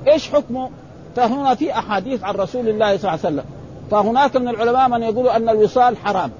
إيش 0.07 0.29
حكمه؟ 0.29 0.69
فهنا 1.15 1.55
في 1.55 1.71
أحاديث 1.71 2.23
عن 2.23 2.35
رسول 2.35 2.69
الله 2.69 2.97
صلى 2.97 3.13
الله 3.13 3.25
عليه 3.25 3.35
وسلم. 3.35 3.45
فهناك 3.91 4.35
من 4.35 4.47
العلماء 4.47 4.89
من 4.89 5.03
يقول 5.03 5.27
أن 5.27 5.49
الوصال 5.49 5.97
حرام. 5.97 6.31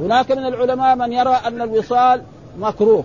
هناك 0.00 0.32
من 0.32 0.46
العلماء 0.46 0.96
من 0.96 1.12
يرى 1.12 1.40
أن 1.46 1.62
الوصال 1.62 2.22
مكروه. 2.58 3.04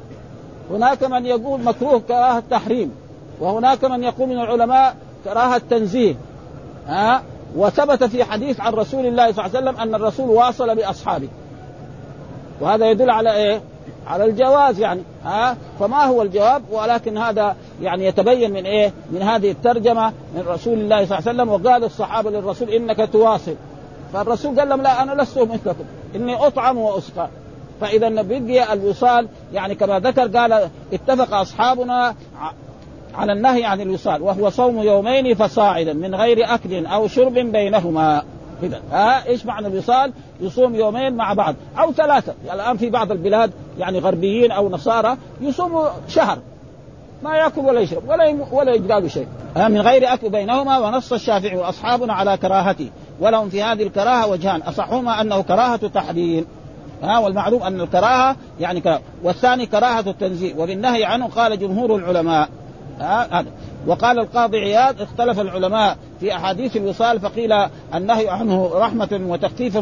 هناك 0.72 1.04
من 1.04 1.26
يقول 1.26 1.62
مكروه 1.62 2.00
كراهة 2.00 2.44
تحريم 2.50 2.92
وهناك 3.40 3.86
من 3.86 4.04
يقول 4.04 4.30
من 4.30 4.40
العلماء 4.40 4.96
كراهة 5.26 5.62
تنزيه 5.70 6.16
ها؟ 6.88 7.22
وثبت 7.56 8.04
في 8.04 8.24
حديث 8.24 8.60
عن 8.60 8.74
رسول 8.74 9.06
الله 9.06 9.32
صلى 9.32 9.46
الله 9.46 9.58
عليه 9.58 9.70
وسلم 9.70 9.82
أن 9.82 9.96
الرسول 9.96 10.30
واصل 10.30 10.76
بأصحابه. 10.76 11.28
وهذا 12.62 12.92
يدل 12.92 13.10
على 13.10 13.34
إيه؟ 13.34 13.62
على 14.08 14.26
الجواز 14.26 14.80
يعني 14.80 15.02
ها؟ 15.26 15.58
فما 15.80 16.04
هو 16.06 16.22
الجواب؟ 16.22 16.64
ولكن 16.72 17.18
هذا 17.18 17.56
يعني 17.82 18.06
يتبين 18.06 18.52
من 18.52 18.66
إيه؟ 18.66 18.94
من 19.12 19.22
هذه 19.22 19.52
الترجمة 19.52 20.14
من 20.36 20.44
رسول 20.48 20.74
الله 20.74 21.06
صلى 21.06 21.20
الله 21.20 21.30
عليه 21.30 21.42
وسلم 21.42 21.50
وقال 21.50 21.84
الصحابة 21.84 22.30
للرسول 22.30 22.70
إنك 22.70 23.10
تواصل. 23.14 23.56
فالرسول 24.14 24.60
قال 24.60 24.70
لهم 24.70 24.82
لا 24.82 25.04
أنا 25.04 25.22
لست 25.22 25.38
مثلكم 25.40 25.84
إني 26.16 26.48
أطعم 26.48 26.78
وأسقى. 26.78 27.28
فإذا 27.82 28.10
بقي 28.10 28.74
الوصال 28.74 29.28
يعني 29.54 29.76
كما 29.76 30.00
ذكر 30.00 30.38
قال 30.38 30.70
اتفق 30.94 31.34
أصحابنا 31.34 32.16
على 33.16 33.34
النهي 33.34 33.66
عن 33.66 33.82
الوصال 33.82 34.22
وهو 34.22 34.50
صوم 34.50 34.80
يومين 34.80 35.36
فصاعدا 35.36 35.94
من 35.94 36.16
غير 36.16 36.54
أكل 36.54 36.86
أو 36.86 37.08
شرب 37.08 37.34
بينهما. 37.34 38.24
إذا 38.64 38.82
ها 38.92 39.28
إيش 39.28 39.46
معنى 39.46 39.68
الوصال؟ 39.68 40.14
يصوم 40.42 40.76
يومين 40.76 41.14
مع 41.14 41.34
بعض 41.34 41.56
أو 41.80 41.92
ثلاثة. 41.92 42.34
يعني 42.48 42.62
الآن 42.62 42.78
في 42.78 42.90
بعض 42.90 43.12
البلاد 43.12 43.52
يعني 43.80 44.00
غربيين 44.00 44.52
أو 44.52 44.70
نصارى 44.70 45.18
يصوموا 45.42 45.88
شهر 46.08 46.38
ما 47.24 47.36
يأكل 47.36 47.62
ولا 47.62 47.80
يشرب 47.80 48.10
ولا 48.10 48.36
ولا 48.52 48.74
يجرى 48.74 49.10
شيء. 49.10 49.28
من 49.58 49.82
غير 49.82 50.14
أكل 50.14 50.30
بينهما 50.30 50.80
ونص 50.80 51.14
الشافعي 51.14 51.58
وأصحابنا 51.58 52.14
على 52.14 52.38
كراهته. 52.38 52.90
ولهم 53.20 53.50
في 53.50 53.64
هذه 53.64 53.84
الكراهة 53.84 54.28
وجهان 54.28 54.62
أصحهما 54.62 55.22
أنه 55.22 55.42
كراهة 55.42 55.88
تحريم. 55.88 56.46
ها 57.04 57.20
والمعلوم 57.20 57.64
أن 57.64 57.82
الكراهة 57.82 58.36
يعني 58.60 58.82
كراهة. 58.82 59.02
والثاني 59.24 59.66
كراهة 59.66 60.10
التنزيه 60.10 60.56
وبالنهي 60.58 61.06
عنه 61.06 61.28
قال 61.28 61.60
جمهور 61.60 61.96
العلماء. 61.96 62.50
هذا. 63.02 63.46
وقال 63.88 64.20
القاضي 64.20 64.58
عياض 64.58 65.02
اختلف 65.02 65.40
العلماء 65.40 65.98
في 66.20 66.36
أحاديث 66.36 66.78
الوصال 66.78 67.20
فقيل 67.20 67.54
النهي 67.96 68.30
عنه 68.30 68.72
رحمة 68.74 69.22
وتخفيف 69.28 69.80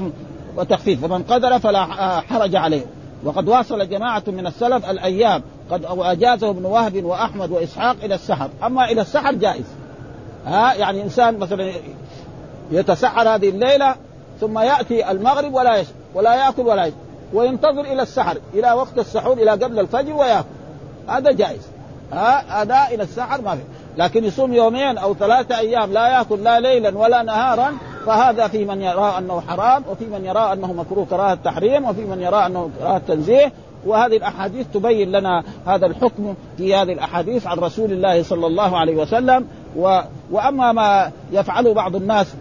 وتخفيف 0.58 1.04
ومن 1.04 1.24
قدر 1.24 1.60
فلا 1.60 1.86
حرج 2.22 2.56
عليه. 2.56 2.86
وقد 3.24 3.48
واصل 3.48 3.90
جماعة 3.90 4.24
من 4.28 4.48
السلف 4.48 4.90
الأيام 4.90 5.42
قد 5.72 5.86
أجازه 5.90 6.50
ابن 6.50 6.66
وهب 6.66 7.04
وأحمد 7.04 7.52
وإسحاق 7.52 7.96
إلى 8.04 8.16
السحر. 8.16 8.50
أما 8.64 8.92
إلى 8.92 9.02
السحر 9.02 9.34
جائز. 9.34 9.66
ها 10.46 10.74
يعني 10.74 11.04
إنسان 11.04 11.38
مثلا 11.38 11.72
يتسحر 12.72 13.36
هذه 13.36 13.50
الليلة 13.50 13.96
ثم 14.40 14.60
يأتي 14.60 15.12
المغرب 15.12 15.54
ولا 15.54 15.78
يشرب 15.78 15.96
ولا 16.16 16.36
يأكل 16.36 16.62
ولا 16.62 16.86
يشرب 16.86 17.00
وينتظر 17.34 17.82
إلى 17.82 18.02
السحر 18.02 18.38
إلى 18.54 18.72
وقت 18.72 19.00
السحور 19.00 19.34
إلى 19.34 19.52
قبل 19.52 19.80
الفجر 19.80 20.14
ويأكل. 20.14 20.48
هذا 21.08 21.32
جائز. 21.32 21.62
ها 22.14 22.62
هذا 22.62 22.88
إلى 22.96 23.04
السحر 23.04 23.42
ما 23.42 23.56
في 23.56 23.62
لكن 23.98 24.24
يصوم 24.24 24.54
يومين 24.54 24.98
أو 24.98 25.14
ثلاثة 25.14 25.60
أيام 25.60 25.94
لا 25.94 26.08
يأكل 26.08 26.44
لا 26.44 26.60
ليلا 26.60 26.98
ولا 26.98 27.24
نهارا 27.24 27.74
فهذا 28.06 28.48
في 28.48 28.66
من 28.66 28.82
يرى 28.82 29.16
أنه 29.18 29.42
حرام 29.42 29.84
وفي 29.92 30.06
من 30.06 30.26
يرى 30.26 30.54
أنه 30.54 30.74
مكروه 30.74 31.06
كراهة 31.06 31.38
تحريم 31.44 31.86
وفي 31.86 32.02
من 32.02 32.22
يرى 32.22 32.46
أنه 32.46 32.70
كراهة 32.80 33.02
تنزيه 33.08 33.52
وهذه 33.86 34.18
الأحاديث 34.18 34.68
تبين 34.74 35.12
لنا 35.12 35.44
هذا 35.68 35.86
الحكم 35.86 36.36
في 36.58 36.76
هذه 36.76 36.94
الأحاديث 36.94 37.48
عن 37.48 37.58
رسول 37.58 37.92
الله 37.92 38.24
صلى 38.24 38.48
الله 38.48 38.78
عليه 38.78 38.96
وسلم. 38.96 39.46
و... 39.76 40.00
وأما 40.32 40.72
ما 40.72 41.12
يفعله 41.32 41.74
بعض 41.74 41.96
الناس 41.96 42.34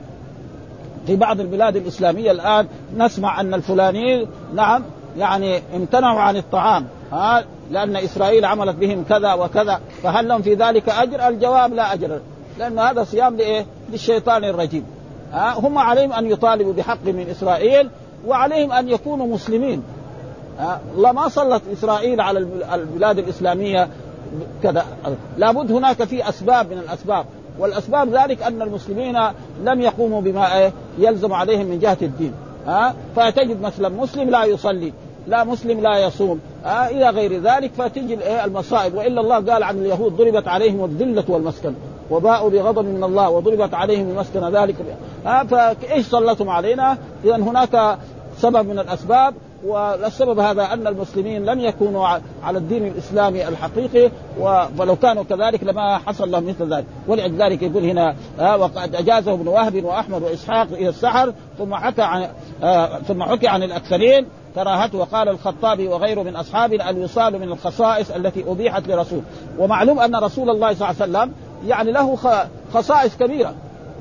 في 1.06 1.16
بعض 1.16 1.40
البلاد 1.40 1.76
الإسلامية 1.76 2.30
الآن 2.30 2.66
نسمع 2.96 3.40
أن 3.40 3.54
الفلانيين 3.54 4.26
نعم 4.54 4.82
يعني 5.18 5.62
امتنعوا 5.76 6.20
عن 6.20 6.36
الطعام. 6.36 6.86
ها 7.12 7.44
لأن 7.70 7.96
إسرائيل 7.96 8.44
عملت 8.44 8.76
بهم 8.76 9.04
كذا 9.04 9.32
وكذا 9.32 9.80
فهل 10.02 10.28
لهم 10.28 10.42
في 10.42 10.54
ذلك 10.54 10.88
أجر؟ 10.88 11.28
الجواب 11.28 11.74
لا 11.74 11.94
أجر 11.94 12.20
لأن 12.58 12.78
هذا 12.78 13.04
صيام 13.04 13.36
لإيه؟ 13.36 13.66
للشيطان 13.92 14.44
الرجيم. 14.44 14.84
ها 15.32 15.58
هم 15.58 15.78
عليهم 15.78 16.12
أن 16.12 16.26
يطالبوا 16.26 16.72
بحق 16.72 17.04
من 17.04 17.26
إسرائيل 17.30 17.90
وعليهم 18.26 18.72
أن 18.72 18.88
يكونوا 18.88 19.26
مسلمين. 19.26 19.82
ها 20.58 20.80
الله 20.96 21.12
ما 21.12 21.28
سلط 21.28 21.62
إسرائيل 21.72 22.20
على 22.20 22.38
البلاد 22.74 23.18
الإسلامية 23.18 23.88
كذا. 24.62 24.84
لابد 25.36 25.72
هناك 25.72 26.04
في 26.04 26.28
أسباب 26.28 26.70
من 26.72 26.78
الأسباب 26.78 27.26
والأسباب 27.58 28.08
ذلك 28.08 28.42
أن 28.42 28.62
المسلمين 28.62 29.18
لم 29.64 29.80
يقوموا 29.80 30.20
بما 30.20 30.72
يلزم 30.98 31.32
عليهم 31.32 31.66
من 31.66 31.78
جهة 31.78 31.98
الدين. 32.02 32.32
ها 32.66 32.94
فتجد 33.16 33.60
مثلا 33.60 33.88
مسلم 33.88 34.30
لا 34.30 34.44
يصلي 34.44 34.92
لا 35.28 35.44
مسلم 35.44 35.80
لا 35.80 35.98
يصوم. 35.98 36.40
آه 36.64 36.86
إلى 36.86 37.10
غير 37.10 37.40
ذلك 37.42 37.72
فتجي 37.72 38.44
المصائب. 38.44 38.94
وإلا 38.94 39.20
الله 39.20 39.52
قال 39.52 39.62
عن 39.62 39.78
اليهود 39.78 40.16
ضربت 40.16 40.48
عليهم 40.48 40.84
الذلة 40.84 41.24
والمسكن. 41.28 41.74
وباءوا 42.10 42.50
بغضب 42.50 42.84
من 42.84 43.04
الله 43.04 43.30
وضربت 43.30 43.74
عليهم 43.74 44.10
المسكن 44.10 44.48
ذلك. 44.48 44.76
آه 45.26 45.42
فإيش 45.42 46.06
سلطهم 46.06 46.50
علينا؟ 46.50 46.98
اذا 47.24 47.36
هناك 47.36 47.98
سبب 48.36 48.68
من 48.68 48.78
الأسباب. 48.78 49.34
والسبب 49.66 50.38
هذا 50.38 50.62
أن 50.72 50.86
المسلمين 50.86 51.44
لم 51.44 51.60
يكونوا 51.60 52.06
على 52.42 52.58
الدين 52.58 52.86
الإسلامي 52.86 53.48
الحقيقي. 53.48 54.10
ولو 54.78 54.96
كانوا 54.96 55.22
كذلك 55.22 55.64
لما 55.64 55.98
حصل 55.98 56.30
لهم 56.30 56.46
مثل 56.46 56.74
ذلك. 56.74 56.84
ولذلك 57.06 57.62
يقول 57.62 57.84
هنا 57.84 58.14
آه 58.40 58.56
وقد 58.56 58.94
أجازه 58.94 59.32
ابن 59.32 59.48
وهب 59.48 59.84
وأحمد 59.84 60.22
وإسحاق 60.22 60.66
إلى 60.72 60.88
السحر. 60.88 61.32
ثم 61.58 61.74
حكى 61.74 62.02
عن 62.02 62.28
آه 62.62 62.98
ثم 62.98 63.22
حكي 63.22 63.48
عن 63.48 63.62
الأكثرين. 63.62 64.26
كراهته 64.54 64.98
وقال 64.98 65.28
الخطابي 65.28 65.88
وغيره 65.88 66.22
من 66.22 66.36
أصحابه 66.36 66.90
الوصال 66.90 67.38
من 67.38 67.52
الخصائص 67.52 68.10
التي 68.10 68.44
أبيحت 68.48 68.88
لرسول. 68.88 69.20
ومعلوم 69.58 70.00
أن 70.00 70.16
رسول 70.16 70.50
الله 70.50 70.74
صلى 70.74 70.90
الله 70.90 71.02
عليه 71.02 71.28
وسلم 71.28 71.32
يعني 71.66 71.92
له 71.92 72.18
خصائص 72.74 73.16
كبيرة. 73.16 73.54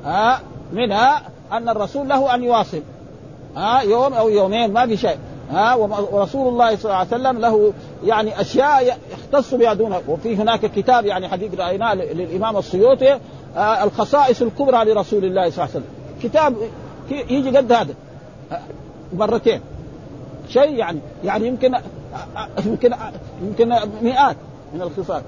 ها 0.04 0.40
منها 0.72 1.22
أن 1.52 1.68
الرسول 1.68 2.08
له 2.08 2.34
أن 2.34 2.42
يواصل. 2.44 2.80
ها 3.56 3.80
يوم 3.80 4.12
أو 4.12 4.28
يومين 4.28 4.72
ما 4.72 4.86
في 4.86 4.96
شيء. 4.96 5.18
ها 5.50 5.74
ورسول 5.74 6.48
الله 6.48 6.76
صلى 6.76 6.84
الله 6.84 6.96
عليه 6.96 7.08
وسلم 7.08 7.38
له 7.38 7.72
يعني 8.04 8.40
أشياء 8.40 8.98
يختص 9.12 9.54
بها 9.54 9.74
دونه. 9.74 10.02
وفي 10.08 10.36
هناك 10.36 10.60
كتاب 10.60 11.06
يعني 11.06 11.28
حديث 11.28 11.54
رأيناه 11.54 11.94
للإمام 11.94 12.56
السيوطي 12.56 13.18
الخصائص 13.56 14.42
الكبرى 14.42 14.84
لرسول 14.84 15.24
الله 15.24 15.50
صلى 15.50 15.64
الله 15.64 15.74
عليه 15.74 15.84
وسلم. 15.84 15.84
كتاب 16.22 16.54
يجي 17.10 17.56
قد 17.56 17.72
هذا. 17.72 17.94
مرتين. 19.12 19.60
شيء 20.48 20.74
يعني 20.74 20.98
يعني 21.24 21.46
يمكن 21.46 21.74
يمكن 22.66 22.94
يمكن 23.42 23.68
مئات 24.02 24.36
من 24.74 24.82
الخصال. 24.82 25.22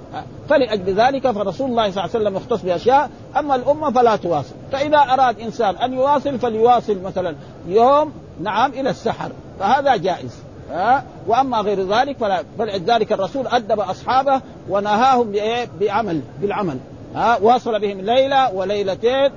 فلأجل 0.48 0.94
ذلك 1.00 1.30
فرسول 1.30 1.70
الله 1.70 1.90
صلى 1.90 2.04
الله 2.04 2.14
عليه 2.14 2.24
وسلم 2.24 2.36
يختص 2.36 2.62
بأشياء. 2.62 3.10
أما 3.36 3.54
الأمة 3.54 3.90
فلا 3.90 4.16
تواصل. 4.16 4.54
فإذا 4.72 4.98
أراد 4.98 5.40
إنسان 5.40 5.76
أن 5.76 5.92
يواصل 5.92 6.38
فليواصل 6.38 7.02
مثلا 7.02 7.34
يوم 7.68 8.12
نعم 8.42 8.70
إلى 8.70 8.90
السحر. 8.90 9.32
فهذا 9.60 9.96
جائز. 9.96 10.38
ها؟ 10.70 11.04
وأما 11.26 11.58
غير 11.58 11.80
ذلك 11.80 12.16
فلا 12.16 12.42
فلذلك 12.58 13.12
الرسول 13.12 13.46
أدب 13.46 13.80
أصحابه 13.80 14.40
ونهاهم 14.68 15.32
بعمل 15.80 16.20
بالعمل. 16.40 16.78
ها؟ 17.14 17.38
واصل 17.42 17.80
بهم 17.80 18.00
ليلة 18.00 18.54
وليلتين 18.54 19.30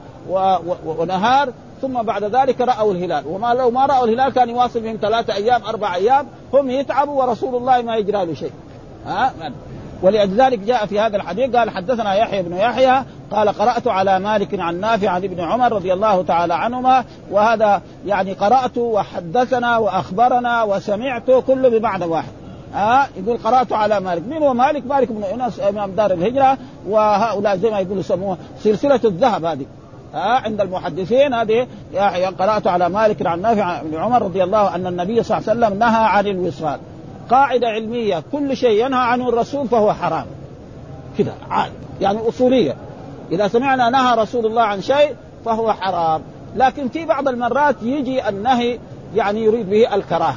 ونهار 0.85 1.49
ثم 1.83 2.01
بعد 2.01 2.23
ذلك 2.23 2.61
رأوا 2.61 2.93
الهلال. 2.93 3.23
وما 3.27 3.53
لو 3.53 3.71
ما 3.71 3.85
رأوا 3.85 4.05
الهلال 4.05 4.33
كان 4.33 4.49
يواصل 4.49 4.79
بهم 4.79 4.97
ثلاثة 5.01 5.35
أيام 5.35 5.61
أربع 5.63 5.95
أيام 5.95 6.27
هم 6.53 6.69
يتعبوا 6.69 7.23
ورسول 7.23 7.55
الله 7.55 7.81
ما 7.81 7.95
يجرى 7.95 8.25
له 8.25 8.33
شيء. 8.33 8.51
ها؟ 9.05 9.33
ولذلك 10.03 10.59
جاء 10.59 10.85
في 10.85 10.99
هذا 10.99 11.17
الحديث 11.17 11.55
قال 11.55 11.69
حدثنا 11.69 12.13
يحيى 12.13 12.41
بن 12.41 12.57
يحيى 12.57 13.03
قال 13.31 13.49
قرأت 13.49 13.87
على 13.87 14.19
مالك 14.19 14.59
عن 14.59 14.79
نافع 14.79 15.09
عن 15.09 15.23
ابن 15.23 15.39
عمر 15.39 15.73
رضي 15.73 15.93
الله 15.93 16.23
تعالى 16.23 16.53
عنهما 16.53 17.03
وهذا 17.31 17.81
يعني 18.05 18.33
قرأت 18.33 18.77
وحدثنا 18.77 19.77
وأخبرنا 19.77 20.63
وسمعت 20.63 21.31
كله 21.47 21.69
بمعنى 21.69 22.05
واحد. 22.05 22.31
ها؟ 22.73 23.07
يقول 23.17 23.37
قرأت 23.37 23.73
على 23.73 23.99
مالك. 23.99 24.23
من 24.27 24.37
هو 24.37 24.53
مالك؟ 24.53 24.87
مالك 24.87 25.11
بن 25.11 25.23
أنس 25.23 25.59
إمام 25.59 25.91
دار 25.91 26.11
الهجرة 26.11 26.57
وهؤلاء 26.87 27.57
زي 27.57 27.71
ما 27.71 27.79
يقولوا 27.79 27.99
يسموها 27.99 28.37
سلسلة 28.59 28.99
الذهب 29.05 29.45
هذه. 29.45 29.65
ها 30.13 30.39
عند 30.39 30.61
المحدثين. 30.61 31.33
هذه 31.33 31.67
قرأت 32.39 32.67
على 32.67 32.89
مالك 32.89 33.25
عن 33.25 33.41
نافع 33.41 33.81
بن 33.81 33.95
عمر 33.95 34.21
رضي 34.21 34.43
الله 34.43 34.75
أن 34.75 34.87
النبي 34.87 35.23
صلى 35.23 35.37
الله 35.37 35.49
عليه 35.49 35.59
وسلم 35.59 35.79
نهى 35.79 36.05
عن 36.05 36.27
الوصال. 36.27 36.79
قاعدة 37.29 37.67
علمية 37.67 38.23
كل 38.31 38.57
شيء 38.57 38.85
ينهى 38.85 38.99
عنه 38.99 39.29
الرسول 39.29 39.67
فهو 39.67 39.93
حرام. 39.93 40.25
كذا 41.17 41.33
يعني 42.01 42.27
أصولية. 42.27 42.75
إذا 43.31 43.47
سمعنا 43.47 43.89
نهى 43.89 44.15
رسول 44.15 44.45
الله 44.45 44.61
عن 44.61 44.81
شيء 44.81 45.15
فهو 45.45 45.73
حرام. 45.73 46.21
لكن 46.55 46.89
في 46.89 47.05
بعض 47.05 47.27
المرات 47.27 47.75
يجي 47.81 48.29
النهي 48.29 48.79
يعني 49.15 49.43
يريد 49.43 49.69
به 49.69 49.95
الكراهة. 49.95 50.35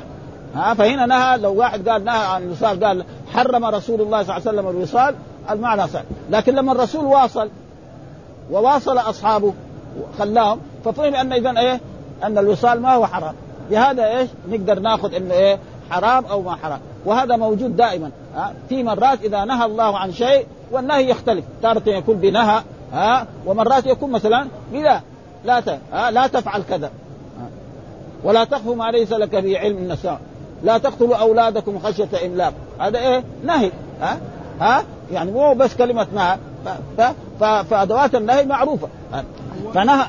ها 0.54 0.74
فهنا 0.74 1.06
نهى 1.06 1.38
لو 1.38 1.54
واحد 1.54 1.88
قال 1.88 2.04
نهى 2.04 2.26
عن 2.26 2.42
الوصال 2.42 2.84
قال 2.84 3.04
حرم 3.34 3.64
رسول 3.64 4.00
الله 4.00 4.22
صلى 4.22 4.36
الله 4.36 4.48
عليه 4.48 4.58
وسلم 4.58 4.68
الوصال 4.68 5.14
المعنى 5.50 5.88
صحيح. 5.88 6.04
لكن 6.30 6.54
لما 6.54 6.72
الرسول 6.72 7.04
واصل 7.04 7.48
وواصل 8.50 8.98
أصحابه 8.98 9.54
خلاهم 10.18 10.60
ففهم 10.84 11.14
أن 11.14 11.32
اذا 11.32 11.60
إيه؟ 11.60 11.80
أن 12.24 12.38
الوصال 12.38 12.82
ما 12.82 12.94
هو 12.94 13.06
حرام. 13.06 13.34
بهذا 13.70 14.18
إيش؟ 14.18 14.28
نقدر 14.48 14.78
ناخذ 14.78 15.14
إنه 15.14 15.34
إيه؟ 15.34 15.58
حرام 15.90 16.24
أو 16.24 16.42
ما 16.42 16.56
حرام. 16.56 16.80
وهذا 17.04 17.36
موجود 17.36 17.76
دائما. 17.76 18.10
ها؟ 18.36 18.54
في 18.68 18.82
مرات 18.82 19.24
إذا 19.24 19.44
نهى 19.44 19.64
الله 19.64 19.98
عن 19.98 20.12
شيء 20.12 20.46
والنهي 20.70 21.10
يختلف. 21.10 21.44
تارة 21.62 21.82
يكون 21.86 22.16
بنهى 22.16 22.62
ها؟ 22.92 23.26
ومرات 23.46 23.86
يكون 23.86 24.10
مثلا 24.10 24.46
بلا. 24.72 25.00
لا 25.44 25.62
ها؟ 25.92 26.10
لا 26.10 26.26
تفعل 26.26 26.62
كذا. 26.62 26.90
ولا 28.24 28.44
تخف 28.44 28.66
ما 28.66 28.90
ليس 28.90 29.12
لك 29.12 29.36
به 29.36 29.58
علم 29.58 29.76
النساء 29.76 30.20
لا 30.64 30.78
تقتلوا 30.78 31.16
أولادكم 31.16 31.78
خشية 31.78 32.26
إملاق. 32.26 32.52
هذا 32.78 32.98
إيه؟ 32.98 33.24
نهي. 33.44 33.70
ها؟ 34.00 34.18
ها؟ 34.60 34.84
يعني 35.12 35.30
مو 35.30 35.54
بس 35.54 35.76
كلمة 35.76 36.06
نهى. 36.14 36.36
فأدوات 37.40 38.14
النهي 38.14 38.44
معروفة. 38.44 38.88
فنهى. 39.74 40.06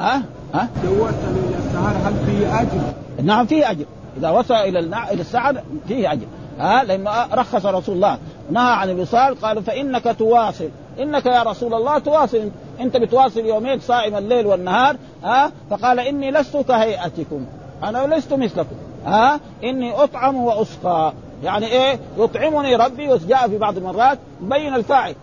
ها؟ 0.00 0.22
ها؟ 0.54 0.68
جوزت 0.84 1.14
السهر 1.58 1.94
هل 2.04 2.14
فيه 2.26 2.60
اجر؟ 2.60 2.80
نعم 3.22 3.46
فيه 3.46 3.70
أجر. 3.70 3.84
إذا 4.16 4.30
وصل 4.30 4.54
إلى 4.54 4.78
إلى 4.78 5.20
السعر 5.20 5.62
فيه 5.88 6.12
أجر. 6.12 6.26
ها؟ 6.58 6.84
لأنه 6.84 7.26
رخص 7.32 7.66
رسول 7.66 7.94
الله. 7.94 8.18
نهى 8.50 8.72
عن 8.72 8.90
الوصال 8.90 9.40
قال 9.40 9.62
فإنك 9.62 10.16
تواصل. 10.18 10.68
إنك 11.00 11.26
يا 11.26 11.42
رسول 11.42 11.74
الله 11.74 11.98
تواصل. 11.98 12.50
أنت 12.80 12.96
بتواصل 12.96 13.40
يومين 13.40 13.80
صائم 13.80 14.16
الليل 14.16 14.46
والنهار. 14.46 14.96
ها؟ 15.24 15.52
فقال 15.70 16.00
إني 16.00 16.30
لست 16.30 16.56
كهيئتكم. 16.56 17.46
أنا 17.84 18.14
لست 18.14 18.32
مثلكم. 18.32 18.76
ها؟ 19.06 19.40
إني 19.64 19.92
أطعم 19.92 20.36
وأسقى. 20.36 21.12
يعني 21.44 21.66
إيه؟ 21.66 21.98
يطعمني 22.18 22.76
ربي 22.76 23.08
وجاء 23.08 23.48
في 23.48 23.58
بعض 23.58 23.76
المرات 23.76 24.18
بين 24.40 24.74
الفاعل. 24.74 25.14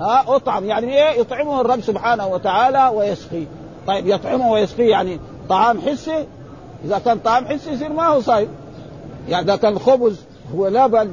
ها 0.00 0.36
اطعم. 0.36 0.64
يعني 0.64 0.86
إيه؟ 0.86 1.20
يطعمه 1.20 1.60
الرب 1.60 1.80
سبحانه 1.80 2.26
وتعالى 2.26 2.90
ويسقي. 2.94 3.44
طيب 3.86 4.06
يطعمه 4.06 4.50
ويسقي 4.50 4.88
يعني 4.88 5.20
طعام 5.48 5.80
حسي؟ 5.80 6.26
إذا 6.84 6.98
كان 6.98 7.18
طعام 7.18 7.46
حسي 7.46 7.72
يصير 7.72 7.92
ما 7.92 8.06
هو 8.06 8.20
صايم. 8.20 8.48
يعني 9.28 9.44
إذا 9.44 9.56
كان 9.56 9.78
خبز 9.78 10.20
هو 10.54 10.68
لبن 10.68 11.12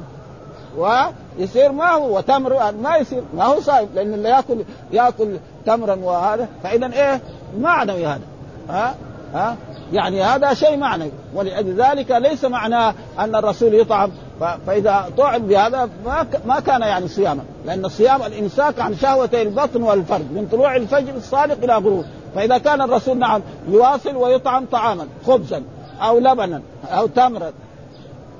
ويصير 0.76 1.72
ما 1.72 1.90
هو 1.90 2.16
وتمر 2.16 2.72
ما 2.72 2.96
يصير 2.96 3.22
ما 3.34 3.44
هو 3.44 3.60
صايم. 3.60 3.88
لأن 3.94 4.14
اللي 4.14 4.28
يأكل 4.28 4.64
يأكل 4.92 5.36
تمرا 5.66 5.94
وهذا 5.94 6.48
فاذا 6.62 6.92
إيه؟ 6.92 7.20
معنوي 7.58 8.06
هذا. 8.06 8.20
ها؟ 8.68 8.94
ها؟ 9.34 9.56
يعني 9.92 10.22
هذا 10.22 10.54
شيء 10.54 10.76
معنوي. 10.76 11.10
ولذلك 11.34 12.10
ليس 12.10 12.44
معناه 12.44 12.94
أن 13.18 13.34
الرسول 13.34 13.74
يطعم 13.74 14.12
فإذا 14.40 15.10
طعم 15.18 15.42
بهذا 15.42 15.88
ما 16.04 16.26
ما 16.46 16.60
كان 16.60 16.80
يعني 16.80 17.08
صياما. 17.08 17.42
لأن 17.66 17.84
الصيام 17.84 18.22
الإمساك 18.22 18.80
عن 18.80 18.94
شهوتي 18.94 19.42
البطن 19.42 19.82
والفرج 19.82 20.20
من 20.20 20.48
طلوع 20.52 20.76
الفجر 20.76 21.16
الصادق 21.16 21.64
إلى 21.64 21.74
غروب. 21.76 22.04
فإذا 22.34 22.58
كان 22.58 22.80
الرسول 22.80 23.18
نعم 23.18 23.42
يواصل 23.68 24.16
ويطعم 24.16 24.66
طعاما 24.72 25.06
خبزا 25.26 25.62
أو 26.00 26.18
لبنا 26.18 26.62
أو 26.84 27.06
تمرا. 27.06 27.52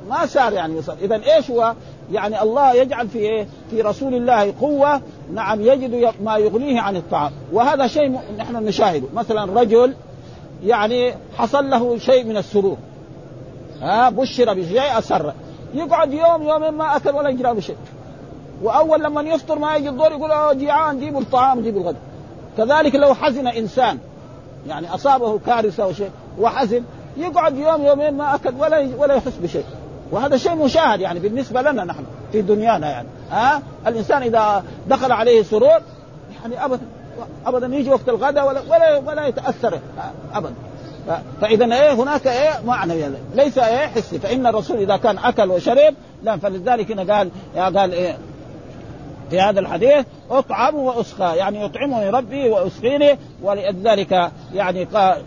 ما 0.08 0.26
صار 0.26 0.52
يعني 0.52 0.76
يصل 0.76 0.96
اذا 1.02 1.20
إيش 1.36 1.50
هو؟ 1.50 1.74
يعني 2.12 2.42
الله 2.42 2.74
يجعل 2.74 3.08
في 3.08 3.18
إيه؟ 3.18 3.46
في 3.70 3.82
رسول 3.82 4.14
الله 4.14 4.54
قوة 4.60 5.00
نعم 5.34 5.60
يجد 5.60 6.12
ما 6.22 6.36
يغنيه 6.36 6.80
عن 6.80 6.96
الطعام. 6.96 7.32
وهذا 7.52 7.86
شيء 7.86 8.18
نحن 8.38 8.56
نشاهده. 8.64 9.06
مثلا 9.14 9.60
رجل 9.60 9.94
يعني 10.64 11.14
حصل 11.38 11.70
له 11.70 11.98
شيء 11.98 12.24
من 12.24 12.36
السرور. 12.36 12.76
ها 13.82 14.10
بشر 14.10 14.54
بشيء 14.54 14.98
أسر. 14.98 15.32
يقعد 15.74 16.12
يوم 16.12 16.42
يومين 16.42 16.70
ما 16.70 16.96
أكل 16.96 17.10
ولا 17.10 17.28
يجرى 17.28 17.54
بشيء. 17.54 17.76
وأول 18.62 19.02
لما 19.02 19.22
يفطر 19.22 19.58
ما 19.58 19.76
يجي 19.76 19.88
الدور 19.88 20.12
يقول 20.12 20.32
آه 20.32 20.52
جيعان 20.52 21.00
جيبوا 21.00 21.20
الطعام 21.20 21.60
جيبوا 21.60 21.80
الغد. 21.80 21.96
كذلك 22.56 22.94
لو 22.94 23.14
حزن 23.14 23.46
إنسان 23.46 23.98
يعني 24.68 24.94
أصابه 24.94 25.38
كارثة 25.38 25.82
أو 25.82 25.92
شيء 25.92 26.10
وحزن 26.38 26.82
يقعد 27.16 27.56
يوم 27.56 27.84
يومين 27.84 28.14
ما 28.14 28.34
أكل 28.34 28.54
ولا 28.58 28.88
ولا 28.98 29.14
يحس 29.14 29.36
بشيء. 29.42 29.64
وهذا 30.10 30.36
شيء 30.36 30.54
مشاهد 30.54 31.00
يعني 31.00 31.20
بالنسبة 31.20 31.62
لنا 31.62 31.84
نحن 31.84 32.04
في 32.32 32.42
دنيانا 32.42 32.90
يعني. 32.90 33.08
ها؟ 33.30 33.62
الإنسان 33.86 34.22
إذا 34.22 34.64
دخل 34.88 35.12
عليه 35.12 35.42
سرور 35.42 35.80
يعني 36.42 36.64
ابدا 36.64 36.82
ابدا 37.46 37.76
يجي 37.76 37.90
وقت 37.90 38.08
الغداء 38.08 38.48
ولا 38.48 38.60
ولا 38.70 38.98
ولا 38.98 39.26
يتأثر 39.26 39.78
ابدا. 40.34 40.54
فإذا 41.40 41.64
إيه 41.64 41.92
هناك 41.92 42.26
إيه 42.26 42.50
معنى 42.66 42.94
يعني. 42.94 43.16
ليس 43.34 43.58
إيه 43.58 43.86
حسي. 43.86 44.18
فإن 44.18 44.46
الرسول 44.46 44.76
إذا 44.76 44.96
كان 44.96 45.18
أكل 45.18 45.50
وشرب 45.50 45.94
لا 46.22 46.36
فلذلك 46.36 46.90
هنا 46.90 47.14
قال 47.14 47.30
قال 47.76 47.92
إيه 47.92 48.18
في 49.30 49.40
هذا 49.40 49.60
الحديث 49.60 50.06
أطعم 50.30 50.74
وأسقى. 50.74 51.36
يعني 51.36 51.64
يطعمني 51.64 52.10
ربي 52.10 52.48
وأسقيني 52.48 53.18
ولذلك 53.42 54.30
يعني 54.54 54.84
قال 54.84 55.22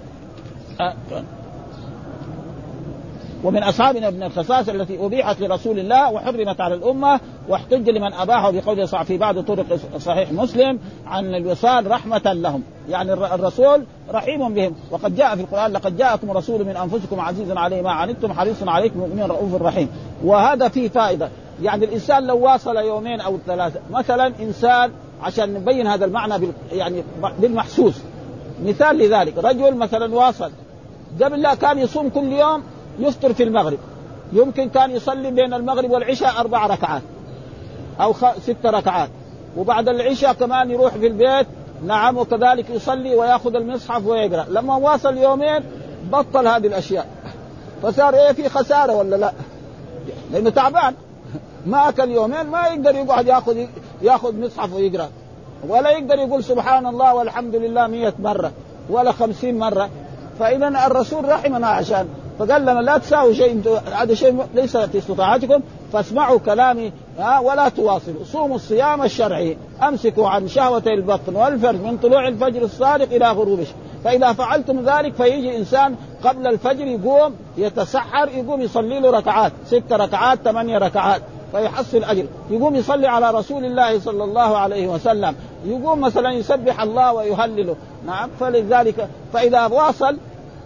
ومن 3.44 3.64
أصحابنا 3.64 4.08
ابن 4.08 4.24
الخصاص 4.24 4.70
التي 4.70 5.06
أبيحت 5.06 5.42
لرسول 5.42 5.80
الله 5.80 6.12
وحرمت 6.12 6.62
على 6.62 6.76
الأمة 6.76 7.20
واحتج 7.50 7.90
لمن 7.90 8.14
أباحه 8.14 8.52
بقول 8.52 8.88
في 8.88 9.18
بعض 9.18 9.40
طرق 9.40 9.80
صحيح 9.98 10.32
مسلم 10.32 10.80
عن 11.08 11.36
الوصال 11.36 11.92
رحمة 11.92 12.34
لهم. 12.34 12.64
يعني 12.90 13.14
الرسول 13.14 13.84
رحيم 14.12 14.54
بهم. 14.54 14.76
وقد 14.92 15.16
جاء 15.16 15.36
في 15.36 15.42
القرآن 15.42 15.72
لقد 15.72 15.98
جاءكم 15.98 16.32
رسول 16.32 16.66
من 16.66 16.78
أنفسكم 16.78 17.20
عزيز 17.20 17.52
عليه 17.52 17.82
ما 17.82 17.92
عنتم 17.92 18.34
حريص 18.34 18.64
عليكم 18.68 19.00
مؤمن 19.00 19.24
رؤوف 19.24 19.62
رحيم. 19.62 19.90
وهذا 20.24 20.68
فيه 20.68 20.90
فائدة. 20.90 21.30
يعني 21.62 21.86
الإنسان 21.86 22.28
لو 22.28 22.38
واصل 22.38 22.78
يومين 22.78 23.22
أو 23.22 23.38
ثلاثة 23.48 23.80
مثلا 23.92 24.34
إنسان 24.40 24.92
عشان 25.22 25.54
نبين 25.54 25.88
هذا 25.88 26.06
المعنى 26.06 26.40
بال 26.40 26.52
يعني 26.72 27.04
بالمحسوس. 27.40 28.02
مثال 28.66 28.98
لذلك 28.98 29.38
رجل 29.38 29.76
مثلا 29.76 30.16
واصل 30.16 30.52
قبل 31.22 31.42
لا 31.42 31.56
كان 31.56 31.80
يصوم 31.80 32.10
كل 32.10 32.32
يوم 32.32 32.64
يفطر 33.00 33.34
في 33.34 33.44
المغرب. 33.44 33.80
يمكن 34.34 34.70
كان 34.70 34.92
يصلي 34.92 35.32
بين 35.32 35.54
المغرب 35.54 35.92
والعشاء 35.92 36.40
أربع 36.40 36.66
ركعات 36.66 37.02
أو. 38.02 38.14
ست 38.44 38.66
ركعات. 38.66 39.10
وبعد 39.58 39.90
العشاء 39.90 40.34
كمان 40.34 40.72
يروح 40.72 40.94
في 40.94 41.08
البيت 41.08 41.48
نعم 41.86 42.18
وكذلك 42.18 42.70
يصلي 42.70 43.16
ويأخذ 43.16 43.56
المصحف 43.56 44.06
ويقرأ. 44.06 44.46
لما 44.50 44.76
واصل 44.76 45.18
يومين 45.18 45.64
بطل 46.12 46.48
هذه 46.48 46.68
الأشياء. 46.68 47.08
فصار 47.84 48.16
إيه 48.16 48.32
في 48.32 48.50
خسارة 48.50 48.94
ولا 48.94 49.16
لا؟ 49.16 49.34
لأنه 50.32 50.50
تعبان. 50.50 50.94
ما 51.66 51.90
أكل 51.90 52.12
يومين 52.12 52.44
ما 52.44 52.68
يقدر 52.68 52.96
يقعد 52.96 53.28
يأخذ 53.28 53.58
يأخذ 54.02 54.40
مصحف 54.40 54.74
ويقرأ. 54.74 55.10
ولا 55.68 55.90
يقدر 55.90 56.16
يقول 56.16 56.44
سبحان 56.44 56.86
الله 56.86 57.16
والحمد 57.16 57.56
لله 57.56 57.88
مئة 57.88 58.14
مرة 58.20 58.52
ولا 58.90 59.12
خمسين 59.12 59.60
مرة. 59.60 59.90
فإذا 60.40 60.68
الرسول 60.68 61.30
رحمنا 61.30 61.68
عشان 61.68 62.08
فقال 62.40 62.62
لنا 62.62 62.80
لا 62.80 62.98
تساووا 62.98 63.34
شيء 63.34 63.80
هذا 63.94 64.14
شيء 64.14 64.46
ليس 64.54 64.78
في 64.78 64.98
استطاعتكم 64.98 65.62
فاسمعوا 65.94 66.40
كلامي 66.40 66.92
ها 67.20 67.40
ولا 67.40 67.70
تواصلوا 67.70 68.24
صوموا 68.26 68.56
الصيام 68.56 69.04
الشرعي 69.04 69.58
امسكوا 69.84 70.28
عن 70.28 70.48
شهوتي 70.48 70.94
البطن 70.94 71.36
والفرج 71.36 71.82
من 71.82 71.98
طلوع 71.98 72.28
الفجر 72.28 72.62
الصادق 72.62 73.16
إلى 73.16 73.32
غروب 73.32 73.60
فإذا 74.04 74.34
فعلتم 74.34 74.90
ذلك 74.90 75.14
فيجي 75.14 75.58
إنسان 75.58 75.96
قبل 76.24 76.48
الفجر 76.48 76.88
يقوم 76.88 77.36
يتسحر 77.58 78.28
يقوم 78.28 78.62
يصلي 78.62 79.00
له 79.00 79.12
ركعات 79.12 79.52
ست 79.66 79.94
ركعات 79.94 80.40
ثمانية 80.44 80.78
ركعات 80.78 81.22
فيحصل 81.52 82.04
أجر. 82.04 82.26
يقوم 82.50 82.76
يصلي 82.76 83.08
على 83.08 83.32
رسول 83.32 83.66
الله 83.66 84.00
صلى 84.00 84.24
الله 84.24 84.58
عليه 84.58 84.88
وسلم 84.88 85.36
يقوم 85.66 86.02
مثلا 86.02 86.32
يسبح 86.32 86.82
الله 86.82 87.14
ويهلله. 87.14 87.76
نعم 88.06 88.30
فلذلك 88.40 89.10
فإذا 89.34 89.66
واصل 89.66 90.18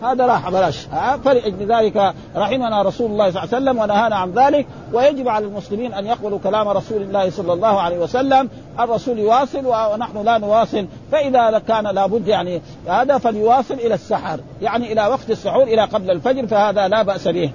هذا 0.03 0.25
راح 0.25 0.49
بلاش. 0.49 0.87
فلأجل 1.23 1.75
ذلك 1.75 2.13
رحمنا 2.35 2.81
رسول 2.81 3.11
الله 3.11 3.31
صلى 3.31 3.43
الله 3.43 3.55
عليه 3.55 3.63
وسلم 3.63 3.79
ونهانا 3.79 4.15
عن 4.15 4.31
ذلك 4.31 4.67
ويجب 4.93 5.27
على 5.27 5.45
المسلمين 5.45 5.93
أن 5.93 6.05
يقبلوا 6.05 6.39
كلام 6.43 6.67
رسول 6.67 7.01
الله 7.01 7.29
صلى 7.29 7.53
الله 7.53 7.81
عليه 7.81 7.99
وسلم. 7.99 8.49
الرسول 8.79 9.19
يواصل 9.19 9.65
ونحن 9.65 10.23
لا 10.25 10.37
نواصل 10.37 10.87
فإذا 11.11 11.61
كان 11.67 11.83
لابد 11.83 12.27
يعني 12.27 12.61
هذا 12.87 13.17
فليواصل 13.17 13.73
إلى 13.73 13.93
السحر 13.93 14.39
يعني 14.61 14.93
إلى 14.93 15.07
وقت 15.07 15.29
السحور 15.29 15.63
إلى 15.63 15.81
قبل 15.81 16.11
الفجر 16.11 16.47
فهذا 16.47 16.87
لا 16.87 17.03
بأس 17.03 17.27
به. 17.27 17.51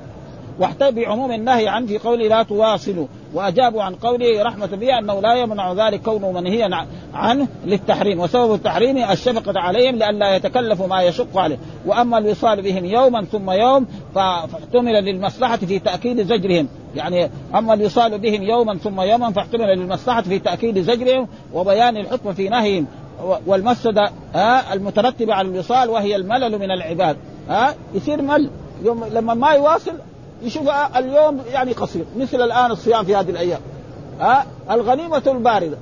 واحتج 0.59 0.95
بعموم 0.95 1.33
النهي 1.33 1.69
عنه 1.69 1.87
في 1.87 1.99
قوله 1.99 2.29
لا 2.29 2.43
تواصلوا. 2.43 3.07
وأجابوا 3.35 3.83
عن 3.83 3.95
قوله 3.95 4.43
رحمة 4.43 4.67
به 4.67 4.99
أنه 4.99 5.21
لا 5.21 5.35
يمنع 5.35 5.73
ذلك 5.73 6.03
كونه 6.03 6.33
منهيا 6.33 6.87
عنه 7.15 7.49
للتحريم. 7.67 8.21
وسبب 8.21 8.55
التحريم 8.55 9.11
الشفقة 9.11 9.61
عليهم 9.61 9.97
لئلا 9.97 10.37
يتكلفوا 10.37 10.87
ما 10.87 11.03
يشق 11.03 11.39
عليه. 11.39 11.59
وأما 11.87 12.19
الوصال 12.19 12.63
بهم 12.63 12.85
يوما 12.85 13.25
ثم 13.25 13.51
يوم 13.51 13.87
فاحتمل 14.15 15.05
للمصلحة 15.05 15.57
في 15.57 15.79
تأكيد 15.79 16.23
زجرهم. 16.23 16.69
يعني 16.97 17.31
أما 17.55 17.75
الوصال 17.75 18.19
بهم 18.19 18.43
يوما 18.43 18.79
ثم 18.79 19.01
يوما 19.01 19.33
فاحتمل 19.33 19.79
للمصلحة 19.79 20.23
في 20.23 20.39
تأكيد 20.39 20.79
زجرهم 20.79 21.29
وبيان 21.55 21.97
الحكم 21.97 22.33
في 22.33 22.49
نهيهم. 22.49 22.87
والمفسده 23.47 24.11
المترتبه 24.73 25.35
على 25.35 25.49
الوصال 25.49 25.91
وهي 25.91 26.17
الملل 26.17 26.59
من 26.59 26.71
العباد. 26.71 27.17
ها 27.49 27.75
يصير 27.95 28.23
مل. 28.23 28.51
يوم 28.85 29.05
لما 29.13 29.35
ما 29.35 29.51
يواصل 29.51 29.93
يشوف 30.43 30.69
اليوم 30.97 31.41
يعني 31.53 31.73
قصير 31.73 32.05
مثل 32.17 32.43
الآن 32.43 32.71
الصيام 32.71 33.05
في 33.05 33.17
هذه 33.17 33.31
الأيام. 33.31 33.61
ها 34.21 34.47
الغنيمة 34.71 35.23
الباردة. 35.27 35.77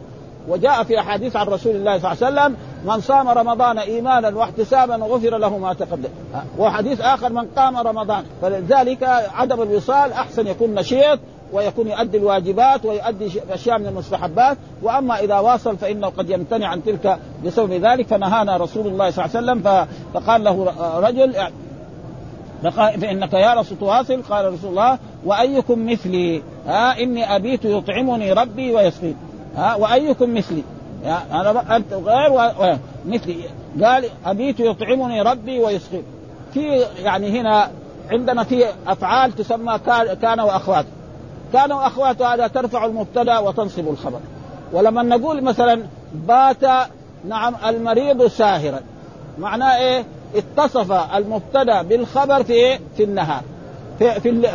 وجاء 0.49 0.83
في 0.83 0.99
أحاديث 1.01 1.37
عن 1.37 1.47
رسول 1.47 1.77
الله 1.77 1.99
صلى 1.99 2.13
الله 2.13 2.25
عليه 2.25 2.51
وسلم 2.51 2.57
من 2.85 3.01
صام 3.01 3.29
رمضان 3.29 3.79
إيمانا 3.79 4.29
واحتسابا 4.29 4.95
غفر 4.95 5.39
له 5.39 5.59
ما 5.59 5.73
تقدم. 5.73 6.09
وحديث 6.59 7.01
آخر 7.01 7.33
من 7.33 7.47
قام 7.57 7.77
رمضان. 7.77 8.25
فلذلك 8.43 9.03
عدم 9.35 9.63
الوصال 9.63 10.13
أحسن 10.13 10.47
يكون 10.47 10.75
نشيط 10.75 11.19
ويكون 11.53 11.87
يؤدي 11.87 12.19
الواجبات 12.19 12.85
ويؤدي 12.85 13.41
أشياء 13.51 13.79
من 13.79 13.87
المستحبات. 13.87 14.59
وأما 14.83 15.21
إذا 15.21 15.39
واصل 15.39 15.77
فإنه 15.77 16.09
قد 16.09 16.31
يمتنع 16.31 16.69
عن 16.69 16.85
تلك 16.85 17.19
بسبب 17.45 17.73
ذلك 17.73 18.07
فنهانا 18.07 18.57
رسول 18.57 18.87
الله 18.87 19.11
صلى 19.11 19.25
الله 19.25 19.37
عليه 19.37 19.47
وسلم 19.47 19.87
فقال 20.15 20.45
له 20.45 20.73
رجل 21.01 21.37
فإنك 22.71 23.33
يا 23.33 23.55
رسول 23.55 23.79
تواصل 23.79 24.23
قال 24.23 24.53
رسول 24.53 24.71
الله 24.71 24.99
وأيكم 25.25 25.87
مثلي؟ 25.87 26.43
ها 26.67 27.03
إني 27.03 27.37
أبيت 27.37 27.65
يطعمني 27.65 28.33
ربي 28.33 28.75
ويسقين 28.75 29.17
ها 29.57 29.75
وأيكم 29.75 30.35
مثلي؟ 30.35 30.63
أنا 31.31 31.77
أنت 31.77 31.93
غير 31.93 32.33
و... 32.33 32.77
مثلي. 33.07 33.37
قال 33.85 34.05
أبيت 34.27 34.61
يطعمني 34.61 35.23
ربي 35.23 35.59
ويسقين 35.59 36.03
في 36.55 36.85
يعني 37.03 37.41
هنا 37.41 37.71
عندنا 38.11 38.45
في 38.45 38.65
أفعال 38.87 39.33
تسمى 39.33 39.79
كان 40.23 40.41
واخواته 40.41 40.89
كان 41.53 41.73
واخواته 41.73 42.35
هذا 42.35 42.47
ترفع 42.47 42.85
المبتدأ 42.85 43.39
وتنصب 43.39 43.89
الخبر. 43.89 44.21
ولما 44.73 45.03
نقول 45.03 45.43
مثلا 45.43 45.83
بات 46.15 46.89
نعم 47.29 47.55
المريض 47.67 48.27
ساهرا. 48.27 48.81
معناه 49.39 49.77
إيه؟ 49.77 50.05
اتصف 50.35 50.93
المبتدأ 50.93 51.83
بالخبر 51.83 52.43
في 52.43 52.53
إيه؟ 52.53 52.81
في 52.97 53.05
النهار. 53.05 53.43
في 53.99 54.21
في 54.21 54.49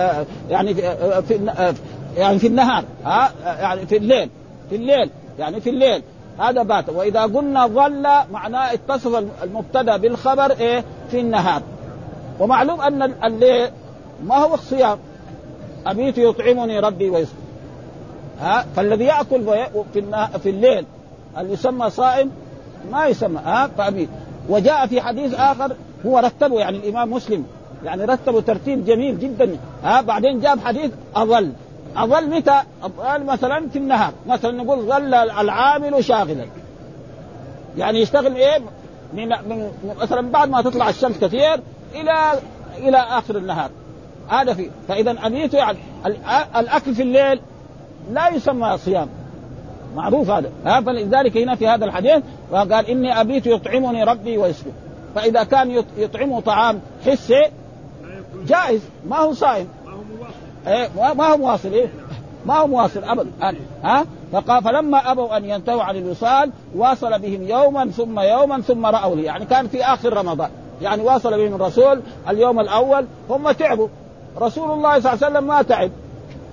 يعني 0.50 0.74
في, 0.74 1.22
في 1.28 1.40
يعني 2.18 2.40
في 2.40 2.48
النهار 2.48 2.84
ها 3.06 3.32
يعني 3.44 3.86
في 3.86 3.98
الليل 3.98 4.30
في 4.70 4.76
الليل 4.76 5.10
يعني 5.40 5.62
في 5.62 5.70
الليل. 5.70 6.04
هذا 6.40 6.64
بات 6.64 6.90
وإذا 6.90 7.22
قلنا 7.22 7.68
ظل 7.68 8.08
معناه 8.32 8.74
اتصف 8.74 9.24
المبتدأ 9.44 9.98
بالخبر 9.98 10.52
إيه؟ 10.52 10.84
في 11.12 11.20
النهار. 11.20 11.62
ومعلوم 12.40 12.82
أن 12.82 13.02
الليل 13.24 13.70
ما 14.24 14.36
هو 14.38 14.54
الصيام. 14.54 14.98
أبيت 15.86 16.18
يطعمني 16.18 16.80
ربي 16.80 17.10
ويسقي. 17.10 17.48
ها؟ 18.42 18.66
فالذي 18.76 19.04
يأكل 19.06 19.44
في 19.94 20.04
في 20.44 20.50
الليل 20.50 20.86
هل 21.36 21.52
يسمى 21.52 21.90
صائم؟ 21.90 22.32
ما 22.92 23.08
يسمى 23.08 23.40
ها؟ 23.46 23.70
فأبيت. 23.78 24.10
وجاء 24.50 24.88
في 24.88 25.02
حديث 25.02 25.34
آخر 25.34 25.76
هو 26.06 26.20
رتبه 26.20 26.60
يعني 26.60 26.78
الإمام 26.78 27.12
مسلم 27.12 27.46
يعني 27.84 28.06
رتبوا 28.06 28.42
ترتيب 28.42 28.86
جميل 28.86 29.20
جدا. 29.20 29.58
ها 29.84 30.02
بعدين 30.02 30.40
جاب 30.40 30.60
حديث 30.60 30.92
أظل. 31.16 31.52
أظل 31.96 32.30
متى؟ 32.30 32.62
أظل 32.84 33.24
مثلا 33.24 33.70
في 33.70 33.80
النهار. 33.80 34.14
مثلا 34.28 34.64
نقول 34.64 34.80
ظل 34.80 35.14
العامل 35.14 36.04
شاغلا. 36.04 36.46
يعني 37.78 38.02
يشتغل 38.02 38.36
إيه؟ 38.36 38.60
من, 39.14 39.30
من 39.30 39.72
مثلا 40.02 40.32
بعد 40.32 40.50
ما 40.50 40.62
تطلع 40.62 40.90
الشمس 40.90 41.18
كثير 41.18 41.60
إلى 41.96 42.32
إلى 42.78 42.98
آخر 42.98 43.38
النهار. 43.38 43.70
هذا 44.30 44.54
في 44.54 44.70
فاذا 44.88 45.28
اميته 45.28 45.58
يعني 45.58 45.78
الأكل 46.56 46.96
في 46.96 47.02
الليل 47.02 47.42
لا 48.12 48.30
يسمى 48.30 48.78
صيام. 48.78 49.10
معروف 49.96 50.30
هذا. 50.30 50.50
ها 50.66 50.82
فلذلك 50.82 51.38
هنا 51.38 51.56
في 51.56 51.68
هذا 51.68 51.86
الحديث 51.86 52.24
قال 52.52 52.90
إني 52.90 53.22
أبيت 53.22 53.48
يطعمني 53.48 54.04
ربي 54.04 54.38
ويسكت 54.38 54.74
فإذا 55.16 55.44
كان 55.44 55.84
يطعمه 55.98 56.42
طعام 56.42 56.80
حسي 57.06 57.44
جائز 58.48 58.82
ما 59.10 59.18
هو 59.18 59.34
صائم 59.34 59.68
إيه 60.68 60.90
ما 61.18 61.28
هو 61.28 61.38
مواصل 61.38 61.74
إيه؟ 61.74 61.88
ما 62.46 62.58
هو 62.58 62.68
مواصل 62.68 63.04
ابدا 63.04 63.32
ها؟ 63.84 64.06
فقال 64.32 64.64
فلما 64.64 65.12
أبوا 65.12 65.38
أن 65.38 65.46
ينتهوا 65.46 65.84
عن 65.84 65.96
الوصال 65.96 66.52
واصل 66.76 67.20
بهم 67.20 67.44
يوما 67.44 67.86
ثم 67.86 68.20
يوما 68.20 68.62
ثم 68.62 68.86
رأوا 68.86 69.16
لي. 69.16 69.24
يعني 69.24 69.46
كان 69.46 69.68
في 69.68 69.84
آخر 69.84 70.18
رمضان. 70.18 70.50
يعني 70.82 71.04
واصل 71.04 71.38
بهم 71.38 71.56
الرسول 71.56 72.02
اليوم 72.30 72.60
الأول 72.60 73.06
هم 73.30 73.52
تعبوا. 73.52 73.88
رسول 74.38 74.72
الله 74.72 75.00
صلى 75.00 75.14
الله 75.14 75.26
عليه 75.26 75.38
وسلم 75.38 75.48
ما 75.48 75.62
تعب. 75.62 75.92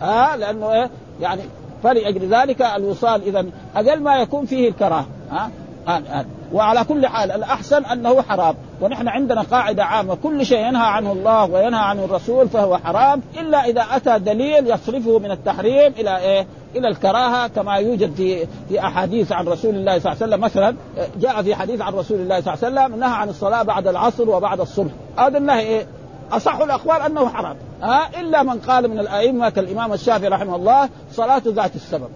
ها؟ 0.00 0.36
لأنه 0.36 0.72
إيه؟ 0.72 0.90
يعني 1.20 1.42
فلأجل 1.84 2.34
ذلك 2.34 2.62
الوصال. 2.62 3.22
إذا 3.22 3.46
أقل 3.76 4.00
ما 4.00 4.16
يكون 4.16 4.46
فيه 4.46 4.68
الكراهة. 4.68 5.06
ها؟ 5.30 5.50
آن 5.88 6.06
آن. 6.06 6.26
وعلى 6.52 6.84
كل 6.84 7.06
حال 7.06 7.32
الأحسن 7.32 7.84
أنه 7.84 8.22
حرام. 8.22 8.54
ونحن 8.80 9.08
عندنا 9.08 9.42
قاعدة 9.42 9.84
عامة. 9.84 10.14
كل 10.14 10.46
شيء 10.46 10.58
ينهى 10.58 10.86
عنه 10.86 11.12
الله 11.12 11.44
وينهى 11.44 11.80
عنه 11.80 12.04
الرسول 12.04 12.48
فهو 12.48 12.78
حرام 12.78 13.22
إلا 13.40 13.64
إذا 13.64 13.86
أتى 13.90 14.18
دليل 14.18 14.70
يصرفه 14.70 15.18
من 15.18 15.30
التحريم 15.30 15.92
إلى 15.98 16.18
إيه؟ 16.18 16.46
إلى 16.76 16.88
الكراهة 16.88 17.46
كما 17.46 17.74
يوجد 17.74 18.14
في 18.14 18.46
في 18.68 18.80
أحاديث 18.80 19.32
عن 19.32 19.48
رسول 19.48 19.74
الله 19.74 19.98
صلى 19.98 20.12
الله 20.12 20.22
عليه 20.22 20.34
وسلم. 20.34 20.40
مثلا 20.40 20.76
جاء 21.20 21.42
في 21.42 21.54
حديث 21.54 21.80
عن 21.80 21.92
رسول 21.92 22.20
الله 22.20 22.40
صلى 22.40 22.54
الله 22.54 22.64
عليه 22.64 22.86
وسلم 22.88 23.00
نهى 23.00 23.16
عن 23.16 23.28
الصلاة 23.28 23.62
بعد 23.62 23.86
العصر 23.88 24.30
وبعد 24.30 24.60
الصبح. 24.60 24.90
هذا 25.18 25.38
النهي 25.38 25.60
إيه؟ 25.60 25.86
أصح 26.32 26.56
الأقوال 26.56 27.00
أنه 27.00 27.28
حرام. 27.28 27.56
ها 27.84 28.20
إلا 28.20 28.42
من 28.42 28.58
قال 28.58 28.88
من 28.88 28.98
الأئمة 29.00 29.50
كالإمام 29.50 29.92
الشافعي 29.92 30.28
رحمه 30.28 30.56
الله 30.56 30.88
صلاة 31.12 31.42
ذات 31.46 31.76
السبب. 31.76 32.08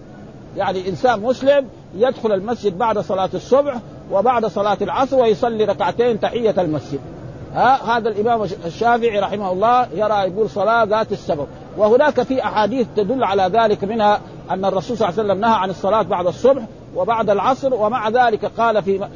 يعني 0.57 0.89
إنسان 0.89 1.19
مسلم 1.19 1.67
يدخل 1.95 2.31
المسجد 2.31 2.77
بعد 2.77 2.99
صلاة 2.99 3.29
الصبح 3.33 3.75
وبعد 4.11 4.45
صلاة 4.45 4.77
العصر 4.81 5.19
ويصلي 5.19 5.65
ركعتين 5.65 6.19
تحية 6.19 6.55
المسجد. 6.57 6.99
ها 7.53 7.97
هذا 7.97 8.09
الإمام 8.09 8.43
الشافعي 8.65 9.19
رحمه 9.19 9.51
الله 9.51 9.87
يرى 9.93 10.15
يقول 10.15 10.49
صلاة 10.49 10.83
ذات 10.83 11.11
السبب. 11.11 11.47
وهناك 11.77 12.23
في 12.23 12.43
أحاديث 12.43 12.87
تدل 12.95 13.23
على 13.23 13.43
ذلك 13.43 13.83
منها 13.83 14.19
أن 14.51 14.65
الرسول 14.65 14.97
صلى 14.97 15.09
الله 15.09 15.19
عليه 15.19 15.29
وسلم 15.29 15.41
نهى 15.41 15.59
عن 15.59 15.69
الصلاة 15.69 16.01
بعد 16.01 16.27
الصبح 16.27 16.63
وبعد 16.95 17.29
العصر 17.29 17.73
ومع 17.73 18.09
ذلك 18.09 18.45
قال 18.45 18.83
في 18.83 19.07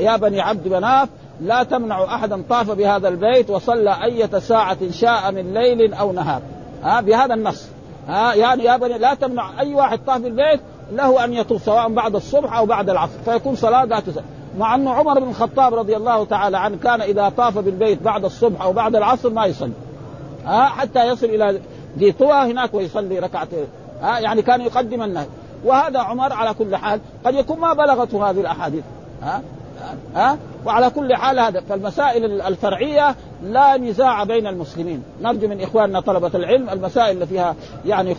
يا 0.00 0.16
بني 0.16 0.40
عبد 0.40 0.68
مناف 0.68 1.08
لا 1.42 1.62
تمنع 1.62 2.04
أحدا 2.04 2.42
طاف 2.48 2.70
بهذا 2.70 3.08
البيت 3.08 3.50
وصلى 3.50 4.04
أية 4.04 4.38
ساعة 4.38 4.90
شاء 4.90 5.32
من 5.32 5.54
ليل 5.54 5.94
أو 5.94 6.12
نهار. 6.12 6.42
ها 6.82 7.00
بهذا 7.00 7.34
النص. 7.34 7.66
ها 8.08 8.34
يعني 8.34 8.64
يا 8.64 8.76
بني 8.76 8.98
لا 8.98 9.14
تمنع 9.14 9.60
أي 9.60 9.74
واحد 9.74 10.00
طاف 10.06 10.20
بالبيت 10.20 10.60
له 10.92 11.24
أن 11.24 11.32
يطوف 11.32 11.62
سواء 11.62 11.88
بعد 11.88 12.14
الصبح 12.14 12.56
أو 12.56 12.66
بعد 12.66 12.90
العصر. 12.90 13.18
فيكون 13.24 13.56
صلاة 13.56 13.84
ذات 13.84 14.02
مع 14.58 14.74
انه 14.74 14.92
عمر 14.92 15.20
بن 15.20 15.28
الخطاب 15.28 15.74
رضي 15.74 15.96
الله 15.96 16.24
تعالى 16.24 16.58
عنه 16.58 16.76
كان 16.76 17.00
إذا 17.00 17.28
طاف 17.28 17.58
بالبيت 17.58 18.02
بعد 18.02 18.24
الصبح 18.24 18.62
أو 18.62 18.72
بعد 18.72 18.96
العصر 18.96 19.30
ما 19.30 19.46
يصلي. 19.46 19.72
ها 20.46 20.64
حتى 20.64 21.08
يصل 21.08 21.26
إلى 21.26 21.60
ذي 21.98 22.12
طوى 22.12 22.32
هناك 22.32 22.74
ويصلي 22.74 23.18
ركعتين 23.18 23.66
ها 24.02 24.18
يعني 24.18 24.42
كان 24.42 24.60
يقدم 24.60 25.02
النهي. 25.02 25.26
وهذا 25.64 26.00
عمر 26.00 26.32
على 26.32 26.54
كل 26.54 26.76
حال 26.76 27.00
قد 27.24 27.34
يكون 27.34 27.58
ما 27.58 27.72
بلغته 27.72 28.30
هذه 28.30 28.40
الأحاديث. 28.40 28.84
ها 29.22 29.42
ها 30.14 30.38
وعلى 30.66 30.90
كل 30.90 31.16
حال 31.16 31.40
هذا 31.40 31.60
فالمسائل 31.60 32.40
الفرعية 32.40 33.14
لا 33.42 33.76
نزاع 33.76 34.24
بين 34.24 34.46
المسلمين. 34.46 35.02
نرجو 35.22 35.48
من 35.48 35.60
إخواننا 35.60 36.00
طلبة 36.00 36.30
العلم 36.34 36.70
المسائل 36.70 37.10
اللي 37.10 37.26
فيها 37.26 37.54
يعني 37.86 38.16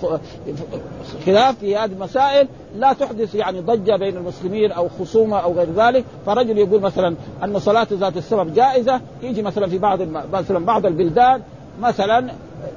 خلاف 1.26 1.60
في 1.60 1.78
هذه 1.78 1.92
المسائل 1.92 2.48
لا 2.76 2.94
تحدث 2.94 3.36
يعني 3.36 3.60
ضجة 3.60 3.96
بين 3.96 4.18
المسلمين 4.18 4.72
أو 4.72 4.90
خصومة 5.00 5.38
أو 5.38 5.54
غير 5.54 5.68
ذلك. 5.76 6.06
فرجل 6.26 6.58
يقول 6.58 6.82
مثلا 6.82 7.16
أن 7.44 7.60
صلاة 7.60 7.88
ذات 7.94 8.18
السبب 8.18 8.54
جائزة. 8.54 9.02
يجي 9.22 9.42
مثلا 9.42 9.68
في 9.68 9.78
بعض 9.78 10.02
مثلا 10.34 10.66
بعض 10.66 10.86
البلدان 10.86 11.42
مثلا 11.82 12.32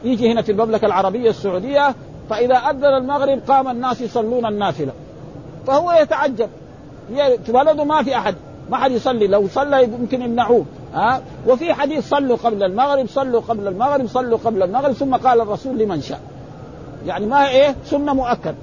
يجي 0.04 0.32
هنا 0.32 0.42
في 0.42 0.52
المملكة 0.52 0.86
العربية 0.86 1.30
السعودية 1.30 1.94
فإذا 2.30 2.54
أذن 2.54 2.84
المغرب 2.84 3.40
قام 3.48 3.68
الناس 3.68 4.00
يصلون 4.00 4.46
النافلة. 4.46 4.92
فهو 5.66 5.92
يتعجب. 5.92 6.48
في 7.44 7.52
بلده 7.52 7.84
ما 7.84 8.02
في 8.02 8.16
أحد. 8.16 8.34
ما 8.70 8.76
حد 8.76 8.90
يصلي. 8.90 9.26
لو 9.26 9.48
صلى 9.48 9.84
يمكن 9.84 10.22
يمنعوه. 10.22 10.64
ها؟ 10.94 11.20
وفي 11.46 11.74
حديث 11.74 12.08
صلوا 12.08 12.36
قبل 12.36 12.64
المغرب 12.64 13.06
صلوا 13.06 13.40
قبل 13.40 13.68
المغرب 13.68 14.06
صلوا 14.06 14.38
قبل 14.44 14.62
المغرب 14.62 14.92
ثم 14.92 15.16
قال 15.16 15.40
الرسول 15.40 15.78
لمن 15.78 16.00
شاء. 16.00 16.20
يعني 17.06 17.26
ما 17.26 17.48
إيه؟ 17.48 17.74
سنة 17.84 18.14
مؤكد. 18.14 18.54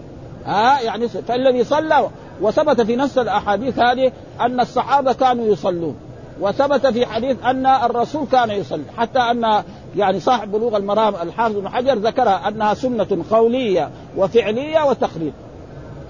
ها؟ 0.46 0.82
يعني 0.82 1.08
فالذي 1.08 1.64
صلى 1.64 2.08
وثبت 2.42 2.82
في 2.82 2.96
نفس 2.96 3.18
الأحاديث 3.18 3.80
هذه 3.80 4.12
أن 4.42 4.60
الصحابة 4.60 5.14
كانوا 5.14 5.46
يصلون. 5.46 5.96
وثبت 6.42 6.88
في 6.88 7.06
حديث 7.06 7.38
أن 7.46 7.66
الرسول 7.66 8.28
كان 8.32 8.50
يصلي. 8.50 8.84
حتى 8.98 9.20
أن 9.20 9.64
يعني 9.96 10.20
صاحب 10.20 10.52
بلوغ 10.52 10.78
المرام 10.78 11.16
الحافظ 11.16 11.56
بن 11.56 11.70
حجر 11.70 11.94
ذكرها 11.94 12.48
أنها 12.48 12.74
سنة 12.74 13.24
قولية 13.32 13.90
وفعلية 14.18 14.86
وتقرير 14.86 15.34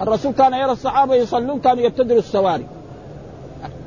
الرسول 0.00 0.32
كان 0.32 0.54
يرى 0.54 0.72
الصحابة 0.72 1.14
يصلون 1.14 1.60
كانوا 1.60 1.82
يبتدروا 1.82 2.18
السواري. 2.18 2.66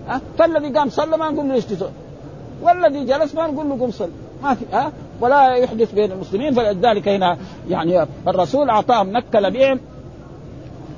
ها 0.08 0.22
فالذي 0.38 0.70
قام 0.70 0.90
صلى 0.90 1.18
ما 1.18 1.30
نقول 1.30 1.50
له 1.50 1.56
إيش 1.56 1.66
والذي 2.62 3.06
جلس 3.06 3.36
ما 3.36 3.48
نقول 3.48 3.70
له 3.70 3.76
قم 3.76 3.92
صل. 3.92 4.10
ما 4.44 4.54
في 4.54 4.66
ها؟ 4.74 4.92
ولا 5.22 5.54
يحدث 5.54 5.94
بين 5.94 6.12
المسلمين 6.12 6.54
فلذلك 6.54 7.08
هنا 7.08 7.38
يعني 7.70 8.06
الرسول 8.28 8.70
أعطاهم 8.70 9.10
نكل 9.10 9.52
بهم. 9.52 9.80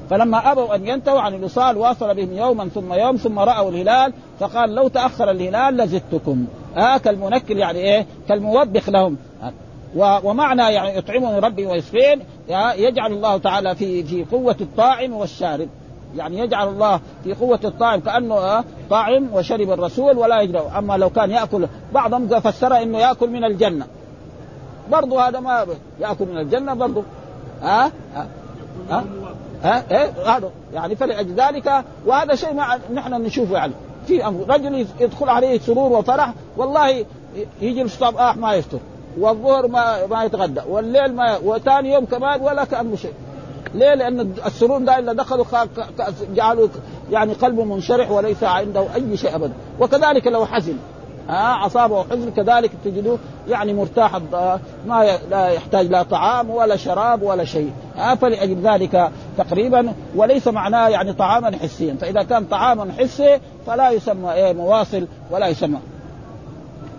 فلما 0.09 0.51
أبوا 0.51 0.75
أن 0.75 0.87
ينتهوا 0.87 1.19
عن 1.19 1.33
الوصال 1.33 1.77
واصل 1.77 2.15
بهم 2.15 2.33
يوما 2.33 2.69
ثم 2.69 2.93
يوم 2.93 3.15
ثم 3.15 3.39
رأوا 3.39 3.69
الهلال 3.69 4.13
فقال 4.39 4.75
لو 4.75 4.87
تأخر 4.87 5.31
الهلال 5.31 5.77
لزدتكم. 5.77 6.45
آه 6.77 6.97
كالمنكل 6.97 7.57
يعني 7.57 7.79
إيه؟ 7.79 8.05
كالموبخ 8.27 8.89
لهم. 8.89 9.17
ومعنى 9.95 10.61
يعني 10.61 10.97
يطعمني 10.97 11.39
ربي 11.39 11.65
ويسقين 11.65 12.21
يجعل 12.75 13.11
الله 13.11 13.37
تعالى 13.37 13.75
في 13.75 14.03
في 14.03 14.25
قوة 14.31 14.55
الطاعم 14.61 15.13
والشارب. 15.13 15.69
يعني 16.15 16.39
يجعل 16.39 16.67
الله 16.67 16.99
في 17.23 17.33
قوة 17.33 17.59
الطاعم 17.65 17.99
كأنه 17.99 18.35
آه، 18.35 18.63
طاعم 18.89 19.27
وشرب 19.33 19.71
الرسول 19.71 20.17
ولا 20.17 20.41
يجرؤ 20.41 20.77
أما 20.77 20.97
لو 20.97 21.09
كان 21.09 21.31
يأكل 21.31 21.67
بعضهم 21.93 22.27
فسر 22.27 22.81
أنه 22.81 22.97
يأكل 22.97 23.29
من 23.29 23.43
الجنة. 23.43 23.85
برضو 24.91 25.19
هذا 25.19 25.39
ما 25.39 25.65
يأكل. 25.99 26.25
من 26.25 26.37
الجنة 26.37 26.73
برضو. 26.73 27.03
ها 27.61 27.85
أه؟ 27.85 27.91
ها 28.89 29.03
ها 29.63 29.83
إيه؟ 29.91 30.35
هذا. 30.35 30.49
يعني 30.73 30.95
فلأجل 30.95 31.33
ذلك 31.33 31.83
وهذا 32.05 32.35
شيء 32.35 32.53
ما 32.53 32.79
نحن 32.93 33.13
نشوفه 33.13 33.53
يعني. 33.53 33.73
في 34.07 34.21
رجل 34.49 34.87
يدخل 34.99 35.29
عليه 35.29 35.59
سرور 35.59 35.91
وفرح 35.91 36.33
والله 36.57 37.05
يجي 37.61 37.81
الصباح 37.81 38.37
ما 38.37 38.53
يفطر. 38.53 38.79
والظهر 39.19 39.67
ما 39.67 40.05
ما 40.05 40.23
يتغدى. 40.23 40.61
والليل 40.67 41.15
ما 41.15 41.37
وثاني 41.37 41.93
يوم 41.93 42.05
كمان 42.05 42.41
ولا 42.41 42.63
كأنه 42.65 42.95
شيء. 42.95 43.13
ليه؟ 43.75 43.93
لأن 43.93 44.33
السرور 44.45 44.79
ده 44.79 44.99
إذا 44.99 45.13
دخلوا 45.13 45.45
جعلوا 46.35 46.67
يعني 47.11 47.33
قلبه 47.33 47.63
منشرح 47.63 48.11
وليس 48.11 48.43
عنده 48.43 48.85
أي 48.95 49.17
شيء 49.17 49.35
أبدا. 49.35 49.53
وكذلك 49.79 50.27
لو 50.27 50.45
حزن. 50.45 50.75
ها 51.29 51.65
أصابه 51.65 52.03
حزن 52.03 52.31
كذلك 52.31 52.71
تجدوه 52.85 53.17
يعني 53.49 53.73
مرتاح 53.73 54.15
ما 54.87 55.07
لا 55.31 55.47
يحتاج 55.47 55.87
لا 55.87 56.03
طعام 56.03 56.49
ولا 56.49 56.75
شراب 56.75 57.21
ولا 57.21 57.45
شيء. 57.45 57.71
ها 57.97 58.15
فلأجل 58.15 58.61
ذلك 58.61 59.11
تقريبا 59.37 59.93
وليس 60.15 60.47
معناه 60.47 60.89
يعني 60.89 61.13
طعاما 61.13 61.57
حسيا. 61.57 61.95
فإذا 62.01 62.23
كان 62.23 62.45
طعاما 62.45 62.93
حسي 62.99 63.39
فلا 63.67 63.91
يسمى 63.91 64.33
إيه 64.33 64.53
مواصل 64.53 65.07
ولا 65.31 65.47
يسمى. 65.47 65.79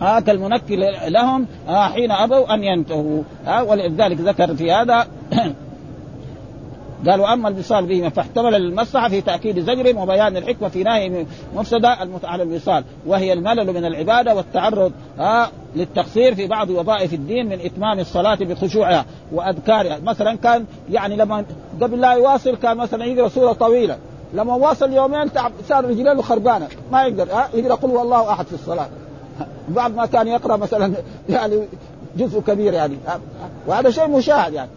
ها 0.01 0.21
كالمنكل 0.21 0.87
لهم 1.07 1.47
حين 1.69 2.11
أبوا 2.11 2.55
أن 2.55 2.65
ينتهوا. 2.65 3.23
ها 3.47 3.63
ولذلك 3.63 4.21
ذكر 4.21 4.55
في 4.55 4.73
هذا 4.73 5.07
قالوا 7.09 7.33
أما 7.33 7.49
الوصال 7.49 7.87
بهما 7.87 8.09
فاحتمل 8.09 8.55
المصلحه 8.55 9.09
في 9.09 9.21
تأكيد 9.21 9.61
زجر 9.61 9.99
وبيان 9.99 10.37
الحكمة 10.37 10.69
في 10.69 10.83
نهي 10.83 11.27
مفسدة 11.55 11.89
على 12.25 12.43
الوصال. 12.43 12.85
وهي 13.07 13.33
الملل 13.33 13.73
من 13.73 13.85
العبادة 13.85 14.35
والتعرض 14.35 14.93
آه 15.19 15.49
للتقصير 15.77 16.35
في 16.35 16.47
بعض 16.47 16.71
وظائف 16.71 17.15
الدين 17.15 17.47
من 17.47 17.61
إتمام 17.61 17.99
الصلاة 17.99 18.39
بخشوعها 18.41 19.05
وأذكارها. 19.33 19.99
مثلا 20.03 20.37
كان 20.37 20.65
يعني 20.91 21.17
لما 21.17 21.45
قبل 21.81 22.01
لا 22.01 22.13
يواصل 22.13 22.57
كان 22.57 22.77
مثلا 22.77 23.05
يقرأ 23.05 23.29
سورة 23.29 23.53
طويلة. 23.53 23.99
لما 24.35 24.55
واصل 24.55 24.93
يومين 24.93 25.33
تعب 25.33 25.53
صار 25.69 25.85
رجلينه 25.85 26.23
خربانة. 26.23 26.69
ما 26.93 27.03
يقدر 27.03 27.33
آه 27.33 27.49
يقرأ 27.55 27.75
قل 27.75 27.91
الله 27.91 28.33
أحد 28.33 28.47
في 28.47 28.53
الصلاة. 28.53 28.89
بعد 29.69 29.95
ما 29.95 30.07
كان 30.07 30.29
يقرأ 30.29 30.57
مثلا 30.57 30.95
يعني 31.29 31.63
جزء 32.17 32.41
كبير 32.41 32.73
يعني. 32.73 32.97
وهذا 33.67 33.91
شيء 33.91 34.09
مشاهد 34.09 34.53
يعني. 34.53 34.71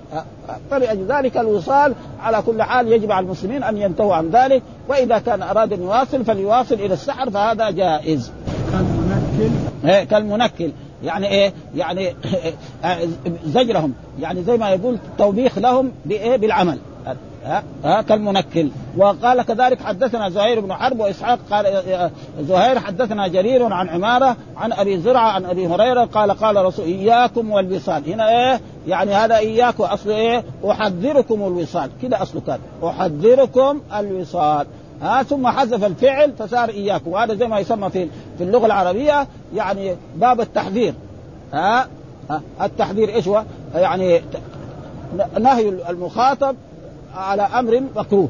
ذلك 1.07 1.37
الوصال 1.37 1.93
على 2.21 2.41
كل 2.41 2.63
حال 2.63 2.91
يجب 2.91 3.11
على 3.11 3.25
المسلمين 3.25 3.63
أن 3.63 3.77
ينتهوا 3.77 4.15
عن 4.15 4.29
ذلك 4.29 4.61
وإذا 4.87 5.19
كان 5.19 5.41
أراد 5.41 5.73
أن 5.73 5.81
يواصل 5.81 6.25
فليواصل 6.25 6.75
إلى 6.75 6.93
السحر 6.93 7.29
فهذا 7.29 7.69
جائز. 7.69 8.31
كالمنكل. 8.71 9.51
إيه 9.85 10.03
كالمنكل. 10.03 10.71
يعني 11.03 11.27
إيه؟ 11.27 11.53
يعني 11.75 12.15
زجرهم. 13.45 13.93
يعني 14.19 14.43
زي 14.43 14.57
ما 14.57 14.69
يقول 14.69 14.97
توبيخ 15.17 15.57
لهم 15.57 15.91
بإيه؟ 16.05 16.35
بالعمل. 16.35 16.77
ها, 17.43 17.63
ها 17.83 18.01
كالمنكل. 18.01 18.69
وقال 18.97 19.41
كذلك 19.41 19.81
حدثنا 19.81 20.29
زهير 20.29 20.59
بن 20.59 20.73
حرب 20.73 20.99
وإسحاق 20.99 21.39
قال 21.51 21.83
زهير 22.39 22.79
حدثنا 22.79 23.27
جرير 23.27 23.73
عن 23.73 23.89
عمارة 23.89 24.35
عن 24.57 24.73
أبي 24.73 24.99
زرعة 24.99 25.29
عن 25.29 25.45
أبي 25.45 25.67
هريرة 25.67 26.05
قال 26.05 26.31
قال 26.31 26.65
رسول 26.65 26.85
إياكم 26.85 27.51
والوصال. 27.51 28.11
هنا 28.11 28.29
إيه؟ 28.29 28.61
يعني 28.87 29.13
هذا 29.13 29.37
اياكم 29.37 29.83
اصل 29.83 30.09
إيه؟ 30.09 30.43
أحذركم 30.71 31.35
الوصال. 31.35 31.89
كده 32.01 32.21
أصله 32.21 32.41
كان. 32.41 32.59
أحذركم 32.83 33.81
الوصال. 33.99 34.67
ها 35.01 35.23
ثم 35.23 35.47
حذف 35.47 35.83
الفعل 35.83 36.33
فصار 36.39 36.69
إياكم. 36.69 37.11
وهذا 37.11 37.33
زي 37.33 37.47
ما 37.47 37.59
يسمى 37.59 37.89
في 37.89 38.07
في 38.37 38.43
اللغة 38.43 38.65
العربية 38.65 39.27
يعني 39.55 39.95
باب 40.15 40.41
التحذير. 40.41 40.93
ها؟ 41.53 41.87
التحذير 42.61 43.09
إيش 43.09 43.27
هو؟ 43.27 43.43
يعني 43.75 44.21
نهي 45.39 45.69
المخاطب 45.89 46.55
على 47.15 47.41
أمر 47.41 47.83
مكروه. 47.95 48.29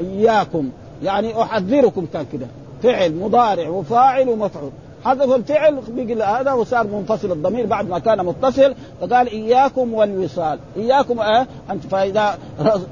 إياكم. 0.00 0.70
يعني 1.02 1.42
أحذركم 1.42 2.06
كان 2.12 2.26
كده. 2.32 2.46
فعل 2.82 3.14
مضارع 3.14 3.68
وفاعل 3.68 4.28
ومفعول. 4.28 4.70
حذف 5.04 5.34
الفعل 5.34 5.80
بقي 5.88 6.22
هذا 6.22 6.52
وصار 6.52 6.86
منفصل 6.86 7.32
الضمير 7.32 7.66
بعد 7.66 7.88
ما 7.88 7.98
كان 7.98 8.26
متصل. 8.26 8.74
فقال 9.00 9.28
إياكم 9.28 9.94
والوصال. 9.94 10.58
إياكم 10.76 11.20
آه 11.20 11.46
أنت 11.70 11.84
فإذا 11.86 12.38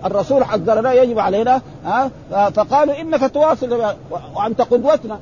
الرسول 0.04 0.44
حذرنا 0.44 0.92
يجب 0.92 1.18
علينا 1.18 1.60
آه 1.86 2.10
فقالوا 2.50 3.00
إنك 3.00 3.30
تواصل 3.30 3.94
وأنت 4.36 4.60
قدوتنا. 4.60 5.18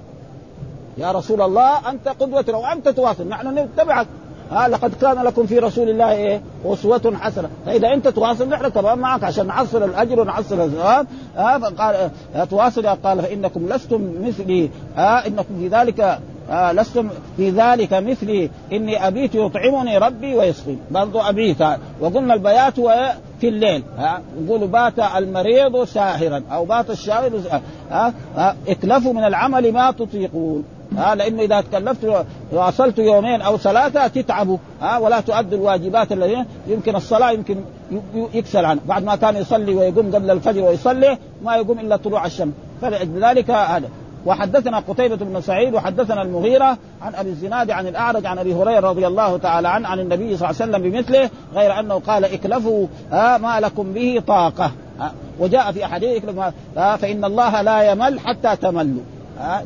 يا 0.99 1.13
رسول 1.13 1.43
الله 1.43 1.91
أنت 1.91 2.09
قدوتنا 2.09 2.57
وأنت 2.57 2.89
تواصل. 2.89 3.29
نحن 3.29 3.59
نتبعك. 3.59 4.07
ها 4.51 4.69
لقد 4.69 4.95
كان 4.95 5.25
لكم 5.25 5.47
في 5.47 5.59
رسول 5.59 5.91
الله 5.91 6.13
إيه؟ 6.13 6.43
أسوة 6.65 7.17
حسنة. 7.21 7.49
فإذا 7.67 7.93
أنت 7.95 8.09
تواصل 8.09 8.49
نحن 8.49 8.69
كمان 8.69 8.99
معك. 8.99 9.25
عشان 9.25 9.47
نحصل 9.47 9.83
الأجر 9.83 10.21
ونحصل 10.21 10.61
الثواب 10.61 11.07
ها 11.37 11.59
فقال 11.59 12.11
تواصل. 12.51 12.87
قال 12.87 13.23
فإنكم 13.23 13.69
لستم 13.69 14.15
مثلي. 14.27 14.71
ها 14.97 15.27
إنكم 15.27 15.59
في 15.59 15.69
ذلك 15.69 16.19
آه 16.51 16.73
لستم 16.73 17.09
في 17.37 17.51
ذلك 17.51 17.93
مثلي. 17.93 18.51
إني 18.73 19.07
أبيت 19.07 19.35
يطعمني 19.35 19.99
ربي 19.99 20.35
ويسقين 20.35 20.81
برضو 20.91 21.21
أبيت. 21.21 21.63
وقلنا 22.01 22.35
البيات 22.35 22.79
هو 22.79 23.13
في 23.41 23.49
الليل. 23.49 23.83
ها 23.99 24.21
يقولوا 24.45 24.69
بات 24.69 24.99
المريض 24.99 25.85
ساهرا 25.85 26.43
أو 26.53 26.65
بات 26.65 26.91
الشاعر 26.91 27.31
ها 27.91 28.15
اكلفوا 28.69 29.13
من 29.13 29.25
العمل 29.25 29.73
ما 29.73 29.91
تطيقون. 29.91 30.65
ها 30.97 31.15
لأنه 31.15 31.43
إذا 31.43 31.61
تكلفت 31.61 32.25
وأصلت 32.53 32.99
يومين 32.99 33.43
أو 33.43 33.59
ثلاثة 33.59 34.07
تتعبوا 34.07 34.59
ها 34.81 34.99
ولا 34.99 35.21
تؤدوا 35.21 35.59
الواجبات 35.59 36.13
التي 36.13 36.45
يمكن 36.67 36.97
الصلاة 36.97 37.31
يمكن 37.31 37.57
يكسل 38.35 38.65
عنه 38.65 38.81
بعد 38.87 39.05
ما 39.05 39.17
كان 39.17 39.37
يصلي 39.37 39.75
ويقوم 39.75 40.15
قبل 40.15 40.31
الفجر 40.31 40.63
ويصلي 40.63 41.19
ما 41.45 41.57
يقوم 41.57 41.79
إلا 41.79 41.97
طلوع 41.97 42.27
الشمس. 42.27 42.53
فلذلك 42.83 43.51
هذا. 43.51 43.89
وحدثنا 44.27 44.79
قتيبة 44.79 45.17
بن 45.17 45.41
سعيد 45.41 45.75
وحدثنا 45.75 46.23
المغيرة 46.23 46.79
عن 47.03 47.15
أبي 47.15 47.31
الزناد 47.31 47.71
عن 47.71 47.87
الأعرج 47.87 48.27
عن 48.27 48.39
أبي 48.39 48.55
هريرة 48.55 48.89
رضي 48.89 49.07
الله 49.07 49.37
تعالى 49.37 49.69
عنه 49.69 49.89
عن 49.89 50.01
النبي 50.01 50.37
صلى 50.37 50.51
الله 50.51 50.63
عليه 50.63 50.73
وسلم 50.73 50.91
بمثله 50.91 51.31
غير 51.55 51.81
أنه 51.81 51.95
قال 51.95 52.25
اكلفوا 52.25 52.87
ما 53.13 53.61
لكم 53.61 53.93
به 53.93 54.23
طاقة. 54.27 54.71
وجاء 55.39 55.73
في 55.73 55.85
أحاديث 55.85 56.25
فإن 56.75 57.25
الله 57.25 57.63
لا 57.63 57.93
يمل 57.93 58.21
حتى 58.21 58.57
تملوا. 58.57 59.03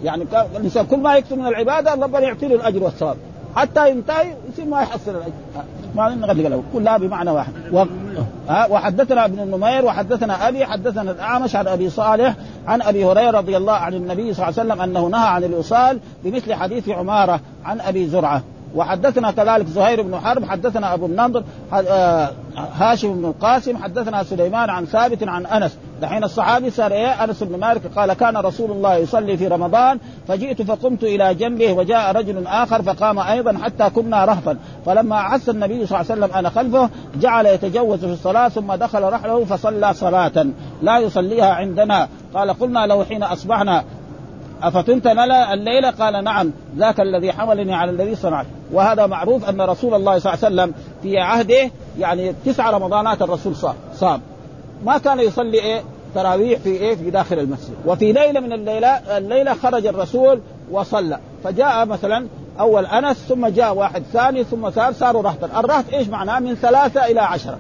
يعني 0.04 0.26
الإنسان 0.56 0.86
كل 0.86 0.98
ما 0.98 1.16
يكثر 1.16 1.36
من 1.36 1.46
العبادة 1.46 1.94
ربنا 1.94 2.20
يعطي 2.20 2.48
له 2.48 2.54
الأجر 2.54 2.82
والثواب. 2.82 3.16
حتى 3.56 3.90
ينتهي 3.90 4.34
يصير 4.52 4.64
ما 4.64 4.82
يحصل 4.82 5.10
الأجر. 5.10 5.32
ما 5.94 6.14
نغلق 6.14 6.48
له 6.48 6.62
كلها 6.72 6.98
بمعنى 6.98 7.30
واحد. 7.30 7.52
و... 7.72 7.84
وحدثنا 8.70 9.24
ابن 9.24 9.38
النمير 9.40 9.84
وحدثنا 9.84 10.48
أبي 10.48 10.66
حدثنا 10.66 11.10
الأعمش 11.10 11.56
عن 11.56 11.66
أبي 11.68 11.90
صالح 11.90 12.34
عن 12.66 12.82
أبي 12.82 13.04
هريرة 13.04 13.38
رضي 13.38 13.56
الله 13.56 13.72
عن 13.72 13.94
النبي 13.94 14.34
صلى 14.34 14.48
الله 14.48 14.60
عليه 14.60 14.72
وسلم 14.72 14.80
أنه 14.80 15.06
نهى 15.06 15.28
عن 15.28 15.44
الوصال 15.44 16.00
بمثل 16.24 16.54
حديث 16.54 16.88
عمارة 16.88 17.40
عن 17.64 17.80
أبي 17.80 18.06
زرعة. 18.08 18.42
وحدثنا 18.74 19.30
كذلك 19.30 19.66
زهير 19.66 20.02
بن 20.02 20.20
حرب 20.20 20.44
حدثنا 20.44 20.94
أبو 20.94 21.06
النضر 21.06 21.42
آه، 21.72 22.30
هاشم 22.56 23.14
بن 23.14 23.24
القاسم 23.24 23.76
حدثنا 23.76 24.22
سليمان 24.22 24.70
عن 24.70 24.84
ثابت 24.84 25.22
عن 25.22 25.46
أنس. 25.46 25.78
دحين 26.02 26.24
الصحابي 26.24 26.70
صار 26.70 26.92
إيه 26.92 27.24
أنس 27.24 27.42
بن 27.42 27.60
مالك؟ 27.60 27.82
قال 27.96 28.12
كان 28.12 28.36
رسول 28.36 28.70
الله 28.70 28.96
يصلي 28.96 29.36
في 29.36 29.48
رمضان 29.48 29.98
فجئت 30.28 30.62
فقمت 30.62 31.04
إلى 31.04 31.34
جنبه 31.34 31.72
وجاء 31.72 32.12
رجل 32.12 32.46
آخر 32.46 32.82
فقام 32.82 33.18
أيضا 33.18 33.58
حتى 33.58 33.90
كنا 33.90 34.24
رهطا 34.24 34.56
فلما 34.86 35.16
عس 35.16 35.48
النبي 35.48 35.86
صلى 35.86 36.00
الله 36.00 36.12
عليه 36.12 36.22
وسلم 36.22 36.38
أنا 36.38 36.50
خلفه 36.50 36.90
جعل 37.20 37.46
يتجوز 37.46 38.04
في 38.04 38.12
الصلاة 38.12 38.48
ثم 38.48 38.74
دخل 38.74 39.02
رحله 39.02 39.44
فصلى 39.44 39.94
صلاة 39.94 40.46
لا 40.82 40.98
يصليها 40.98 41.54
عندنا. 41.54 42.08
قال 42.34 42.50
قلنا 42.50 42.86
له 42.86 43.04
حين 43.04 43.22
أصبحنا 43.22 43.84
أفطنت 44.68 45.06
الليلة 45.52 45.90
قال 45.90 46.24
نعم 46.24 46.52
ذاك 46.78 47.00
الذي 47.00 47.32
حملني 47.32 47.74
على 47.74 47.90
الذي 47.90 48.14
صنعت. 48.14 48.46
وهذا 48.72 49.06
معروف 49.06 49.48
أن 49.48 49.60
رسول 49.60 49.94
الله 49.94 50.18
صلى 50.18 50.34
الله 50.34 50.44
عليه 50.44 50.54
وسلم 50.54 50.74
في 51.02 51.18
عهده 51.18 51.70
يعني 51.98 52.34
تسع 52.44 52.70
رمضانات 52.70 53.22
الرسول 53.22 53.56
صام 53.56 53.74
صام. 53.94 54.20
ما 54.84 54.98
كان 54.98 55.20
يصلي 55.20 55.58
إيه؟ 55.60 55.82
تراويح 56.14 56.60
في 56.60 56.68
إيه؟ 56.68 56.94
في 56.94 57.10
داخل 57.10 57.38
المسجد. 57.38 57.74
وفي 57.86 58.12
ليلة 58.12 58.40
من 58.40 58.52
الليلة 58.52 58.88
الليلة 58.88 59.54
خرج 59.54 59.86
الرسول 59.86 60.40
وصلى. 60.70 61.18
فجاء 61.44 61.86
مثلا 61.86 62.26
أول 62.60 62.86
أنس 62.86 63.16
ثم 63.16 63.46
جاء 63.46 63.74
واحد 63.74 64.02
ثاني 64.12 64.44
ثم 64.44 64.70
صار 64.70 64.92
صاروا 64.92 65.22
رهطا. 65.22 65.60
الرهط 65.60 65.84
إيش 65.92 66.08
معناه؟ 66.08 66.38
من 66.38 66.54
ثلاثة 66.54 67.06
إلى 67.06 67.20
عشرة. 67.20 67.58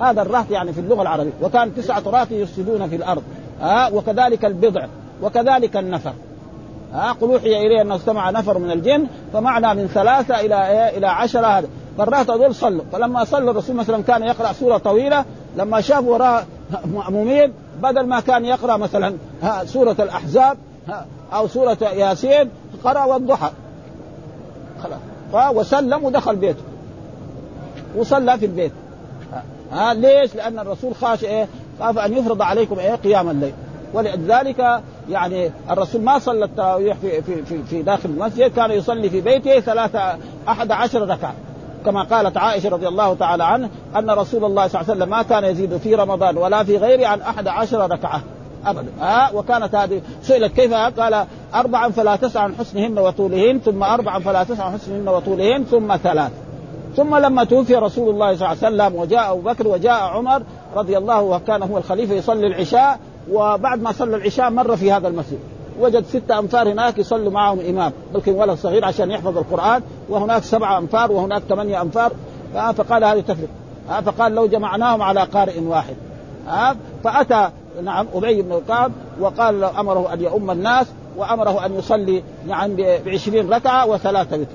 هذا 0.00 0.22
الرهط 0.22 0.50
يعني 0.50 0.72
في 0.72 0.80
اللغة 0.80 1.02
العربية. 1.02 1.32
وكان 1.42 1.74
تسعة 1.74 2.02
رهط 2.06 2.30
يفسدون 2.30 2.88
في 2.88 2.96
الأرض. 2.96 3.22
ها 3.60 3.88
وكذلك 3.88 4.44
البضع 4.44 4.86
وكذلك 5.22 5.76
النفر. 5.76 6.12
ها 6.96 7.12
قل 7.12 7.32
أوحي 7.32 7.66
إلي 7.66 7.82
انه 7.82 7.96
استمع 7.96 8.30
نفر 8.30 8.58
من 8.58 8.70
الجن 8.70 9.06
فمعنى 9.32 9.74
من 9.74 9.86
ثلاثة 9.86 10.40
إلى 10.40 10.68
إيه 10.68 10.98
إلى 10.98 11.06
عشرة. 11.06 11.46
هذا 11.46 11.68
فالرهط 11.98 12.30
هذول 12.30 12.54
صلوا 12.54 12.84
فلما 12.92 13.24
صلى 13.24 13.50
الرسول 13.50 13.76
مثلا 13.76 14.02
كان 14.02 14.22
يقرأ 14.22 14.52
سورة 14.52 14.78
طويلة 14.78 15.24
لما 15.56 15.80
شاف 15.80 16.04
وراء 16.04 16.46
مأمومين 16.94 17.52
بدل 17.82 18.06
ما 18.06 18.20
كان 18.20 18.44
يقرأ 18.44 18.76
مثلا 18.76 19.14
سورة 19.64 19.96
الأحزاب 19.98 20.58
أو 21.32 21.48
سورة 21.48 21.78
ياسين 21.82 22.50
قرأ 22.84 23.04
والضحى. 23.04 23.50
خلاص. 24.82 25.56
وسلم 25.56 26.04
ودخل 26.04 26.36
بيته. 26.36 26.62
وصلى 27.96 28.38
في 28.38 28.46
البيت. 28.46 28.72
ها 29.72 29.94
ليش؟ 29.94 30.34
لأن 30.34 30.58
الرسول 30.58 30.94
خاش 30.94 31.24
إيه؟ 31.24 31.48
خاف 31.80 31.98
أن 31.98 32.12
يفرض 32.12 32.42
عليكم 32.42 32.78
إيه 32.78 32.94
قيام 32.94 33.30
الليل. 33.30 33.52
ولذلك 33.96 34.82
يعني 35.10 35.50
الرسول 35.70 36.00
ما 36.02 36.18
صلى 36.18 36.44
التراويح 36.44 36.96
في, 36.96 37.22
في, 37.22 37.42
في, 37.42 37.62
في 37.62 37.82
داخل 37.82 38.10
المسجد 38.10 38.50
كان 38.50 38.70
يصلي 38.70 39.10
في 39.10 39.20
بيته 39.20 39.60
ثلاثة 39.60 40.16
أحد 40.48 40.70
عشر 40.70 41.08
ركعة. 41.08 41.34
كما 41.84 42.02
قالت 42.02 42.36
عائشة 42.36 42.68
رضي 42.68 42.88
الله 42.88 43.14
تعالى 43.14 43.44
عنه 43.44 43.70
أن 43.96 44.10
رسول 44.10 44.44
الله 44.44 44.68
صلى 44.68 44.80
الله 44.80 44.92
عليه 44.92 45.00
وسلم 45.00 45.10
ما 45.10 45.22
كان 45.22 45.44
يزيد 45.44 45.76
في 45.76 45.94
رمضان 45.94 46.36
ولا 46.36 46.64
في 46.64 46.76
غيره 46.76 47.06
عن 47.06 47.20
أحد 47.20 47.48
عشر 47.48 47.90
ركعة 47.90 48.20
ابدا. 48.66 48.88
ها؟ 49.00 49.30
وكانت 49.34 49.74
هذه 49.74 50.00
سئلت 50.22 50.52
كيف 50.52 50.74
قال 50.74 51.26
اربعا 51.54 51.90
فلا 51.90 52.16
تسع 52.16 52.40
عن 52.40 52.54
حسنهن 52.54 52.98
وطولهن 52.98 53.58
ثم 53.58 53.82
اربعا 53.82 54.18
فلا 54.18 54.44
تسع 54.44 54.64
عن 54.64 54.72
حسنهن 54.72 55.08
وطولهن 55.08 55.64
ثم 55.64 55.96
ثلاث. 55.96 56.32
ثم 56.96 57.16
لما 57.16 57.44
توفي 57.44 57.74
رسول 57.74 58.10
الله 58.10 58.36
صلى 58.36 58.52
الله 58.52 58.64
عليه 58.64 58.76
وسلم 58.76 59.00
وجاء 59.00 59.32
أبو 59.32 59.40
بكر 59.40 59.68
وجاء 59.68 60.02
عمر 60.02 60.42
رضي 60.76 60.98
الله 60.98 61.22
وكان 61.22 61.62
هو 61.62 61.78
الخليفة 61.78 62.14
يصلي 62.14 62.46
العشاء 62.46 62.98
وبعد 63.32 63.82
ما 63.82 63.92
صلى 63.92 64.16
العشاء 64.16 64.50
مر 64.50 64.76
في 64.76 64.92
هذا 64.92 65.08
المسجد. 65.08 65.38
وجد 65.80 66.04
ستة 66.04 66.38
أنفار 66.38 66.72
هناك 66.72 66.98
يصلوا 66.98 67.30
معهم 67.30 67.60
إمام 67.60 67.92
بلكن 68.14 68.32
ولد 68.32 68.58
صغير 68.58 68.84
عشان 68.84 69.10
يحفظ 69.10 69.38
القرآن 69.38 69.82
وهناك 70.08 70.42
سبعة 70.42 70.78
أنفار 70.78 71.12
وهناك 71.12 71.42
ثمانية 71.48 71.82
أنفار 71.82 72.12
فقال 72.54 73.04
هذه 73.04 73.20
تفرق. 73.20 73.48
فقال 74.04 74.34
لو 74.34 74.46
جمعناهم 74.46 75.02
على 75.02 75.20
قارئ 75.20 75.60
واحد. 75.60 75.96
فأتى 77.04 77.48
نعم 77.84 78.06
أبي 78.14 78.42
بن 78.42 78.60
كعب 78.68 78.92
وقال 79.20 79.60
له 79.60 79.80
أمره 79.80 80.12
أن 80.12 80.20
يؤم 80.20 80.50
الناس 80.50 80.86
وأمره 81.16 81.66
أن 81.66 81.74
يصلي 81.74 82.22
نعم 82.46 82.76
بعشرين 82.76 83.52
ركعة 83.52 83.86
وثلاثة 83.86 84.36
وتر. 84.36 84.46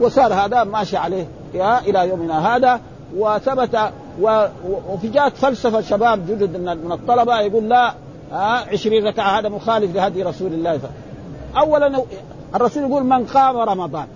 وصار 0.00 0.34
هذا 0.34 0.64
ماشي 0.64 0.96
عليه 0.96 1.26
إلى 1.54 2.08
يومنا 2.08 2.56
هذا 2.56 2.80
وثبت 3.16 3.78
وفي 4.22 5.08
جات 5.08 5.36
فلسفة 5.36 5.80
شباب 5.80 6.26
جدد 6.26 6.56
من 6.56 6.92
الطلبة 6.92 7.40
يقول 7.40 7.68
لا 7.68 7.94
20 8.32 9.06
ركعة 9.06 9.38
هذا 9.38 9.48
مخالف 9.48 9.94
لهدي 9.94 10.22
رسول 10.22 10.52
الله 10.52 10.78
صلى 10.78 10.90
اولا 11.62 12.04
الرسول 12.54 12.82
يقول 12.82 13.04
من 13.04 13.26
قام 13.26 13.56
رمضان. 13.56 14.06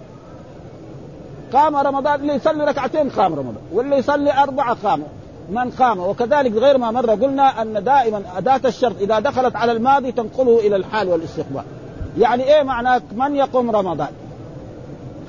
قام 1.52 1.76
رمضان 1.76 2.20
اللي 2.20 2.34
يصلي 2.34 2.64
ركعتين 2.64 3.10
قام 3.10 3.34
رمضان 3.34 3.62
واللي 3.72 3.96
يصلي 3.96 4.32
أربعة 4.32 4.76
قاموا 4.84 5.06
من 5.50 5.70
قام 5.70 6.00
وكذلك 6.00 6.52
غير 6.52 6.78
ما 6.78 6.90
مر 6.90 7.10
قلنا 7.10 7.62
أن 7.62 7.84
دائما 7.84 8.22
أداة 8.36 8.60
الشرط 8.64 8.96
إذا 9.00 9.18
دخلت 9.18 9.56
على 9.56 9.72
الماضي 9.72 10.12
تنقله 10.12 10.58
إلى 10.58 10.76
الحال 10.76 11.08
والاستقبال. 11.08 11.62
يعني 12.18 12.42
إيه 12.42 12.62
معنى 12.62 13.02
من 13.12 13.36
يقوم 13.36 13.70
رمضان؟ 13.70 14.08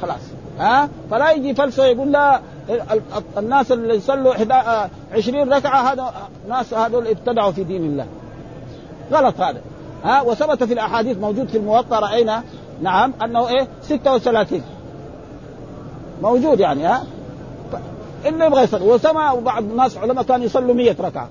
خلاص 0.02 0.22
ها؟ 0.60 0.90
فلا 1.12 1.32
يجي 1.32 1.56
فلسفة 1.56 1.86
يقول 1.86 2.12
لا 2.12 2.40
الناس 3.38 3.72
اللي 3.72 3.96
يصلوا 3.96 4.34
20 5.14 5.54
ركعة 5.54 5.92
هذا 5.92 6.14
ناس 6.50 6.74
هذول 6.74 7.08
ابتدعوا 7.08 7.52
في 7.52 7.64
دين 7.64 7.84
الله. 7.84 8.08
غلط 9.12 9.42
هذا. 9.42 9.62
ها 10.04 10.22
وثبت 10.22 10.64
في 10.64 10.74
الأحاديث 10.74 11.18
موجود 11.18 11.48
في 11.48 11.58
الموطأ 11.58 12.00
رأينا 12.00 12.44
نعم 12.82 13.14
أنه 13.24 13.48
إيه؟ 13.48 13.68
36 13.82 14.62
موجود 16.22 16.60
يعني 16.60 16.86
ها؟ 16.86 17.04
اللي 18.26 18.46
يبغى 18.46 18.64
يصلي. 18.64 18.86
وسمع 18.86 19.34
بعض 19.34 19.64
الناس 19.64 19.98
علماء 19.98 20.24
كانوا 20.24 20.46
يصلوا 20.46 20.74
100 20.74 20.96
ركعة. 21.00 21.30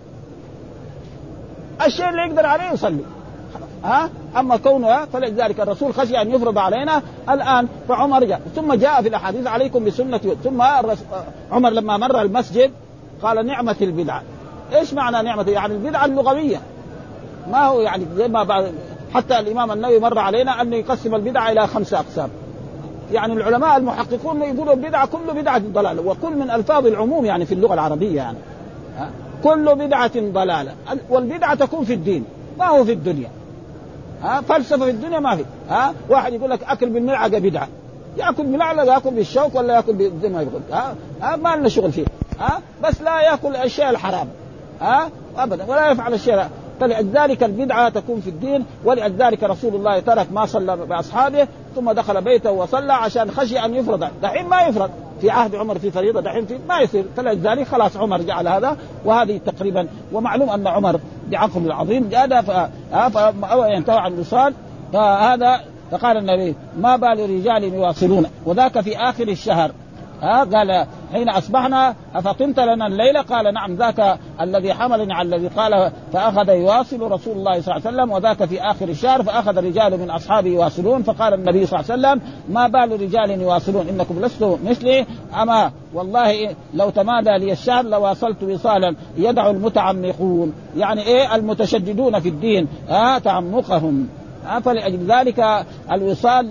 الشيء 1.86 2.08
اللي 2.08 2.22
يقدر 2.22 2.46
عليه 2.46 2.72
يصلي. 2.72 3.04
ها؟ 3.84 4.10
أما 4.36 4.56
كونه 4.56 5.04
فلذلك 5.04 5.60
الرسول 5.60 5.94
خشي 5.94 6.22
أن 6.22 6.30
يفرض 6.30 6.58
علينا 6.58 7.02
الآن 7.30 7.68
فعمر 7.88 8.24
جاء. 8.24 8.40
ثم 8.56 8.74
جاء 8.74 9.02
في 9.02 9.08
الأحاديث 9.08 9.46
عليكم 9.46 9.84
بسنتي. 9.84 10.36
ثم 10.44 10.62
عمر 11.52 11.70
لما 11.70 11.96
مر 11.96 12.20
المسجد 12.20 12.70
قال 13.22 13.46
نعمة 13.46 13.76
البدعه 13.80 14.22
إيش 14.74 14.94
معنى 14.94 15.22
نعمة؟ 15.22 15.50
يعني 15.50 15.74
البدعه 15.74 16.04
اللغوية. 16.04 16.60
ما 17.50 17.66
هو 17.66 17.80
يعني 17.80 18.06
زي 18.16 18.28
ما 18.28 18.42
بعد 18.42 18.74
حتى 19.14 19.38
الإمام 19.38 19.72
النووي 19.72 19.98
مر 19.98 20.18
علينا 20.18 20.62
انه 20.62 20.76
يقسم 20.76 21.14
البدعه 21.14 21.52
إلى 21.52 21.66
خمسه 21.66 21.98
أقسام. 21.98 22.28
يعني 23.12 23.32
العلماء 23.32 23.76
المحققون 23.76 24.42
يقولوا 24.42 24.74
البدعه 24.74 25.06
كل 25.06 25.34
بدعة 25.34 25.58
ضلالة. 25.58 26.02
وكل 26.02 26.36
من 26.36 26.50
ألفاظ 26.50 26.86
العموم 26.86 27.24
يعني 27.24 27.46
في 27.46 27.54
اللغة 27.54 27.74
العربية 27.74 28.16
يعني. 28.16 28.38
كل 29.44 29.74
بدعة 29.74 30.12
ضلالة. 30.16 30.72
والبدعة 31.10 31.54
تكون 31.54 31.84
في 31.84 31.94
الدين. 31.94 32.24
ما 32.58 32.66
هو 32.66 32.84
في 32.84 32.92
الدنيا؟ 32.92 33.28
ها 34.24 34.40
فلسفة 34.40 34.84
في 34.84 34.90
الدنيا 34.90 35.18
ما 35.18 35.36
في 35.36 35.44
ها؟ 35.68 35.94
واحد 36.08 36.32
يقول 36.32 36.50
لك 36.50 36.62
أكل 36.64 36.88
بالملعقة 36.88 37.38
بدعة. 37.38 37.68
يأكل 38.16 38.42
بالملعقه 38.42 38.84
يأكل 38.84 39.10
بالشوك 39.10 39.54
ولا 39.54 39.74
يأكل 39.74 40.10
زي 40.22 40.28
ما 40.28 40.42
يقول 40.42 40.60
ها, 40.72 40.94
ها 41.22 41.36
ما 41.36 41.56
لنا 41.56 41.68
شغل 41.68 41.92
فيه 41.92 42.04
ها؟ 42.40 42.60
بس 42.82 43.02
لا 43.02 43.20
يأكل 43.20 43.48
الأشياء 43.48 43.90
الحرام 43.90 44.28
ها؟ 44.80 45.08
ابدا 45.36 45.64
ولا 45.68 45.90
يفعل 45.90 46.14
الشيء 46.14 46.44
فلذلك 46.80 47.42
البدعة 47.42 47.88
تكون 47.88 48.20
في 48.20 48.30
الدين 48.30 48.64
ولذلك 48.84 49.42
رسول 49.42 49.74
الله 49.74 50.00
ترك 50.00 50.32
ما 50.32 50.46
صلى 50.46 50.76
بأصحابه 50.76 51.46
ثم 51.74 51.92
دخل 51.92 52.20
بيته 52.20 52.50
وصلى 52.50 52.92
عشان 52.92 53.30
خشي 53.30 53.58
أن 53.58 53.74
يفرض. 53.74 54.08
دحين 54.22 54.48
ما 54.48 54.62
يفرض. 54.62 54.90
في 55.20 55.30
عهد 55.30 55.54
عمر 55.54 55.78
في 55.78 55.90
فريضة 55.90 56.20
دحين 56.20 56.46
في 56.46 56.58
ما 56.68 56.80
يصير. 56.80 57.04
فلذلك 57.16 57.66
خلاص 57.66 57.96
عمر 57.96 58.22
جعل 58.22 58.48
هذا 58.48 58.76
وهذه 59.04 59.40
تقريبا 59.46 59.88
ومعلوم 60.12 60.50
أن 60.50 60.66
عمر 60.66 61.00
بعقل 61.30 61.66
العظيم 61.66 62.10
هذا 62.14 62.40
فينتهى 62.40 63.98
عن 63.98 64.12
الوصال 64.12 64.54
فهذا 64.92 65.60
فقال 65.90 66.16
النبي 66.16 66.54
ما 66.80 66.96
بال 66.96 67.30
رجال 67.30 67.64
يواصلون؟ 67.64 68.26
وذاك 68.46 68.80
في 68.80 68.96
آخر 68.96 69.28
الشهر. 69.28 69.70
ها؟ 70.24 70.44
قال 70.44 70.86
حين 71.12 71.28
أصبحنا 71.28 71.94
افطنت 72.14 72.60
لنا 72.60 72.86
الليلة 72.86 73.20
قال 73.20 73.54
نعم 73.54 73.74
ذاك 73.74 74.18
الذي 74.40 74.74
حملني 74.74 75.14
على 75.14 75.36
الذي 75.36 75.48
قال 75.48 75.92
فأخذ 76.12 76.48
يواصل 76.48 77.00
رسول 77.00 77.36
الله 77.36 77.60
صلى 77.60 77.76
الله 77.76 77.86
عليه 77.86 77.96
وسلم 77.96 78.12
وذاك 78.12 78.44
في 78.44 78.62
آخر 78.62 78.88
الشهر 78.88 79.22
فأخذ 79.22 79.64
رجال 79.64 80.00
من 80.00 80.10
أصحابه 80.10 80.50
يواصلون 80.50 81.02
فقال 81.02 81.34
النبي 81.34 81.66
صلى 81.66 81.80
الله 81.80 81.92
عليه 81.92 82.18
وسلم 82.18 82.32
ما 82.48 82.68
بال 82.68 83.00
رجال 83.00 83.40
يواصلون؟ 83.40 83.88
إنكم 83.88 84.20
لستم 84.20 84.58
مثلي. 84.64 85.06
أما 85.42 85.72
والله 85.94 86.56
لو 86.74 86.90
تمادى 86.90 87.38
لي 87.38 87.52
الشهر 87.52 87.84
لواصلت 87.84 88.42
وصالا 88.42 88.96
يدعو 89.16 89.50
المتعمقون. 89.50 90.52
يعني 90.76 91.02
إيه؟ 91.02 91.34
المتشددون 91.34 92.20
في 92.20 92.28
الدين 92.28 92.68
ها؟ 92.88 93.18
تعمقهم. 93.18 94.08
فلأجل 94.64 95.12
ذلك 95.12 95.66
الوصال 95.92 96.50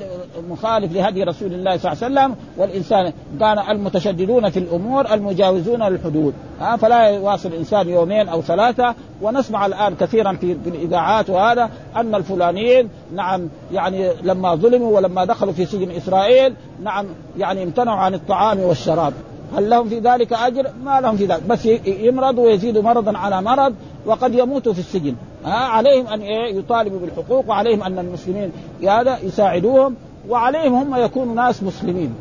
مخالف 0.49 0.93
لهدي 0.93 1.23
رسول 1.23 1.53
الله 1.53 1.77
صلى 1.77 1.91
الله 1.91 2.03
عليه 2.03 2.13
وسلم 2.13 2.35
والإنسان 2.57 3.13
كان 3.39 3.59
المتشددون 3.59 4.49
في 4.49 4.59
الأمور 4.59 5.13
المجاوزون 5.13 5.83
للحدود. 5.83 6.33
فلا 6.79 7.07
يواصل 7.07 7.49
الإنسان 7.49 7.89
يومين 7.89 8.29
أو 8.29 8.41
ثلاثة. 8.41 8.95
ونسمع 9.21 9.65
الآن 9.65 9.95
كثيرا 9.95 10.33
في 10.33 10.57
الإذاعات 10.67 11.29
وهذا 11.29 11.69
أن 11.95 12.15
الفلانيين 12.15 12.89
نعم 13.15 13.49
يعني 13.73 14.09
لما 14.23 14.55
ظلموا 14.55 14.95
ولما 14.95 15.25
دخلوا 15.25 15.53
في 15.53 15.65
سجن 15.65 15.91
إسرائيل 15.91 16.53
نعم 16.83 17.05
يعني 17.37 17.63
امتنعوا 17.63 17.99
عن 17.99 18.13
الطعام 18.13 18.59
والشراب. 18.59 19.13
هل 19.57 19.69
لهم 19.69 19.89
في 19.89 19.99
ذلك 19.99 20.33
أجر؟ 20.33 20.67
ما 20.83 21.01
لهم 21.01 21.17
في 21.17 21.25
ذلك، 21.25 21.43
بس 21.49 21.65
يمرضوا 21.85 22.45
ويزيدوا 22.45 22.81
مرضا 22.81 23.17
على 23.17 23.41
مرض 23.41 23.75
وقد 24.05 24.35
يموتوا 24.35 24.73
في 24.73 24.79
السجن، 24.79 25.15
عليهم 25.45 26.07
أن 26.07 26.21
إيه 26.21 26.55
يطالبوا 26.55 26.99
بالحقوق 26.99 27.49
وعليهم 27.49 27.83
أن 27.83 27.99
المسلمين 27.99 28.51
هذا 28.83 29.17
يساعدوهم 29.23 29.95
وعليهم 30.29 30.73
هم 30.73 30.95
يكونوا 30.95 31.35
ناس 31.35 31.63
مسلمين. 31.63 32.15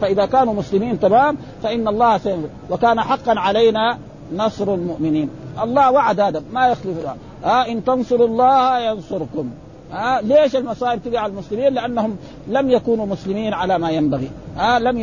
فإذا 0.00 0.26
كانوا 0.26 0.54
مسلمين 0.54 1.00
تمام 1.00 1.36
فإن 1.62 1.88
الله 1.88 2.18
سينصر 2.18 2.48
وكان 2.70 3.00
حقا 3.00 3.40
علينا 3.40 3.98
نصر 4.36 4.74
المؤمنين، 4.74 5.30
الله 5.62 5.90
وعد 5.90 6.20
هذا 6.20 6.42
ما 6.52 6.68
يخلف 6.68 7.06
ها 7.44 7.68
إن 7.68 7.84
تنصروا 7.84 8.26
الله 8.26 8.78
ينصركم 8.78 9.50
ها 9.92 10.20
ليش 10.20 10.56
المصائب 10.56 11.00
تقع 11.04 11.20
على 11.20 11.32
المسلمين؟ 11.32 11.74
لأنهم 11.74 12.16
لم 12.48 12.70
يكونوا 12.70 13.06
مسلمين 13.06 13.54
على 13.54 13.78
ما 13.78 13.90
ينبغي، 13.90 14.30
ها 14.56 14.78
لم. 14.78 14.98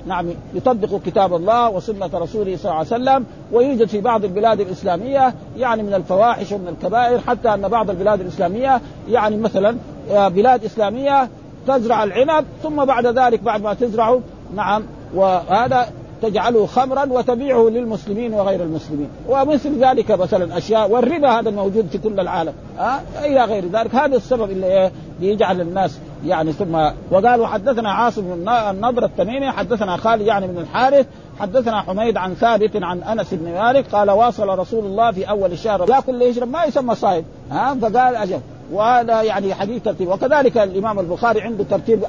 إيه؟ 0.00 0.08
نعم 0.08 0.26
يطبقوا 0.54 0.98
كتاب 1.06 1.34
الله 1.34 1.70
وسنة 1.70 2.10
رسوله 2.14 2.56
صلى 2.56 2.64
الله 2.64 2.74
عليه 2.74 2.86
وسلم 2.86 3.26
ويوجد 3.52 3.88
في 3.88 4.00
بعض 4.00 4.24
البلاد 4.24 4.60
الإسلامية 4.60 5.34
يعني 5.56 5.82
من 5.82 5.94
الفواحش 5.94 6.52
ومن 6.52 6.68
الكبائر 6.68 7.20
حتى 7.20 7.54
أن 7.54 7.68
بعض 7.68 7.90
البلاد 7.90 8.20
الإسلامية 8.20 8.80
يعني 9.08 9.36
مثلا 9.36 9.76
بلاد 10.10 10.64
إسلامية 10.64 11.28
تزرع 11.66 12.04
العنب 12.04 12.44
ثم 12.62 12.84
بعد 12.84 13.06
ذلك 13.06 13.42
بعد 13.42 13.62
ما 13.62 13.74
تزرعه 13.74 14.20
نعم 14.54 14.82
وهذا 15.14 15.86
تجعله 16.22 16.66
خمرا 16.66 17.04
وتبيعه 17.04 17.68
للمسلمين 17.68 18.34
وغير 18.34 18.62
المسلمين 18.62 19.08
ومثل 19.28 19.84
ذلك 19.84 20.10
مثلا 20.10 20.58
أشياء 20.58 20.90
والربا 20.90 21.28
هذا 21.40 21.50
موجود 21.50 21.86
في 21.92 21.98
كل 21.98 22.20
العالم 22.20 22.52
أه؟ 22.78 23.00
إلى 23.24 23.44
غير 23.44 23.64
ذلك 23.66 23.94
هذا 23.94 24.16
السبب 24.16 24.50
اللي 24.50 24.66
إيه 24.66 24.92
يجعل 25.20 25.60
الناس 25.60 25.98
يعني 26.26 26.52
ثم 26.52 26.90
وقالوا 27.10 27.46
حدثنا 27.46 27.90
عاصم 27.90 28.22
بن 28.22 28.48
النضر 28.48 29.04
التميمي 29.04 29.50
حدثنا 29.50 29.96
خالد 29.96 30.22
يعني 30.22 30.46
بن 30.46 30.58
الحارث 30.58 31.06
حدثنا 31.40 31.80
حميد 31.80 32.16
عن 32.16 32.34
ثابت 32.34 32.70
عن 32.82 33.02
أنس 33.02 33.34
بن 33.34 33.52
مالك 33.52 33.86
قال 33.94 34.10
واصل 34.10 34.48
رسول 34.48 34.84
الله 34.84 35.12
في 35.12 35.30
أول 35.30 35.52
الشهر 35.52 35.90
ياكل 35.90 36.14
اللي 36.14 36.28
يشرب 36.28 36.48
ما 36.48 36.64
يسمى 36.64 36.94
صائم 36.94 37.24
ها؟ 37.50 37.74
فقال 37.74 38.16
أجل 38.16 38.40
وهذا 38.72 39.22
يعني 39.22 39.54
حديث 39.54 39.82
ترتيب 39.82 40.08
وكذلك 40.08 40.58
الإمام 40.58 40.98
البخاري 40.98 41.40
عنده 41.40 41.64
ترتيب 41.64 42.04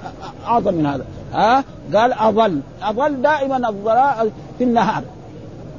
أعظم 0.47 0.73
من 0.73 0.85
هذا 0.85 1.05
ها؟ 1.33 1.63
قال 1.93 2.13
أظل 2.13 2.59
أظل 2.83 3.21
دائما 3.21 3.69
الظلاء 3.69 4.31
في 4.57 4.63
النهار. 4.63 5.03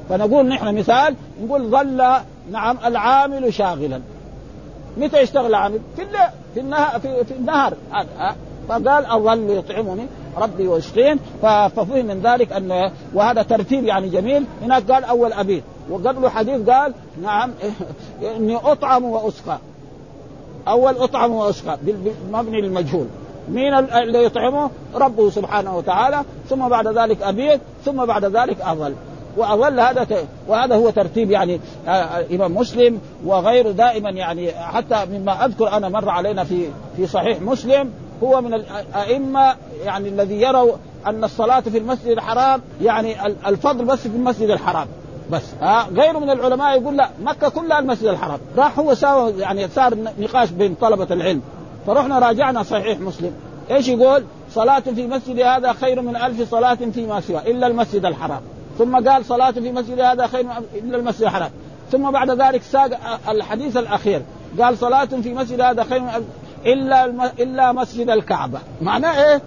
فنقول 0.09 0.47
نحن 0.47 0.75
مثال 0.75 1.15
نقول 1.43 1.61
ظل 1.61 2.03
نعم 2.51 2.77
العامل 2.85 3.53
شاغلا. 3.53 4.01
متى 4.97 5.21
يشتغل 5.21 5.45
العامل؟ 5.45 5.79
في 5.95 6.01
الليل. 6.01 6.42
في 6.53 6.59
النهار 6.59 6.99
في, 6.99 7.23
في 7.23 7.33
النهار. 7.33 7.73
فقال 8.69 9.05
اظل 9.05 9.49
يطعمني 9.49 10.07
ربي 10.37 10.67
ويسقين 10.67 11.19
ففهم 11.41 12.05
من 12.05 12.21
ذلك 12.21 12.53
أن 12.53 12.91
وهذا 13.13 13.43
ترتيب 13.43 13.83
يعني 13.85 14.09
جميل. 14.09 14.45
هناك 14.61 14.91
قال 14.91 15.03
أول 15.03 15.33
أبيت. 15.33 15.63
وقبله 15.89 16.29
حديث 16.29 16.69
قال 16.69 16.93
نعم 17.21 17.51
إني 18.37 18.55
أطعم 18.55 19.03
وأسقى. 19.03 19.57
أول 20.67 20.97
أطعم 20.97 21.31
وأسقى 21.31 21.77
مبني 22.31 22.61
للمجهول 22.61 23.07
مين 23.49 23.73
اللي 23.73 24.23
يطعمه؟ 24.23 24.69
ربه 24.95 25.29
سبحانه 25.29 25.77
وتعالى. 25.77 26.23
ثم 26.49 26.67
بعد 26.67 26.87
ذلك 26.87 27.21
أبيت 27.21 27.61
ثم 27.85 28.05
بعد 28.05 28.25
ذلك 28.25 28.61
أظل. 28.61 28.93
وأظل 29.37 29.79
هذا 29.79 30.07
وهذا 30.47 30.75
هو 30.75 30.89
ترتيب 30.89 31.31
يعني 31.31 31.59
إمام 32.31 32.55
مسلم 32.55 32.99
وغيره 33.25 33.71
دائما 33.71 34.09
يعني 34.09 34.51
حتى 34.51 35.05
مما 35.11 35.45
أذكر 35.45 35.67
أنا 35.67 35.89
مر 35.89 36.09
علينا 36.09 36.43
في 36.43 36.67
في 36.97 37.07
صحيح 37.07 37.41
مسلم 37.41 37.91
هو 38.23 38.41
من 38.41 38.53
الائمه 38.53 39.55
يعني 39.85 40.09
الذي 40.09 40.41
يروا 40.41 40.71
أن 41.07 41.23
الصلاة 41.23 41.59
في 41.59 41.77
المسجد 41.77 42.07
الحرام 42.07 42.61
يعني 42.81 43.27
الفضل 43.47 43.85
بس 43.85 43.99
في 43.99 44.15
المسجد 44.15 44.49
الحرام. 44.49 44.87
بس 45.31 45.43
ها 45.61 45.87
غيره 45.93 46.19
من 46.19 46.29
العلماء 46.29 46.81
يقول 46.81 46.97
لا 46.97 47.09
مكة 47.23 47.49
كلها 47.49 47.79
المسجد 47.79 48.07
الحرام. 48.07 48.39
راح 48.57 48.79
هو 48.79 48.93
ساوى 48.93 49.33
يعني 49.39 49.67
صار 49.67 49.97
نقاش 50.19 50.49
بين 50.49 50.75
طلبة 50.75 51.07
العلم. 51.11 51.41
فرحنا 51.87 52.19
راجعنا 52.19 52.63
صحيح 52.63 52.99
مسلم. 52.99 53.33
إيش 53.71 53.87
يقول؟ 53.87 54.23
صلاة 54.51 54.79
في 54.79 55.07
مسجد 55.07 55.39
هذا 55.39 55.73
خير 55.73 56.01
من 56.01 56.15
ألف 56.15 56.49
صلاة 56.51 56.77
فيما 56.93 57.21
سوى 57.21 57.37
إلا 57.37 57.67
المسجد 57.67 58.05
الحرام. 58.05 58.41
ثم 58.77 59.09
قال 59.09 59.25
صلاة 59.25 59.51
في 59.51 59.71
مسجد 59.71 59.99
هذا 59.99 60.27
خير 60.27 60.45
إلا 60.75 60.97
المسجد 60.97 61.23
الحرام 61.23 61.51
ثم 61.91 62.11
بعد 62.11 62.31
ذلك 62.31 62.61
ساق 62.61 63.19
الحديث 63.29 63.77
الأخير 63.77 64.21
قال 64.59 64.77
صلاة 64.77 65.05
في 65.05 65.33
مسجد 65.33 65.61
هذا 65.61 65.83
خير 65.83 66.03
إلا. 66.65 67.05
إلا 67.39 67.71
مسجد 67.71 68.09
الكعبة 68.09 68.59
معناه 68.81 69.23
إيه؟ 69.23 69.41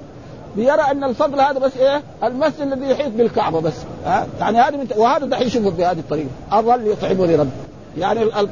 بيرى 0.57 0.83
أن 0.91 1.05
الفضل 1.05 1.41
هذا 1.41 1.59
بس 1.59 1.77
إيه؟ 1.77 2.03
المسجد 2.25 2.61
الذي 2.61 2.91
يحيط 2.91 3.13
بالكعبة 3.13 3.61
بس 3.61 3.75
ها؟ 4.05 4.27
يعني 4.41 4.59
هذا 4.59 4.77
من... 4.77 4.89
وهذا 4.97 5.27
دحين 5.27 5.49
شوفوا 5.49 5.71
بهذه 5.71 5.99
الطريقة 5.99 6.29
أظل 6.53 6.87
يطعمني 6.87 7.37
ربي 7.37 7.51
يعني 7.99 8.23
ال... 8.23 8.49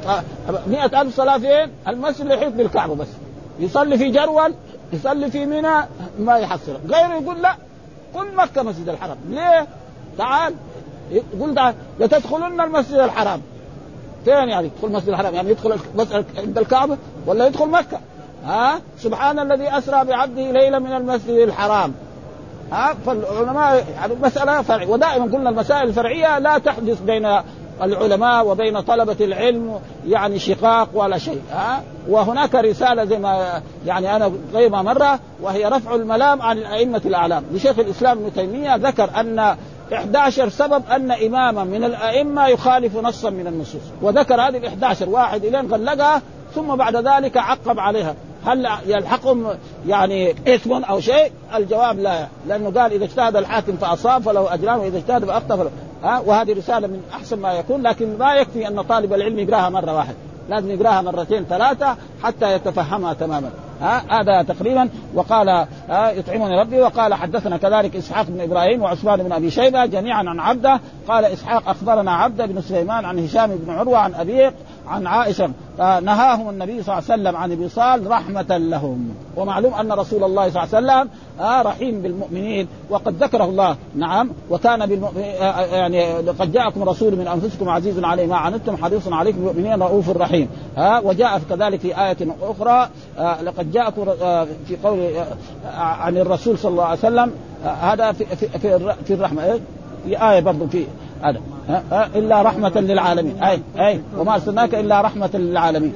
مئة 0.67 1.01
ألف 1.01 1.15
صلاة 1.15 1.37
فين؟ 1.37 1.71
المسجد 1.87 2.21
اللي 2.21 2.33
يحيط 2.33 2.53
بالكعبة 2.53 2.95
بس 2.95 3.07
يصلي 3.59 3.97
في 3.97 4.09
جرول 4.09 4.53
يصلي 4.93 5.31
في 5.31 5.45
منى 5.45 5.85
ما 6.19 6.37
يحصل 6.37 6.77
غيره 6.87 7.13
يقول 7.21 7.41
لا 7.41 7.55
كل 8.13 8.35
مكة 8.35 8.63
مسجد 8.63 8.89
الحرام 8.89 9.17
ليه؟ 9.29 9.67
تعال. 10.17 10.53
يقول 11.11 11.55
تعال 11.55 11.75
لتدخلن 11.99 12.61
المسجد 12.61 12.99
الحرام. 12.99 13.41
فين 14.25 14.33
يعني 14.33 14.65
يدخل 14.67 14.87
المسجد 14.87 15.09
الحرام؟ 15.09 15.35
يعني 15.35 15.49
يدخل 15.49 15.77
عند 16.37 16.57
الكعبة 16.57 16.97
ولا 17.25 17.47
يدخل 17.47 17.69
مكة؟ 17.69 17.99
ها؟ 18.45 18.81
سبحان 18.99 19.39
الذي 19.39 19.77
أسرى 19.77 20.05
بعبده 20.05 20.51
ليلا 20.51 20.79
من 20.79 20.93
المسجد 20.93 21.29
الحرام. 21.29 21.93
ها؟ 22.71 22.95
فالعلماء 23.05 23.85
يعني 23.95 24.13
مسألة 24.23 24.61
فرع 24.61 24.87
ودائما 24.87 25.25
قلنا 25.25 25.49
المسائل 25.49 25.87
الفرعية 25.87 26.39
لا 26.39 26.57
تحدث 26.57 27.01
بين 27.01 27.27
العلماء 27.81 28.47
وبين 28.47 28.79
طلبة 28.81 29.25
العلم 29.25 29.79
يعني 30.07 30.39
شقاق 30.39 30.89
ولا 30.93 31.17
شيء. 31.17 31.41
ها؟ 31.51 31.83
وهناك 32.09 32.55
رسالة 32.55 33.05
زي 33.05 33.19
ما 33.19 33.61
يعني 33.85 34.15
أنا 34.15 34.31
غير 34.53 34.69
ما 34.69 34.81
مرة 34.81 35.19
وهي 35.41 35.65
رفع 35.65 35.95
الملام 35.95 36.41
عن 36.41 36.57
الأئمة 36.57 37.01
الأعلام. 37.05 37.43
لشيخ 37.53 37.79
الإسلام 37.79 38.17
ابن 38.17 38.33
تيمية 38.33 38.75
ذكر 38.75 39.09
أن 39.19 39.55
11 39.93 40.49
سبب 40.49 40.83
أن 40.91 41.11
إماما 41.11 41.63
من 41.63 41.83
الأئمة 41.83 42.47
يخالف 42.47 42.97
نصا 42.97 43.29
من 43.29 43.47
النصوص. 43.47 43.81
وذكر 44.01 44.41
هذه 44.41 44.57
ال 44.57 44.65
11 44.65 45.09
واحد 45.09 45.45
إلين 45.45 45.71
غلقها 45.71 46.21
ثم 46.55 46.75
بعد 46.75 46.95
ذلك 46.95 47.37
عقب 47.37 47.79
عليها. 47.79 48.15
هل 48.45 48.67
يلحقهم 48.85 49.47
يعني 49.87 50.31
إثم 50.31 50.73
أو 50.73 50.99
شيء؟ 50.99 51.31
الجواب 51.55 51.99
لا 51.99 52.27
لأنه 52.47 52.81
قال 52.81 52.93
إذا 52.93 53.03
اجتهد 53.03 53.35
الحاكم 53.35 53.77
فأصاب 53.77 54.21
فله 54.21 54.53
أجران 54.53 54.79
وإذا 54.79 54.97
اجتهد 54.97 55.25
فأخطأ 55.25 55.55
فله 55.55 55.71
ها؟ 56.03 56.19
وهذه 56.25 56.53
رسالة 56.53 56.87
من 56.87 57.01
أحسن 57.13 57.39
ما 57.39 57.53
يكون 57.53 57.81
لكن 57.81 58.17
ما 58.17 58.33
يكفي 58.33 58.67
أن 58.67 58.81
طالب 58.81 59.13
العلم 59.13 59.39
يقراها 59.39 59.69
مرة 59.69 59.95
واحدة 59.95 60.15
لازم 60.49 60.71
يقراها 60.71 61.01
مرتين 61.01 61.45
ثلاثة 61.45 61.95
حتى 62.23 62.53
يتفهمها 62.53 63.13
تماما. 63.13 63.51
هذا 64.09 64.41
تقريبا 64.41 64.89
وقال 65.13 65.65
يطعمني 65.89 66.59
ربي 66.59 66.79
وقال 66.79 67.13
حدثنا 67.13 67.57
كذلك 67.57 67.95
إسحاق 67.95 68.25
بن 68.25 68.41
إبراهيم 68.41 68.81
وعثمان 68.81 69.23
بن 69.23 69.31
أبي 69.31 69.51
شيبة 69.51 69.85
جميعا 69.85 70.29
عن 70.29 70.39
عبده 70.39 70.79
قال 71.07 71.25
إسحاق 71.25 71.69
أخبرنا 71.69 72.11
عبده 72.11 72.45
بن 72.45 72.61
سليمان 72.61 73.05
عن 73.05 73.19
هشام 73.19 73.55
بن 73.55 73.73
عروة 73.73 73.97
عن 73.97 74.15
أبيه 74.15 74.53
عن 74.87 75.07
عائشة 75.07 75.49
نهاهم 75.79 76.49
النبي 76.49 76.83
صلى 76.83 76.97
الله 76.97 77.11
عليه 77.11 77.21
وسلم 77.23 77.35
عن 77.35 77.51
الوصال 77.51 78.07
رحمة 78.07 78.57
لهم. 78.57 79.09
ومعلوم 79.37 79.73
أن 79.73 79.91
رسول 79.91 80.23
الله 80.23 80.49
صلى 80.49 80.63
الله 80.63 80.75
عليه 80.93 81.03
وسلم 81.03 81.09
آه 81.39 81.61
رحيم 81.61 82.01
بالمؤمنين 82.01 82.67
وقد 82.89 83.23
ذكره 83.23 83.43
الله. 83.43 83.75
نعم 83.95 84.29
وكان 84.49 84.85
بالمؤمنين 84.85 85.35
آه 85.35 85.59
يعني 85.59 86.21
لقد 86.21 86.51
جاءكم 86.51 86.83
رسول 86.83 87.15
من 87.15 87.27
أنفسكم 87.27 87.69
عزيز 87.69 88.03
عليه 88.03 88.27
ما 88.27 88.35
عنتم 88.35 88.77
حريص 88.77 89.07
عليكم 89.07 89.37
بالمؤمنين 89.37 89.81
رؤوف 89.81 90.09
رحيم. 90.09 90.49
ها 90.77 90.97
آه 90.97 91.01
وجاء 91.01 91.41
كذلك 91.49 91.79
في 91.79 92.01
آية 92.01 92.17
أخرى 92.41 92.89
آه 93.17 93.41
لقد 93.41 93.71
جاءكم 93.71 94.05
آه 94.21 94.47
في 94.67 94.77
قول 94.83 94.99
آه 94.99 95.27
عن 95.77 96.17
الرسول 96.17 96.57
صلى 96.57 96.71
الله 96.71 96.83
عليه 96.85 96.99
وسلم 96.99 97.31
آه 97.65 97.67
هذا 97.67 98.11
في 98.11 98.25
في 98.25 98.47
في, 98.47 98.93
في 99.05 99.13
الرحمة. 99.13 99.59
في 100.05 100.29
آية 100.29 100.39
برضو 100.39 100.67
في 100.67 100.85
هذا. 101.21 101.39
إلا 102.15 102.41
رحمة 102.41 102.71
للعالمين. 102.75 103.43
أي 103.43 103.59
أي 103.79 104.01
وما 104.17 104.33
أرسلناك 104.33 104.75
إلا 104.75 105.01
رحمة 105.01 105.29
للعالمين. 105.33 105.93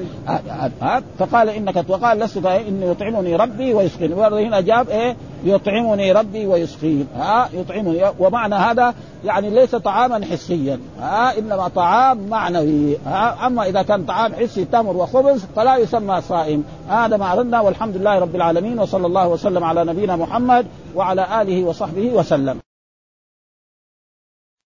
ها 0.81 1.01
فقال 1.19 1.49
إنك 1.49 1.85
وقال 1.89 2.19
لست 2.19 2.45
إني 2.45 2.85
يطعمني 2.85 3.35
ربي 3.35 3.73
ويسقين. 3.73 4.13
وهنا 4.13 4.61
جاب 4.61 4.89
إيه؟ 4.89 5.15
يطعمني 5.43 6.11
ربي 6.11 6.47
ويسقين. 6.47 7.07
ها 7.17 7.49
يطعمني. 7.53 8.01
ومعنى 8.19 8.55
هذا 8.55 8.93
يعني 9.25 9.49
ليس 9.49 9.75
طعاما 9.75 10.25
حسيا. 10.25 10.79
ها 10.99 11.37
إنما 11.39 11.67
طعام 11.67 12.29
معنوي. 12.29 12.97
ها 13.05 13.47
أما 13.47 13.63
إذا 13.63 13.81
كان 13.81 14.05
طعام 14.05 14.33
حسي 14.33 14.65
تمر 14.65 14.97
وخبز 14.97 15.45
فلا 15.55 15.77
يسمى 15.77 16.21
صائم. 16.21 16.63
هذا 16.89 17.17
ما 17.17 17.33
أردنا 17.33 17.61
والحمد 17.61 17.97
لله 17.97 18.19
رب 18.19 18.35
العالمين 18.35 18.79
وصلى 18.79 19.07
الله 19.07 19.27
وسلم 19.27 19.63
على 19.63 19.83
نبينا 19.85 20.15
محمد 20.15 20.65
وعلى 20.95 21.41
آله 21.41 21.63
وصحبه 21.63 22.11
وسلم. 22.13 22.59